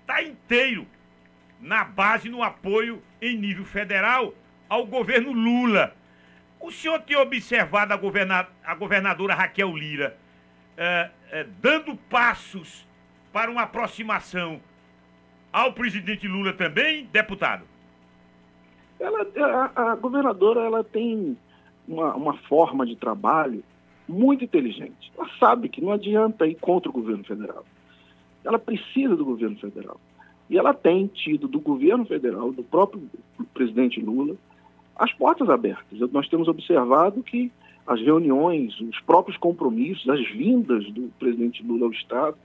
está 0.00 0.22
inteiro 0.22 0.86
na 1.60 1.84
base, 1.84 2.28
no 2.28 2.42
apoio 2.42 3.02
em 3.20 3.36
nível 3.36 3.64
federal 3.64 4.34
ao 4.68 4.86
governo 4.86 5.32
Lula. 5.32 5.94
O 6.58 6.70
senhor 6.70 7.00
tem 7.00 7.16
observado 7.16 7.92
a, 7.92 7.96
governa 7.96 8.48
a 8.64 8.74
governadora 8.74 9.34
Raquel 9.34 9.76
Lira 9.76 10.16
é, 10.76 11.10
é, 11.30 11.46
dando 11.60 11.96
passos 11.96 12.86
para 13.32 13.50
uma 13.50 13.62
aproximação 13.62 14.60
ao 15.52 15.72
presidente 15.72 16.26
Lula 16.26 16.52
também, 16.52 17.04
deputado? 17.06 17.64
Ela, 18.98 19.26
a, 19.74 19.92
a 19.92 19.94
governadora 19.96 20.60
ela 20.60 20.84
tem 20.84 21.36
uma, 21.86 22.14
uma 22.14 22.36
forma 22.38 22.86
de 22.86 22.96
trabalho 22.96 23.64
muito 24.10 24.44
inteligente. 24.44 25.12
Ela 25.16 25.28
sabe 25.38 25.68
que 25.68 25.80
não 25.80 25.92
adianta 25.92 26.46
ir 26.46 26.56
contra 26.56 26.90
o 26.90 26.92
governo 26.92 27.24
federal. 27.24 27.64
Ela 28.44 28.58
precisa 28.58 29.16
do 29.16 29.24
governo 29.24 29.56
federal. 29.56 30.00
E 30.48 30.58
ela 30.58 30.74
tem 30.74 31.06
tido 31.06 31.46
do 31.46 31.60
governo 31.60 32.04
federal, 32.04 32.52
do 32.52 32.62
próprio 32.62 33.02
presidente 33.54 34.00
Lula, 34.00 34.34
as 34.96 35.12
portas 35.12 35.48
abertas. 35.48 35.98
Nós 36.10 36.28
temos 36.28 36.48
observado 36.48 37.22
que 37.22 37.52
as 37.86 38.00
reuniões, 38.00 38.78
os 38.80 39.00
próprios 39.00 39.36
compromissos, 39.38 40.08
as 40.08 40.20
vindas 40.30 40.84
do 40.90 41.10
presidente 41.18 41.62
Lula 41.62 41.86
ao 41.86 41.92
Estado 41.92 42.36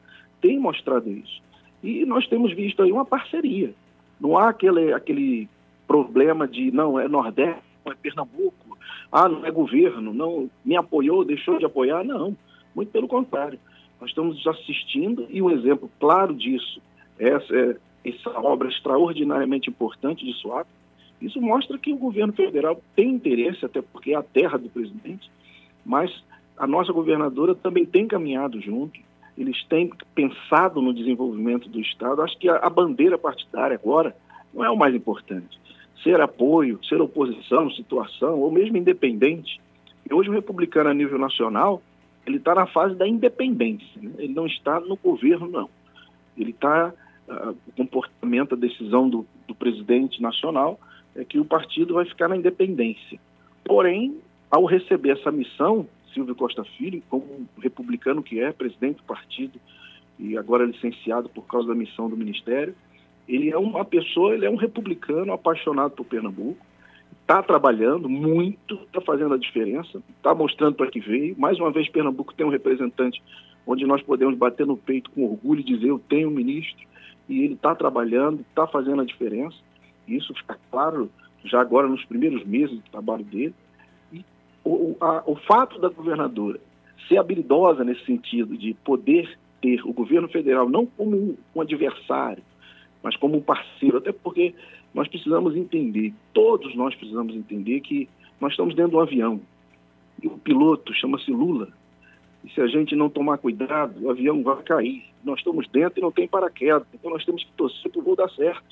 têm 0.42 0.60
mostrado 0.60 1.10
isso. 1.10 1.42
E 1.84 2.06
nós 2.06 2.28
temos 2.28 2.54
visto 2.54 2.82
aí 2.82 2.92
uma 2.92 3.06
parceria. 3.06 3.74
Não 4.20 4.38
há 4.38 4.50
aquele, 4.50 4.94
aquele 4.94 5.50
problema 5.88 6.48
de 6.48 6.72
não, 6.72 7.00
é 7.00 7.08
Nordeste, 7.08 7.62
é 7.86 7.94
Pernambuco, 7.94 8.65
ah, 9.12 9.30
não 9.30 9.46
é 9.46 9.52
governo, 9.52 10.14
não 10.14 10.50
me 10.64 10.76
apoiou, 10.76 11.24
deixou 11.24 11.58
de 11.58 11.66
apoiar. 11.66 12.04
Não, 12.04 12.36
muito 12.76 12.92
pelo 12.92 13.08
contrário. 13.08 13.60
Nós 14.00 14.10
estamos 14.10 14.46
assistindo 14.46 15.26
e 15.30 15.42
um 15.42 15.50
exemplo 15.50 15.90
claro 16.00 16.34
disso 16.34 16.82
é 17.18 17.30
essa, 17.30 17.56
é 17.56 17.78
essa 18.04 18.30
obra 18.40 18.68
extraordinariamente 18.68 19.70
importante 19.70 20.26
de 20.26 20.34
Suape, 20.34 20.70
isso 21.22 21.42
mostra 21.42 21.78
que 21.78 21.94
o 21.94 21.98
governo 21.98 22.34
federal 22.34 22.82
tem 22.96 23.10
interesse, 23.10 23.66
até 23.66 23.82
porque 23.82 24.12
é 24.12 24.16
a 24.16 24.24
terra 24.24 24.58
do 24.58 24.70
presidente, 24.70 25.30
mas 25.86 26.12
a 26.58 26.68
nossa 26.68 26.92
governadora 26.92 27.56
também 27.56 27.86
tem 27.86 28.08
caminhado 28.08 28.60
junto, 28.62 29.00
eles 29.38 29.64
têm 29.66 29.92
pensado 30.14 30.82
no 30.82 30.94
desenvolvimento 30.94 31.68
do 31.68 31.80
Estado. 31.80 32.22
Acho 32.22 32.38
que 32.38 32.48
a, 32.48 32.58
a 32.58 32.70
bandeira 32.70 33.18
partidária 33.18 33.76
agora 33.76 34.16
não 34.54 34.64
é 34.64 34.70
o 34.70 34.78
mais 34.78 34.96
importante. 34.96 35.60
Ser 36.04 36.22
apoio, 36.22 36.80
ser 36.86 37.02
oposição, 37.02 37.70
situação, 37.72 38.40
ou 38.40 38.52
mesmo 38.52 38.78
independente. 38.78 39.60
E 40.10 40.14
hoje 40.14 40.30
o 40.30 40.34
republicano 40.34 40.90
a 40.90 40.94
nível 40.94 41.18
nacional, 41.18 41.82
ele 42.26 42.38
está 42.38 42.54
na 42.54 42.68
fase 42.68 42.96
da 42.96 43.08
independência, 43.08 44.02
né? 44.02 44.12
ele 44.18 44.34
não 44.34 44.46
está 44.46 44.80
no 44.80 44.96
governo, 44.96 45.48
não. 45.48 45.70
Ele 46.38 46.52
está 46.52 46.94
uh, 47.28 47.56
o 47.68 47.72
comportamento, 47.76 48.54
a 48.54 48.58
decisão 48.58 49.10
do, 49.10 49.26
do 49.48 49.56
presidente 49.56 50.22
nacional 50.22 50.80
é 51.16 51.24
que 51.24 51.40
o 51.40 51.46
partido 51.46 51.94
vai 51.94 52.06
ficar 52.06 52.28
na 52.28 52.36
independência. 52.36 53.20
Porém, 53.64 54.18
ao 54.52 54.66
receber 54.66 55.12
essa 55.12 55.32
missão, 55.32 55.88
Silvio 56.14 56.36
Costa 56.36 56.64
Filho, 56.78 57.02
como 57.10 57.48
republicano 57.62 58.22
que 58.22 58.40
é, 58.40 58.52
presidente 58.52 58.98
do 58.98 59.04
partido 59.04 59.60
e 60.20 60.38
agora 60.38 60.66
licenciado 60.66 61.30
por 61.30 61.46
causa 61.46 61.68
da 61.68 61.76
missão 61.76 62.10
do 62.10 62.16
ministério, 62.16 62.76
ele 63.28 63.50
é 63.50 63.58
uma 63.58 63.84
pessoa, 63.84 64.34
ele 64.34 64.46
é 64.46 64.50
um 64.50 64.56
republicano 64.56 65.34
apaixonado 65.34 65.92
por 65.92 66.06
Pernambuco, 66.06 66.66
está 67.22 67.42
trabalhando 67.42 68.08
muito, 68.08 68.76
está 68.76 69.02
fazendo 69.02 69.34
a 69.34 69.38
diferença, 69.38 70.02
está 70.18 70.34
mostrando 70.34 70.76
para 70.76 70.92
que 70.92 71.00
veio. 71.00 71.36
Mais 71.38 71.60
uma 71.60 71.72
vez, 71.72 71.90
Pernambuco 71.90 72.34
tem 72.36 72.46
um 72.46 72.52
representante 72.52 73.22
onde 73.66 73.86
nós 73.86 74.02
podemos 74.04 74.38
bater 74.38 74.66
no 74.66 74.78
peito 74.78 75.10
com 75.10 75.26
orgulho 75.26 75.62
e 75.62 75.64
dizer 75.64 75.90
eu 75.90 76.00
tenho 76.08 76.30
um 76.30 76.34
ministro 76.34 76.86
e 77.28 77.44
ele 77.44 77.56
está 77.56 77.74
trabalhando, 77.74 78.42
está 78.42 78.68
fazendo 78.68 79.02
a 79.02 79.06
diferença. 79.06 79.58
Isso 80.08 80.34
fica 80.36 80.58
claro 80.70 81.10
já 81.44 81.62
agora 81.62 81.88
nos 81.88 82.06
primeiros 82.06 82.46
meses 82.46 82.76
do 82.76 82.92
trabalho 82.92 83.24
dele. 83.24 83.56
E 84.14 84.24
o, 84.64 84.96
a, 85.02 85.24
o 85.26 85.36
fato 85.36 85.80
da 85.80 85.90
governadora 85.90 86.60
ser 87.08 87.18
habilidosa 87.18 87.84
nesse 87.84 88.06
sentido 88.06 88.58
de 88.58 88.74
poder 88.84 89.38
ter 89.62 89.82
o 89.84 89.94
governo 89.94 90.28
federal 90.28 90.70
não 90.70 90.86
como 90.86 91.16
um, 91.16 91.38
um 91.56 91.62
adversário, 91.62 92.44
mas 93.06 93.16
como 93.16 93.38
um 93.38 93.42
parceiro, 93.42 94.00
até 94.00 94.12
porque 94.12 94.56
nós 94.92 95.08
precisamos 95.08 95.56
entender, 95.56 96.12
todos 96.34 96.76
nós 96.76 96.96
precisamos 96.96 97.36
entender 97.36 97.82
que 97.82 98.10
nós 98.42 98.54
estamos 98.54 98.74
dentro 98.74 98.90
de 98.90 98.98
um 98.98 99.02
avião 99.02 99.42
e 100.24 100.26
o 100.26 100.32
piloto 100.40 100.92
chama-se 100.96 101.30
Lula. 101.30 101.70
E 102.44 102.50
se 102.50 102.60
a 102.62 102.66
gente 102.66 102.96
não 102.96 103.08
tomar 103.08 103.38
cuidado, 103.38 104.04
o 104.04 104.10
avião 104.10 104.42
vai 104.42 104.64
cair. 104.64 105.04
Nós 105.24 105.38
estamos 105.38 105.68
dentro 105.68 106.00
e 106.00 106.02
não 106.02 106.12
tem 106.12 106.28
paraquedas, 106.28 106.88
então 106.96 107.12
nós 107.12 107.24
temos 107.24 107.44
que 107.44 107.52
torcer 107.52 107.92
para 107.92 108.00
o 108.00 108.04
voo 108.04 108.16
dar 108.16 108.30
certo 108.32 108.66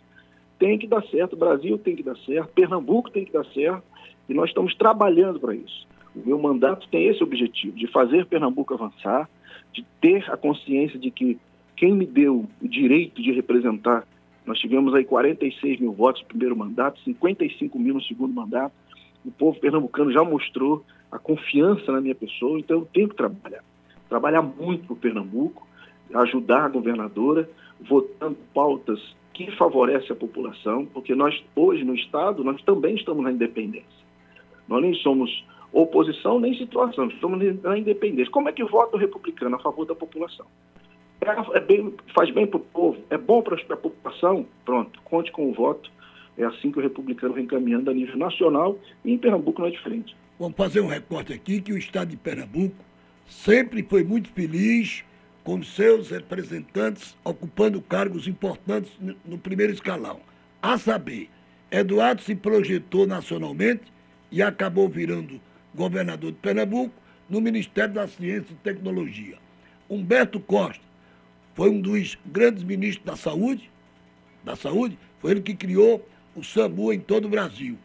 tem 0.63 0.77
que 0.77 0.87
dar 0.87 1.03
certo, 1.07 1.33
o 1.33 1.37
Brasil 1.37 1.77
tem 1.77 1.93
que 1.93 2.03
dar 2.03 2.15
certo, 2.19 2.53
Pernambuco 2.53 3.11
tem 3.11 3.25
que 3.25 3.33
dar 3.33 3.45
certo, 3.47 3.83
e 4.29 4.33
nós 4.33 4.49
estamos 4.49 4.73
trabalhando 4.75 5.37
para 5.37 5.53
isso. 5.53 5.85
O 6.15 6.25
meu 6.25 6.39
mandato 6.39 6.87
tem 6.89 7.07
esse 7.07 7.21
objetivo, 7.21 7.75
de 7.75 7.85
fazer 7.87 8.25
Pernambuco 8.27 8.73
avançar, 8.73 9.29
de 9.73 9.85
ter 9.99 10.23
a 10.31 10.37
consciência 10.37 10.97
de 10.97 11.11
que 11.11 11.37
quem 11.75 11.93
me 11.93 12.05
deu 12.05 12.45
o 12.61 12.67
direito 12.67 13.21
de 13.21 13.33
representar, 13.33 14.07
nós 14.45 14.59
tivemos 14.59 14.93
aí 14.93 15.05
46 15.05 15.79
mil 15.79 15.93
votos 15.93 16.21
no 16.21 16.27
primeiro 16.27 16.55
mandato, 16.55 16.99
55 17.01 17.79
mil 17.79 17.93
no 17.93 18.01
segundo 18.01 18.33
mandato, 18.33 18.73
o 19.25 19.31
povo 19.31 19.59
pernambucano 19.59 20.11
já 20.11 20.23
mostrou 20.23 20.83
a 21.11 21.17
confiança 21.17 21.91
na 21.91 22.01
minha 22.01 22.15
pessoa, 22.15 22.59
então 22.59 22.79
eu 22.79 22.87
tenho 22.93 23.09
que 23.09 23.15
trabalhar. 23.15 23.63
Trabalhar 24.09 24.41
muito 24.41 24.85
para 24.85 24.93
o 24.93 24.97
Pernambuco, 24.97 25.65
ajudar 26.13 26.65
a 26.65 26.69
governadora, 26.69 27.49
votando 27.79 28.37
pautas 28.53 28.99
que 29.33 29.49
favorece 29.55 30.11
a 30.11 30.15
população, 30.15 30.85
porque 30.85 31.15
nós, 31.15 31.43
hoje 31.55 31.83
no 31.83 31.95
Estado, 31.95 32.43
nós 32.43 32.61
também 32.63 32.95
estamos 32.95 33.23
na 33.23 33.31
independência. 33.31 34.03
Nós 34.67 34.81
nem 34.81 34.93
somos 34.95 35.43
oposição 35.71 36.39
nem 36.39 36.55
situação, 36.55 37.07
estamos 37.07 37.39
na 37.63 37.77
independência. 37.77 38.31
Como 38.31 38.47
é 38.47 38.51
que 38.51 38.63
vota 38.63 38.95
o 38.95 38.99
republicano 38.99 39.55
a 39.55 39.59
favor 39.59 39.85
da 39.85 39.95
população? 39.95 40.45
É, 41.23 41.57
é 41.57 41.59
bem, 41.61 41.93
faz 42.13 42.29
bem 42.33 42.45
para 42.45 42.57
o 42.57 42.59
povo, 42.59 42.97
é 43.09 43.17
bom 43.17 43.41
para 43.41 43.55
a 43.55 43.77
população? 43.77 44.45
Pronto, 44.65 45.01
conte 45.03 45.31
com 45.31 45.49
o 45.49 45.53
voto. 45.53 45.91
É 46.37 46.43
assim 46.43 46.71
que 46.71 46.79
o 46.79 46.81
republicano 46.81 47.33
vem 47.33 47.45
caminhando 47.45 47.89
a 47.89 47.93
nível 47.93 48.17
nacional 48.17 48.77
e 49.05 49.13
em 49.13 49.17
Pernambuco 49.17 49.61
não 49.61 49.67
é 49.67 49.71
diferente. 49.71 50.15
Vamos 50.39 50.57
fazer 50.57 50.81
um 50.81 50.87
recorte 50.87 51.31
aqui 51.31 51.61
que 51.61 51.71
o 51.71 51.77
Estado 51.77 52.09
de 52.09 52.17
Pernambuco 52.17 52.75
sempre 53.27 53.83
foi 53.83 54.03
muito 54.03 54.29
feliz 54.29 55.03
com 55.43 55.61
seus 55.61 56.09
representantes 56.09 57.15
ocupando 57.23 57.81
cargos 57.81 58.27
importantes 58.27 58.91
no 59.25 59.37
primeiro 59.37 59.73
escalão. 59.73 60.19
A 60.61 60.77
saber, 60.77 61.29
Eduardo 61.69 62.21
se 62.21 62.35
projetou 62.35 63.05
nacionalmente 63.05 63.83
e 64.31 64.41
acabou 64.41 64.89
virando 64.89 65.39
governador 65.75 66.31
de 66.31 66.37
Pernambuco 66.37 66.93
no 67.29 67.39
Ministério 67.39 67.93
da 67.93 68.07
Ciência 68.07 68.53
e 68.53 68.63
Tecnologia. 68.63 69.37
Humberto 69.89 70.39
Costa 70.39 70.92
foi 71.53 71.69
um 71.69 71.79
dos 71.79 72.17
grandes 72.25 72.63
ministros 72.63 73.05
da 73.05 73.15
saúde, 73.15 73.69
da 74.43 74.55
saúde, 74.55 74.97
foi 75.19 75.31
ele 75.31 75.41
que 75.41 75.55
criou 75.55 76.07
o 76.35 76.43
SAMU 76.43 76.91
em 76.91 76.99
todo 76.99 77.25
o 77.25 77.29
Brasil. 77.29 77.77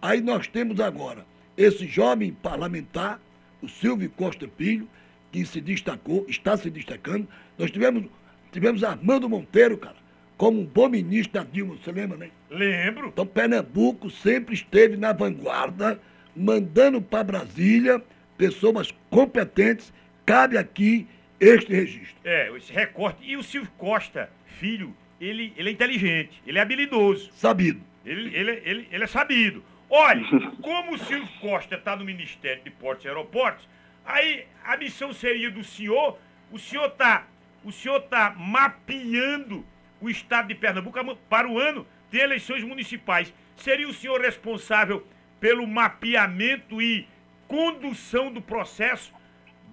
Aí 0.00 0.20
nós 0.20 0.46
temos 0.46 0.80
agora 0.80 1.26
esse 1.56 1.86
jovem 1.86 2.32
parlamentar, 2.32 3.20
o 3.62 3.68
Silvio 3.68 4.10
Costa 4.10 4.48
Filho, 4.56 4.88
que 5.32 5.44
se 5.44 5.60
destacou, 5.60 6.24
está 6.28 6.56
se 6.56 6.70
destacando. 6.70 7.26
Nós 7.58 7.70
tivemos, 7.70 8.04
tivemos 8.52 8.84
Armando 8.84 9.28
Monteiro, 9.28 9.76
cara, 9.76 9.96
como 10.36 10.60
um 10.60 10.64
bom 10.64 10.88
ministro 10.88 11.32
da 11.32 11.44
Dilma, 11.44 11.76
você 11.76 11.90
lembra, 11.90 12.16
né? 12.16 12.30
Lembro. 12.50 13.08
Então, 13.08 13.26
Pernambuco 13.26 14.10
sempre 14.10 14.54
esteve 14.54 14.96
na 14.96 15.12
vanguarda, 15.12 16.00
mandando 16.34 17.00
para 17.00 17.24
Brasília 17.24 18.02
pessoas 18.36 18.94
competentes. 19.10 19.92
Cabe 20.26 20.58
aqui 20.58 21.06
este 21.40 21.72
registro. 21.72 22.16
É, 22.24 22.50
esse 22.56 22.72
recorte. 22.72 23.18
E 23.22 23.36
o 23.36 23.42
Silvio 23.42 23.70
Costa, 23.76 24.30
filho, 24.58 24.94
ele, 25.20 25.52
ele 25.56 25.70
é 25.70 25.72
inteligente, 25.72 26.42
ele 26.46 26.58
é 26.58 26.62
habilidoso. 26.62 27.30
Sabido. 27.32 27.80
Ele, 28.04 28.34
ele, 28.36 28.62
ele, 28.64 28.88
ele 28.90 29.04
é 29.04 29.06
sabido. 29.06 29.62
Olha, 29.88 30.24
como 30.62 30.94
o 30.94 30.98
Silvio 30.98 31.28
Costa 31.40 31.76
está 31.76 31.96
no 31.96 32.04
Ministério 32.04 32.62
de 32.62 32.70
Portos 32.70 33.04
e 33.04 33.08
Aeroportos, 33.08 33.66
Aí 34.06 34.46
a 34.64 34.76
missão 34.76 35.12
seria 35.12 35.50
do 35.50 35.64
senhor, 35.64 36.16
o 36.52 36.58
senhor 36.58 36.86
está 36.86 37.26
o 37.64 37.72
senhor 37.72 38.00
tá 38.02 38.32
mapeando 38.38 39.66
o 40.00 40.08
estado 40.08 40.46
de 40.46 40.54
Pernambuco 40.54 41.16
para 41.28 41.48
o 41.48 41.58
ano 41.58 41.84
de 42.12 42.18
eleições 42.18 42.62
municipais. 42.62 43.34
Seria 43.56 43.88
o 43.88 43.92
senhor 43.92 44.20
responsável 44.20 45.04
pelo 45.40 45.66
mapeamento 45.66 46.80
e 46.80 47.08
condução 47.48 48.32
do 48.32 48.40
processo 48.40 49.12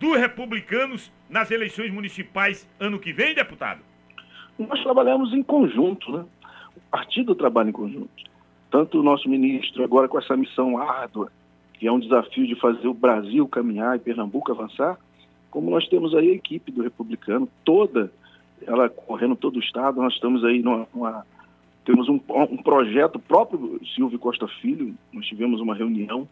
dos 0.04 0.18
republicanos 0.18 1.10
nas 1.30 1.49
eleições 1.49 1.89
municipais 1.89 2.68
ano 2.78 2.99
que 2.99 3.14
vem, 3.14 3.34
deputado? 3.34 3.80
Nós 4.60 4.84
trabalhamos 4.84 5.34
em 5.34 5.41
conjunto, 5.41 6.12
né? 6.12 6.26
O 6.76 6.80
partido 6.91 7.34
trabalha 7.34 7.70
em 7.70 7.74
conjunto. 7.74 8.10
Tanto 8.70 8.99
o 8.99 9.04
nosso 9.04 9.30
ministro, 9.30 9.82
agora 9.82 10.10
com 10.10 10.20
essa 10.20 10.36
missão 10.36 10.78
árdua, 10.78 11.32
que 11.76 11.88
é 11.88 11.91
um 11.91 11.99
desafio 11.99 12.45
de 12.45 12.54
fazer 12.56 12.86
o 12.86 12.93
Brasil 12.93 13.47
caminhar 13.47 13.95
e 13.95 13.99
Pernambuco 13.99 14.51
avançar, 14.51 14.97
como 15.49 15.72
nós 15.72 15.88
temos 15.88 16.14
aí 16.14 16.32
a 16.32 16.36
equipe 16.36 16.70
do 16.70 16.84
republicano 16.84 17.47
toda, 17.64 18.12
ela 18.68 18.89
correndo 18.89 19.38
todo 19.38 19.56
o 19.56 19.60
estado, 19.60 20.01
nós 20.01 20.14
estamos 20.14 20.43
aí 20.43 20.62
numa, 20.62 20.86
numa 20.93 21.26
temos 21.86 22.10
um, 22.10 22.20
um 22.49 22.58
projeto 22.58 23.20
próprio 23.20 23.80
Silvio 23.95 24.20
Costa 24.20 24.47
Filho, 24.62 24.95
nós 25.14 25.26
tivemos 25.26 25.62
uma 25.62 25.76
reunião 25.76 26.28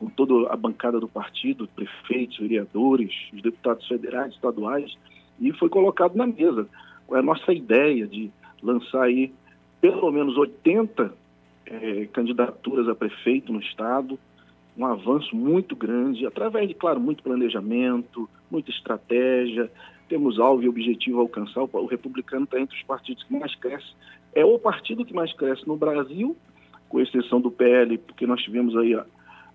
com 0.00 0.08
toda 0.08 0.50
a 0.50 0.56
bancada 0.56 0.98
do 0.98 1.06
partido, 1.06 1.68
prefeitos, 1.76 2.38
vereadores, 2.38 3.12
os 3.34 3.42
deputados 3.42 3.86
federais, 3.86 4.32
estaduais, 4.32 4.96
e 5.38 5.52
foi 5.52 5.68
colocado 5.68 6.16
na 6.16 6.26
mesa. 6.26 6.66
É 7.12 7.18
a 7.18 7.22
nossa 7.22 7.52
ideia 7.52 8.06
de 8.06 8.30
lançar 8.62 9.02
aí 9.02 9.30
pelo 9.78 10.10
menos 10.10 10.38
80 10.38 11.12
eh, 11.66 12.08
candidaturas 12.14 12.88
a 12.88 12.94
prefeito 12.94 13.52
no 13.52 13.60
estado, 13.60 14.18
um 14.74 14.86
avanço 14.86 15.36
muito 15.36 15.76
grande, 15.76 16.26
através 16.26 16.66
de, 16.66 16.74
claro, 16.74 16.98
muito 16.98 17.22
planejamento, 17.22 18.26
muita 18.50 18.70
estratégia, 18.70 19.70
temos 20.08 20.38
alvo 20.38 20.62
e 20.62 20.68
objetivo 20.68 21.18
a 21.18 21.22
alcançar, 21.22 21.62
o 21.62 21.86
republicano 21.86 22.44
está 22.44 22.58
entre 22.58 22.74
os 22.74 22.82
partidos 22.84 23.22
que 23.24 23.38
mais 23.38 23.54
cresce, 23.56 23.92
é 24.34 24.44
o 24.46 24.58
partido 24.58 25.04
que 25.04 25.12
mais 25.12 25.30
cresce 25.34 25.68
no 25.68 25.76
Brasil, 25.76 26.34
com 26.88 27.00
exceção 27.00 27.38
do 27.38 27.50
PL, 27.50 27.98
porque 27.98 28.26
nós 28.26 28.40
tivemos 28.42 28.74
aí 28.76 28.94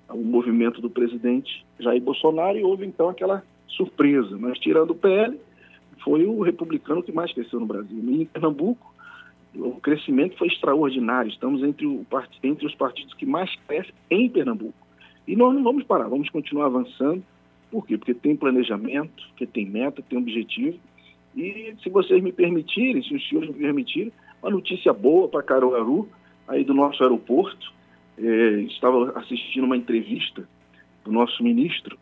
o 0.10 0.18
movimento 0.18 0.82
do 0.82 0.89
presidente 0.89 1.66
Jair 1.80 2.01
Bolsonaro 2.01 2.58
e 2.58 2.64
houve 2.64 2.86
então 2.86 3.10
aquela 3.10 3.43
surpresa, 3.68 4.38
mas 4.38 4.60
tirando 4.60 4.91
o 4.91 4.95
PL, 4.95 5.39
foi 6.03 6.26
o 6.26 6.41
republicano 6.41 7.03
que 7.03 7.12
mais 7.12 7.34
cresceu 7.34 7.60
no 7.60 7.66
Brasil. 7.66 7.97
Em 7.97 8.26
Pernambuco, 8.26 8.93
o 9.56 9.80
crescimento 9.80 10.38
foi 10.38 10.47
extraordinário, 10.47 11.32
estamos 11.32 11.64
entre, 11.64 11.86
o, 11.86 12.06
entre 12.43 12.66
os 12.66 12.76
partidos 12.76 13.14
que 13.14 13.26
mais 13.26 13.53
crescem 13.68 13.93
em 14.10 14.30
Pernambuco. 14.30 14.86
E 15.28 15.36
nós 15.36 15.53
não 15.56 15.64
vamos 15.64 15.84
parar, 15.84 16.08
vamos 16.08 16.30
continuar 16.30 16.68
avançando. 16.68 17.24
Por 17.72 17.86
quê? 17.86 17.97
Porque 17.97 18.14
tem 18.14 18.36
planejamento, 18.36 19.24
porque 19.30 19.47
tem 19.47 19.66
meta, 19.66 20.03
tem 20.08 20.20
objetivo. 20.20 20.78
E 21.36 21.74
se 21.82 21.89
vocês 21.89 22.22
me 22.22 22.32
permitirem, 22.32 23.01
se 23.01 23.16
os 23.16 23.28
senhores 23.28 23.49
me 23.49 23.56
permitirem, 23.56 24.14
uma 24.41 24.51
notícia 24.51 24.93
boa 24.93 25.28
para 25.28 25.41
Caruaru, 25.41 26.08
aí 26.47 26.64
do 26.64 26.74
nosso 26.74 27.01
aeroporto. 27.01 27.74
É, 28.18 28.61
estava 28.61 29.18
assistindo 29.20 29.66
uma 29.66 29.78
entrevista 29.78 30.47
do 31.03 31.11
nosso 31.11 31.43
ministro, 31.43 31.97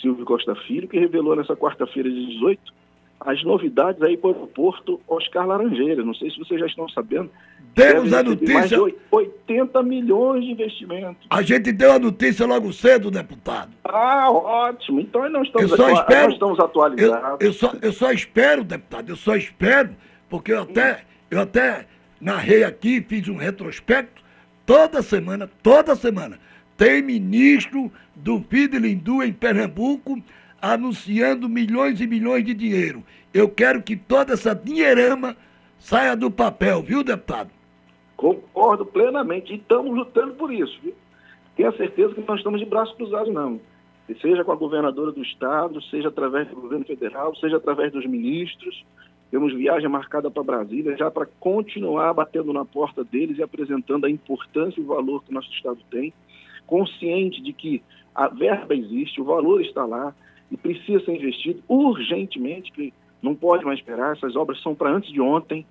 Silvio 0.00 0.24
Costa 0.24 0.54
Filho, 0.54 0.88
que 0.88 0.98
revelou 0.98 1.34
nessa 1.34 1.56
quarta-feira 1.56 2.10
de 2.10 2.26
18 2.34 2.74
as 3.20 3.42
novidades 3.42 4.02
aí 4.02 4.16
para 4.16 4.30
o 4.30 4.32
aeroporto 4.34 5.00
Oscar 5.08 5.46
Laranjeira. 5.46 6.04
Não 6.04 6.14
sei 6.14 6.30
se 6.30 6.38
vocês 6.38 6.60
já 6.60 6.66
estão 6.66 6.88
sabendo. 6.88 7.30
Temos 7.74 8.12
a 8.12 8.22
notícia. 8.22 8.54
Mais 8.54 8.70
de 8.70 8.94
80 9.10 9.82
milhões 9.82 10.44
de 10.44 10.52
investimentos. 10.52 11.26
A 11.28 11.42
gente 11.42 11.72
deu 11.72 11.92
a 11.92 11.98
notícia 11.98 12.46
logo 12.46 12.72
cedo, 12.72 13.10
deputado. 13.10 13.72
Ah, 13.84 14.30
ótimo. 14.30 15.00
Então 15.00 15.28
nós 15.30 15.46
estamos, 15.46 15.70
eu 15.70 15.76
só 15.76 15.90
espero, 15.90 16.24
nós 16.24 16.32
estamos 16.34 16.60
atualizados. 16.60 17.40
Eu, 17.40 17.46
eu, 17.46 17.52
só, 17.52 17.72
eu 17.80 17.92
só 17.92 18.12
espero, 18.12 18.62
deputado, 18.62 19.08
eu 19.08 19.16
só 19.16 19.34
espero, 19.34 19.90
porque 20.28 20.52
eu 20.52 20.62
até, 20.62 21.04
eu 21.30 21.40
até 21.40 21.86
narrei 22.20 22.62
aqui, 22.62 23.00
fiz 23.00 23.26
um 23.28 23.36
retrospecto. 23.36 24.22
Toda 24.66 25.02
semana, 25.02 25.50
toda 25.62 25.94
semana, 25.94 26.38
tem 26.76 27.02
ministro 27.02 27.92
do 28.14 28.40
Fidelindu 28.40 29.22
em 29.22 29.32
Pernambuco 29.32 30.20
anunciando 30.60 31.48
milhões 31.48 32.00
e 32.00 32.06
milhões 32.06 32.44
de 32.44 32.54
dinheiro. 32.54 33.02
Eu 33.34 33.50
quero 33.50 33.82
que 33.82 33.96
toda 33.96 34.32
essa 34.32 34.54
dinheirama 34.54 35.36
saia 35.78 36.16
do 36.16 36.30
papel, 36.30 36.82
viu, 36.82 37.04
deputado? 37.04 37.50
Concordo 38.16 38.86
plenamente 38.86 39.52
e 39.52 39.56
estamos 39.56 39.94
lutando 39.94 40.32
por 40.34 40.50
isso, 40.50 40.78
viu? 40.82 40.94
Tenha 41.54 41.70
certeza 41.72 42.14
que 42.14 42.24
nós 42.26 42.38
estamos 42.38 42.58
de 42.60 42.66
braços 42.66 42.96
cruzados, 42.96 43.32
não. 43.32 43.60
Seja 44.20 44.44
com 44.44 44.52
a 44.52 44.56
governadora 44.56 45.12
do 45.12 45.22
estado, 45.22 45.82
seja 45.82 46.08
através 46.08 46.48
do 46.48 46.56
governo 46.56 46.86
federal, 46.86 47.34
seja 47.36 47.58
através 47.58 47.92
dos 47.92 48.06
ministros. 48.06 48.84
Temos 49.34 49.52
viagem 49.52 49.88
marcada 49.88 50.30
para 50.30 50.44
Brasília 50.44 50.96
já 50.96 51.10
para 51.10 51.26
continuar 51.40 52.14
batendo 52.14 52.52
na 52.52 52.64
porta 52.64 53.02
deles 53.02 53.36
e 53.36 53.42
apresentando 53.42 54.04
a 54.04 54.08
importância 54.08 54.80
e 54.80 54.84
o 54.84 54.86
valor 54.86 55.24
que 55.24 55.32
o 55.32 55.34
nosso 55.34 55.50
estado 55.50 55.80
tem, 55.90 56.14
consciente 56.68 57.42
de 57.42 57.52
que 57.52 57.82
a 58.14 58.28
verba 58.28 58.76
existe, 58.76 59.20
o 59.20 59.24
valor 59.24 59.60
está 59.60 59.84
lá, 59.84 60.14
e 60.52 60.56
precisa 60.56 61.04
ser 61.04 61.16
investido 61.16 61.60
urgentemente, 61.66 62.70
que 62.70 62.94
não 63.20 63.34
pode 63.34 63.64
mais 63.64 63.80
esperar. 63.80 64.12
Essas 64.12 64.36
obras 64.36 64.62
são 64.62 64.72
para 64.72 64.92
antes 64.92 65.12
de 65.12 65.20
ontem. 65.20 65.66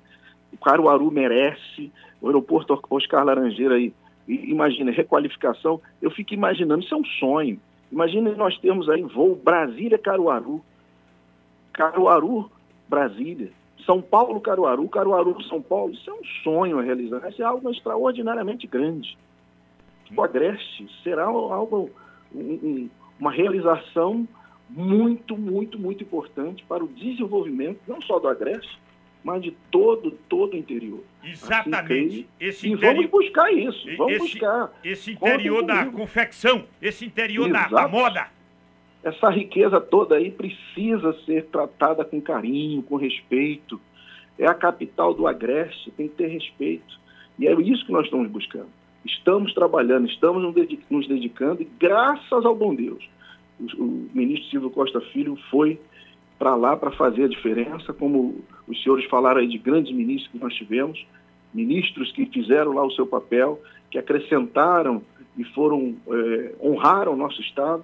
O 0.52 0.58
Caruaru 0.58 1.10
merece, 1.10 1.90
o 2.20 2.28
aeroporto 2.28 2.78
Oscar 2.90 3.24
Laranjeira 3.24 3.76
aí, 3.76 3.94
imagina, 4.28 4.92
requalificação. 4.92 5.80
Eu 6.02 6.12
fico 6.12 6.34
imaginando, 6.34 6.84
isso 6.84 6.94
é 6.94 6.98
um 6.98 7.06
sonho. 7.06 7.58
Imagina 7.90 8.30
nós 8.36 8.58
termos 8.58 8.90
aí 8.90 9.04
voo 9.04 9.40
Brasília-Caruaru, 9.42 10.62
Caruaru-Brasília, 12.94 13.50
São 13.86 14.02
Paulo-Caruaru, 14.02 14.88
Caruaru-São 14.88 15.62
Paulo. 15.62 15.94
Isso 15.94 16.10
é 16.10 16.14
um 16.14 16.24
sonho 16.44 16.80
a 16.80 16.82
realizar, 16.82 17.28
isso 17.30 17.42
é 17.42 17.46
algo 17.46 17.70
extraordinariamente 17.70 18.68
grande. 18.68 19.18
O 20.16 20.22
Agreste 20.22 20.88
será 21.04 21.26
algo, 21.26 21.90
um, 22.34 22.90
uma 23.20 23.32
realização 23.32 24.28
muito, 24.70 25.36
muito, 25.36 25.80
muito 25.80 26.04
importante 26.04 26.64
para 26.68 26.84
o 26.84 26.88
desenvolvimento, 26.88 27.80
não 27.88 28.02
só 28.02 28.20
do 28.20 28.28
Agreste, 28.28 28.80
mas 29.24 29.42
de 29.42 29.52
todo, 29.72 30.12
todo 30.30 30.54
o 30.54 30.58
interior. 30.58 31.04
Exatamente. 31.24 32.06
Assim, 32.06 32.28
esse 32.40 32.68
e 32.68 32.76
vamos 32.76 33.06
buscar 33.08 33.52
isso, 33.52 33.88
vamos 33.98 34.14
esse, 34.14 34.32
buscar. 34.34 34.72
Esse 34.84 35.12
interior 35.14 35.64
da 35.64 35.86
confecção, 35.86 36.66
esse 36.82 37.06
interior 37.06 37.50
da, 37.50 37.68
da, 37.68 37.88
moda. 37.88 38.28
Essa 39.04 39.30
riqueza 39.30 39.82
toda 39.82 40.16
aí 40.16 40.32
precisa 40.32 41.14
ser 41.26 41.46
tratada 41.48 42.06
com 42.06 42.22
carinho, 42.22 42.82
com 42.84 42.96
respeito. 42.96 43.80
É 44.40 44.48
a 44.48 44.54
capital 44.54 45.14
do 45.14 45.28
Agreste, 45.28 45.92
tem 45.92 46.08
que 46.08 46.16
ter 46.16 46.28
respeito. 46.28 47.00
E 47.38 47.48
é 47.48 47.54
isso 47.62 47.86
que 47.86 47.92
nós 47.92 48.06
estamos 48.06 48.30
buscando. 48.30 48.70
Estamos 49.06 49.54
trabalhando, 49.54 50.08
estamos 50.08 50.42
nos 50.90 51.08
dedicando, 51.08 51.62
e 51.62 51.68
graças 51.78 52.46
ao 52.46 52.56
bom 52.56 52.74
Deus, 52.74 53.04
o 53.78 54.08
ministro 54.14 54.50
Silvio 54.50 54.70
Costa 54.70 55.02
Filho 55.02 55.38
foi 55.52 55.78
para 56.40 56.56
lá 56.56 56.76
para 56.78 56.92
fazer 56.92 57.26
a 57.26 57.28
diferença, 57.28 57.94
como 57.94 58.42
os 58.68 58.82
senhores 58.82 59.06
falaram 59.06 59.42
aí 59.42 59.48
de 59.48 59.58
grandes 59.58 59.94
ministros 59.94 60.32
que 60.32 60.40
nós 60.40 60.54
tivemos, 60.56 61.06
ministros 61.54 62.12
que 62.14 62.26
fizeram 62.28 62.74
lá 62.74 62.86
o 62.86 62.92
seu 62.92 63.06
papel, 63.06 63.62
que 63.92 63.98
acrescentaram 63.98 65.02
e 65.38 65.44
foram 65.44 65.96
é, 66.08 66.56
honraram 66.62 67.14
o 67.14 67.18
nosso 67.18 67.42
Estado, 67.42 67.84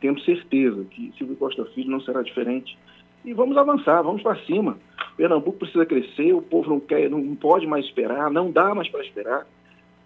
temos 0.00 0.24
certeza 0.24 0.84
que 0.90 1.12
Silvio 1.18 1.36
Costa 1.36 1.64
Filho 1.74 1.90
não 1.90 2.00
será 2.00 2.22
diferente. 2.22 2.78
E 3.24 3.32
vamos 3.32 3.56
avançar, 3.56 4.02
vamos 4.02 4.22
para 4.22 4.36
cima. 4.44 4.78
Pernambuco 5.16 5.58
precisa 5.58 5.84
crescer, 5.84 6.32
o 6.32 6.42
povo 6.42 6.70
não 6.70 6.80
quer, 6.80 7.10
não 7.10 7.34
pode 7.34 7.66
mais 7.66 7.84
esperar, 7.84 8.30
não 8.30 8.50
dá 8.50 8.74
mais 8.74 8.88
para 8.88 9.04
esperar. 9.04 9.46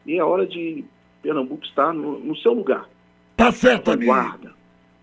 E 0.06 0.18
é 0.18 0.24
hora 0.24 0.46
de 0.46 0.84
Pernambuco 1.22 1.64
estar 1.64 1.92
no, 1.92 2.18
no 2.18 2.36
seu 2.36 2.52
lugar. 2.52 2.88
Tá 3.36 3.52
certo, 3.52 3.90
amigo. 3.90 4.12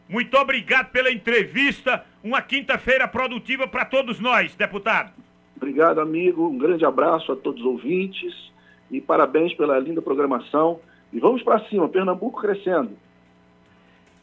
Muito 0.08 0.36
obrigado 0.38 0.90
pela 0.90 1.12
entrevista. 1.12 2.04
Uma 2.24 2.42
quinta-feira 2.42 3.08
produtiva 3.08 3.68
para 3.68 3.86
todos 3.86 4.20
nós, 4.20 4.56
deputado. 4.56 5.14
Obrigado, 5.56 6.02
amigo. 6.02 6.48
Um 6.48 6.58
grande 6.58 6.84
abraço 6.84 7.32
a 7.32 7.36
todos 7.36 7.62
os 7.62 7.68
ouvintes 7.68 8.34
e 8.90 9.00
parabéns 9.00 9.54
pela 9.54 9.78
linda 9.78 10.02
programação. 10.02 10.80
E 11.14 11.20
vamos 11.20 11.44
para 11.44 11.60
cima, 11.68 11.88
Pernambuco 11.88 12.42
crescendo. 12.42 12.92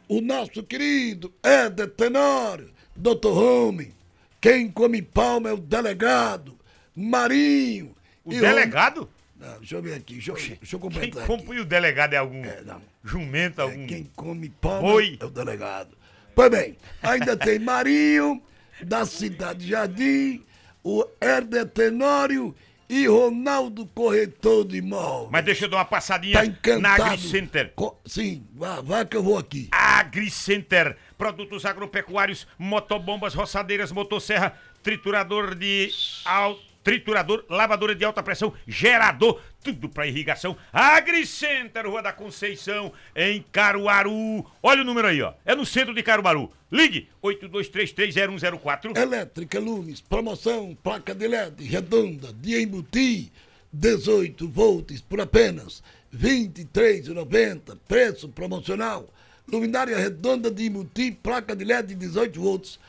O 0.07 0.21
nosso 0.21 0.63
querido 0.63 1.33
Éder 1.43 1.89
Tenório, 1.89 2.69
doutor 2.95 3.37
Home, 3.37 3.93
quem 4.39 4.69
come 4.69 5.01
palma 5.01 5.49
é 5.49 5.53
o 5.53 5.57
delegado, 5.57 6.57
Marinho. 6.95 7.93
O 8.23 8.29
delegado? 8.29 9.09
Não, 9.35 9.57
deixa 9.57 9.75
eu 9.75 9.81
ver 9.81 9.95
aqui, 9.95 10.13
deixa, 10.13 10.31
eu, 10.31 10.35
deixa 10.35 10.75
eu 10.77 10.79
completar. 10.79 11.25
Quem 11.25 11.37
compõe 11.37 11.59
o 11.59 11.65
delegado 11.65 12.13
é 12.13 12.17
algum 12.17 12.43
é, 12.45 12.63
jumento, 13.03 13.59
é, 13.59 13.63
algum. 13.65 13.85
Quem 13.85 14.09
come 14.15 14.49
palma 14.49 14.87
é 15.19 15.25
o 15.25 15.29
delegado. 15.29 15.97
Pois 16.33 16.49
bem, 16.51 16.77
ainda 17.03 17.35
tem 17.35 17.59
Marinho, 17.59 18.41
da 18.81 19.05
Cidade 19.05 19.67
Jardim, 19.67 20.41
o 20.83 21.05
Herder 21.21 21.65
Tenório 21.65 22.55
e 22.89 23.05
Ronaldo 23.07 23.85
Corretor 23.87 24.65
de 24.65 24.77
Imóveis. 24.77 25.29
Mas 25.31 25.45
deixa 25.45 25.65
eu 25.65 25.69
dar 25.69 25.77
uma 25.77 25.85
passadinha 25.85 26.55
tá 26.61 26.79
na 26.79 26.93
AgriCenter. 26.93 27.73
Co 27.75 27.99
sim, 28.05 28.45
vá, 28.55 28.81
vá 28.81 29.03
que 29.03 29.17
eu 29.17 29.23
vou 29.23 29.37
aqui. 29.37 29.69
AgriCenter, 29.99 30.97
produtos 31.17 31.65
agropecuários, 31.65 32.47
motobombas, 32.57 33.33
roçadeiras, 33.33 33.91
motosserra, 33.91 34.57
triturador 34.83 35.55
de 35.55 35.91
alto 36.25 36.67
triturador, 36.87 37.43
lavadora 37.49 37.93
de 37.93 38.05
alta 38.05 38.23
pressão, 38.23 38.53
gerador, 38.65 39.41
tudo 39.61 39.89
para 39.89 40.07
irrigação. 40.07 40.55
Agricenter, 40.71 41.85
Rua 41.85 42.01
da 42.01 42.13
Conceição, 42.13 42.93
em 43.13 43.43
Caruaru. 43.51 44.45
Olha 44.63 44.83
o 44.83 44.85
número 44.85 45.09
aí, 45.09 45.21
ó. 45.21 45.33
É 45.43 45.53
no 45.53 45.65
centro 45.65 45.93
de 45.93 46.01
Caruaru. 46.01 46.49
Ligue 46.71 47.09
82330104. 47.21 48.95
Elétrica 48.95 49.59
Lumes, 49.59 49.99
promoção, 49.99 50.77
placa 50.81 51.13
de 51.13 51.27
LED 51.27 51.65
redonda, 51.65 52.31
de 52.31 52.57
embutir, 52.61 53.31
18 53.73 54.47
volts 54.47 55.01
por 55.01 55.19
apenas 55.19 55.83
R$ 56.13 56.49
23,90, 56.53 57.77
preço 57.85 58.29
promocional. 58.29 59.13
Luminária 59.51 59.97
redonda 59.97 60.51
de 60.51 60.65
embutir, 60.65 61.17
placa 61.23 61.55
de 61.55 61.63
LED 61.63 61.89
de 61.89 61.95
18 61.95 62.39
volts, 62.39 62.79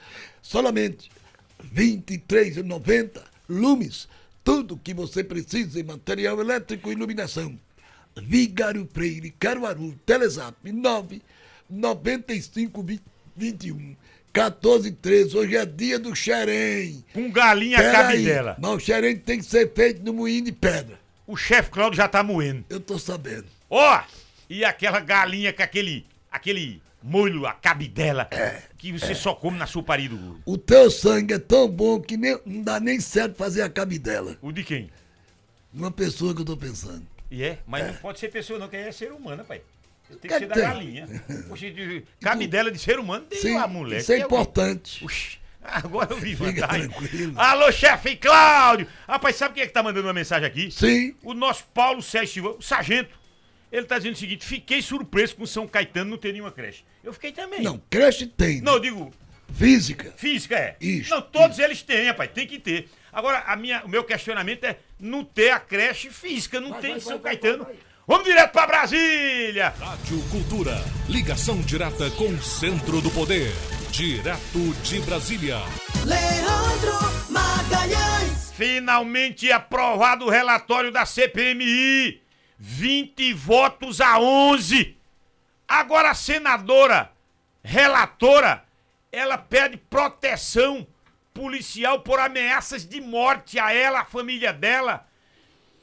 solamente 0.42 1.10
R$ 1.74 2.00
23,90. 2.02 3.22
Lumes, 3.48 4.08
tudo 4.44 4.76
que 4.76 4.92
você 4.92 5.22
precisa 5.22 5.80
em 5.80 5.84
material 5.84 6.40
elétrico 6.40 6.90
e 6.90 6.92
iluminação. 6.92 7.58
Vigário 8.16 8.88
Freire, 8.92 9.30
Caruaru, 9.38 9.94
Telezap 10.04 10.56
9 10.70 11.22
95 11.70 12.84
21 13.36 13.96
14 14.32 14.90
13. 14.92 15.36
Hoje 15.36 15.56
é 15.56 15.66
dia 15.66 15.98
do 15.98 16.14
xerém. 16.14 17.04
Com 17.12 17.30
galinha 17.30 17.78
Pera 17.78 17.92
cabe 17.92 18.12
aí, 18.14 18.24
dela. 18.24 18.56
Mas 18.60 18.70
o 18.70 18.80
xerém 18.80 19.16
tem 19.16 19.38
que 19.38 19.44
ser 19.44 19.72
feito 19.72 20.02
no 20.04 20.12
moinho 20.12 20.44
de 20.44 20.52
pedra. 20.52 20.98
O 21.26 21.36
chefe 21.36 21.70
Cláudio 21.70 21.96
já 21.96 22.08
tá 22.08 22.22
moendo. 22.22 22.64
Eu 22.68 22.80
tô 22.80 22.98
sabendo. 22.98 23.46
Ó, 23.68 24.02
e 24.48 24.64
aquela 24.64 25.00
galinha 25.00 25.52
com 25.52 25.62
aquele, 25.62 26.06
aquele 26.30 26.82
molho, 27.02 27.46
a 27.46 27.52
cabidela, 27.52 28.28
que 28.76 28.92
você 28.92 29.14
só 29.14 29.34
come 29.34 29.56
na 29.58 29.66
suparia 29.66 30.08
do 30.08 30.16
gordo. 30.16 30.42
O 30.44 30.58
teu 30.58 30.90
sangue 30.90 31.34
é 31.34 31.38
tão 31.38 31.68
bom 31.68 32.00
que 32.00 32.16
nem- 32.16 32.38
não 32.44 32.62
dá 32.62 32.80
nem 32.80 32.98
certo 33.00 33.36
fazer 33.36 33.62
a 33.62 33.68
cabidela. 33.70 34.36
O 34.42 34.50
de 34.52 34.64
quem? 34.64 34.90
Uma 35.72 35.90
pessoa 35.90 36.34
que 36.34 36.40
eu 36.40 36.44
tô 36.44 36.56
pensando. 36.56 37.06
E 37.30 37.42
é? 37.42 37.58
Mas 37.66 37.86
não 37.86 37.94
pode 37.94 38.18
ser 38.18 38.28
pessoa 38.30 38.58
não, 38.58 38.68
que 38.68 38.76
é 38.76 38.90
ser 38.90 39.12
humano, 39.12 39.44
pai. 39.44 39.60
Tem 40.08 40.18
que 40.22 40.28
Que 40.28 40.38
ser 40.38 40.46
da 40.46 40.54
tem? 40.54 40.64
galinha. 40.64 41.06
Poxa, 41.48 41.70
de- 41.70 42.02
cabidela 42.20 42.70
de 42.70 42.78
ser 42.78 42.98
humano, 42.98 43.26
tem 43.26 43.38
Sim, 43.40 43.56
a 43.58 43.66
mulher. 43.68 44.00
isso 44.00 44.10
é 44.12 44.18
importante. 44.18 45.04
Oxi, 45.04 45.38
agora 45.62 46.12
eu 46.12 46.16
vi 46.18 46.34
Fica 46.34 46.66
vantagem. 46.66 46.90
Alô, 47.36 47.70
chefe 47.70 48.16
Cláudio! 48.16 48.88
Rapaz, 49.06 49.36
sabe 49.36 49.54
quem 49.54 49.62
é 49.64 49.66
que 49.66 49.72
tá 49.74 49.82
mandando 49.82 50.06
uma 50.08 50.14
mensagem 50.14 50.48
aqui? 50.48 50.70
Sim. 50.70 51.14
O 51.22 51.34
nosso 51.34 51.64
Paulo 51.74 52.00
Sérgio 52.02 52.32
Silva, 52.32 52.50
o 52.58 52.62
sargento. 52.62 53.10
Ele 53.70 53.86
tá 53.86 53.98
dizendo 53.98 54.14
o 54.14 54.18
seguinte: 54.18 54.44
fiquei 54.44 54.80
surpreso 54.82 55.36
com 55.36 55.46
São 55.46 55.66
Caetano 55.66 56.10
não 56.10 56.18
ter 56.18 56.32
nenhuma 56.32 56.52
creche. 56.52 56.84
Eu 57.02 57.12
fiquei 57.12 57.32
também. 57.32 57.62
Não, 57.62 57.80
creche 57.90 58.26
tem. 58.26 58.60
Não, 58.60 58.74
eu 58.74 58.80
digo, 58.80 59.12
Física. 59.52 60.12
Física 60.16 60.56
é. 60.56 60.76
Isso, 60.80 61.10
Não, 61.10 61.22
todos 61.22 61.58
eles 61.58 61.82
têm, 61.82 62.06
rapaz, 62.06 62.30
tem 62.32 62.46
que 62.46 62.58
ter. 62.58 62.88
Agora, 63.12 63.40
a 63.46 63.56
minha, 63.56 63.84
o 63.84 63.88
meu 63.88 64.04
questionamento 64.04 64.64
é 64.64 64.78
não 65.00 65.24
ter 65.24 65.50
a 65.50 65.58
creche 65.58 66.10
física, 66.10 66.60
não 66.60 66.74
tem 66.74 66.96
em 66.96 67.00
São 67.00 67.18
Caetano. 67.18 67.66
Vamos 68.06 68.24
direto 68.24 68.52
pra 68.52 68.66
Brasília! 68.66 69.74
Rádio 69.78 70.22
Cultura. 70.30 70.82
Ligação 71.08 71.60
direta 71.60 72.10
com 72.12 72.28
o 72.28 72.42
centro 72.42 73.00
do 73.00 73.10
poder. 73.10 73.52
Direto 73.90 74.74
de 74.82 75.00
Brasília. 75.00 75.58
Leandro 76.06 77.30
Magalhães. 77.30 78.52
Finalmente 78.56 79.50
aprovado 79.52 80.26
o 80.26 80.30
relatório 80.30 80.90
da 80.90 81.04
CPMI. 81.04 82.22
20 82.58 83.32
votos 83.34 84.00
a 84.00 84.18
11. 84.18 84.96
Agora 85.66 86.10
a 86.10 86.14
senadora 86.14 87.12
relatora, 87.62 88.64
ela 89.12 89.38
pede 89.38 89.76
proteção 89.76 90.86
policial 91.32 92.00
por 92.00 92.18
ameaças 92.18 92.84
de 92.84 93.00
morte 93.00 93.58
a 93.58 93.72
ela, 93.72 94.00
a 94.00 94.04
família 94.04 94.52
dela. 94.52 95.06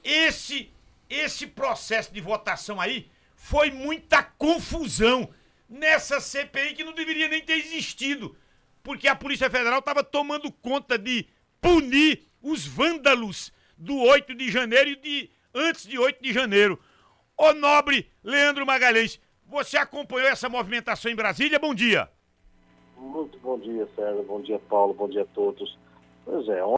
Esse 0.03 0.71
esse 1.07 1.45
processo 1.45 2.11
de 2.11 2.19
votação 2.19 2.82
aí 2.82 3.07
foi 3.36 3.69
muita 3.69 4.23
confusão 4.23 5.30
nessa 5.69 6.19
CPI 6.19 6.73
que 6.73 6.84
não 6.84 6.93
deveria 6.93 7.28
nem 7.28 7.41
ter 7.41 7.53
existido, 7.53 8.36
porque 8.82 9.07
a 9.07 9.15
Polícia 9.15 9.49
Federal 9.49 9.80
estava 9.80 10.03
tomando 10.03 10.51
conta 10.51 10.97
de 10.97 11.28
punir 11.61 12.28
os 12.41 12.65
vândalos 12.65 13.53
do 13.78 13.97
8 13.97 14.34
de 14.34 14.51
janeiro 14.51 14.89
e 14.91 14.95
de 14.95 15.30
antes 15.56 15.88
de 15.88 15.97
8 15.97 16.22
de 16.22 16.34
janeiro. 16.34 16.80
Ô 17.38 17.53
nobre 17.53 18.10
Leandro 18.24 18.66
Magalhães, 18.66 19.20
você 19.45 19.78
acompanhou 19.78 20.28
essa 20.28 20.49
movimentação 20.49 21.10
em 21.10 21.16
Brasília? 21.16 21.58
Bom 21.58 21.74
dia. 21.74 22.10
Muito 22.97 23.38
bom 23.39 23.58
dia, 23.60 23.88
Sérgio. 23.95 24.24
Bom 24.24 24.41
dia, 24.41 24.60
Paulo. 24.60 24.93
Bom 24.93 25.08
dia 25.08 25.22
a 25.22 25.28
todos. 25.34 25.78
Pois 26.26 26.47
é, 26.49 26.64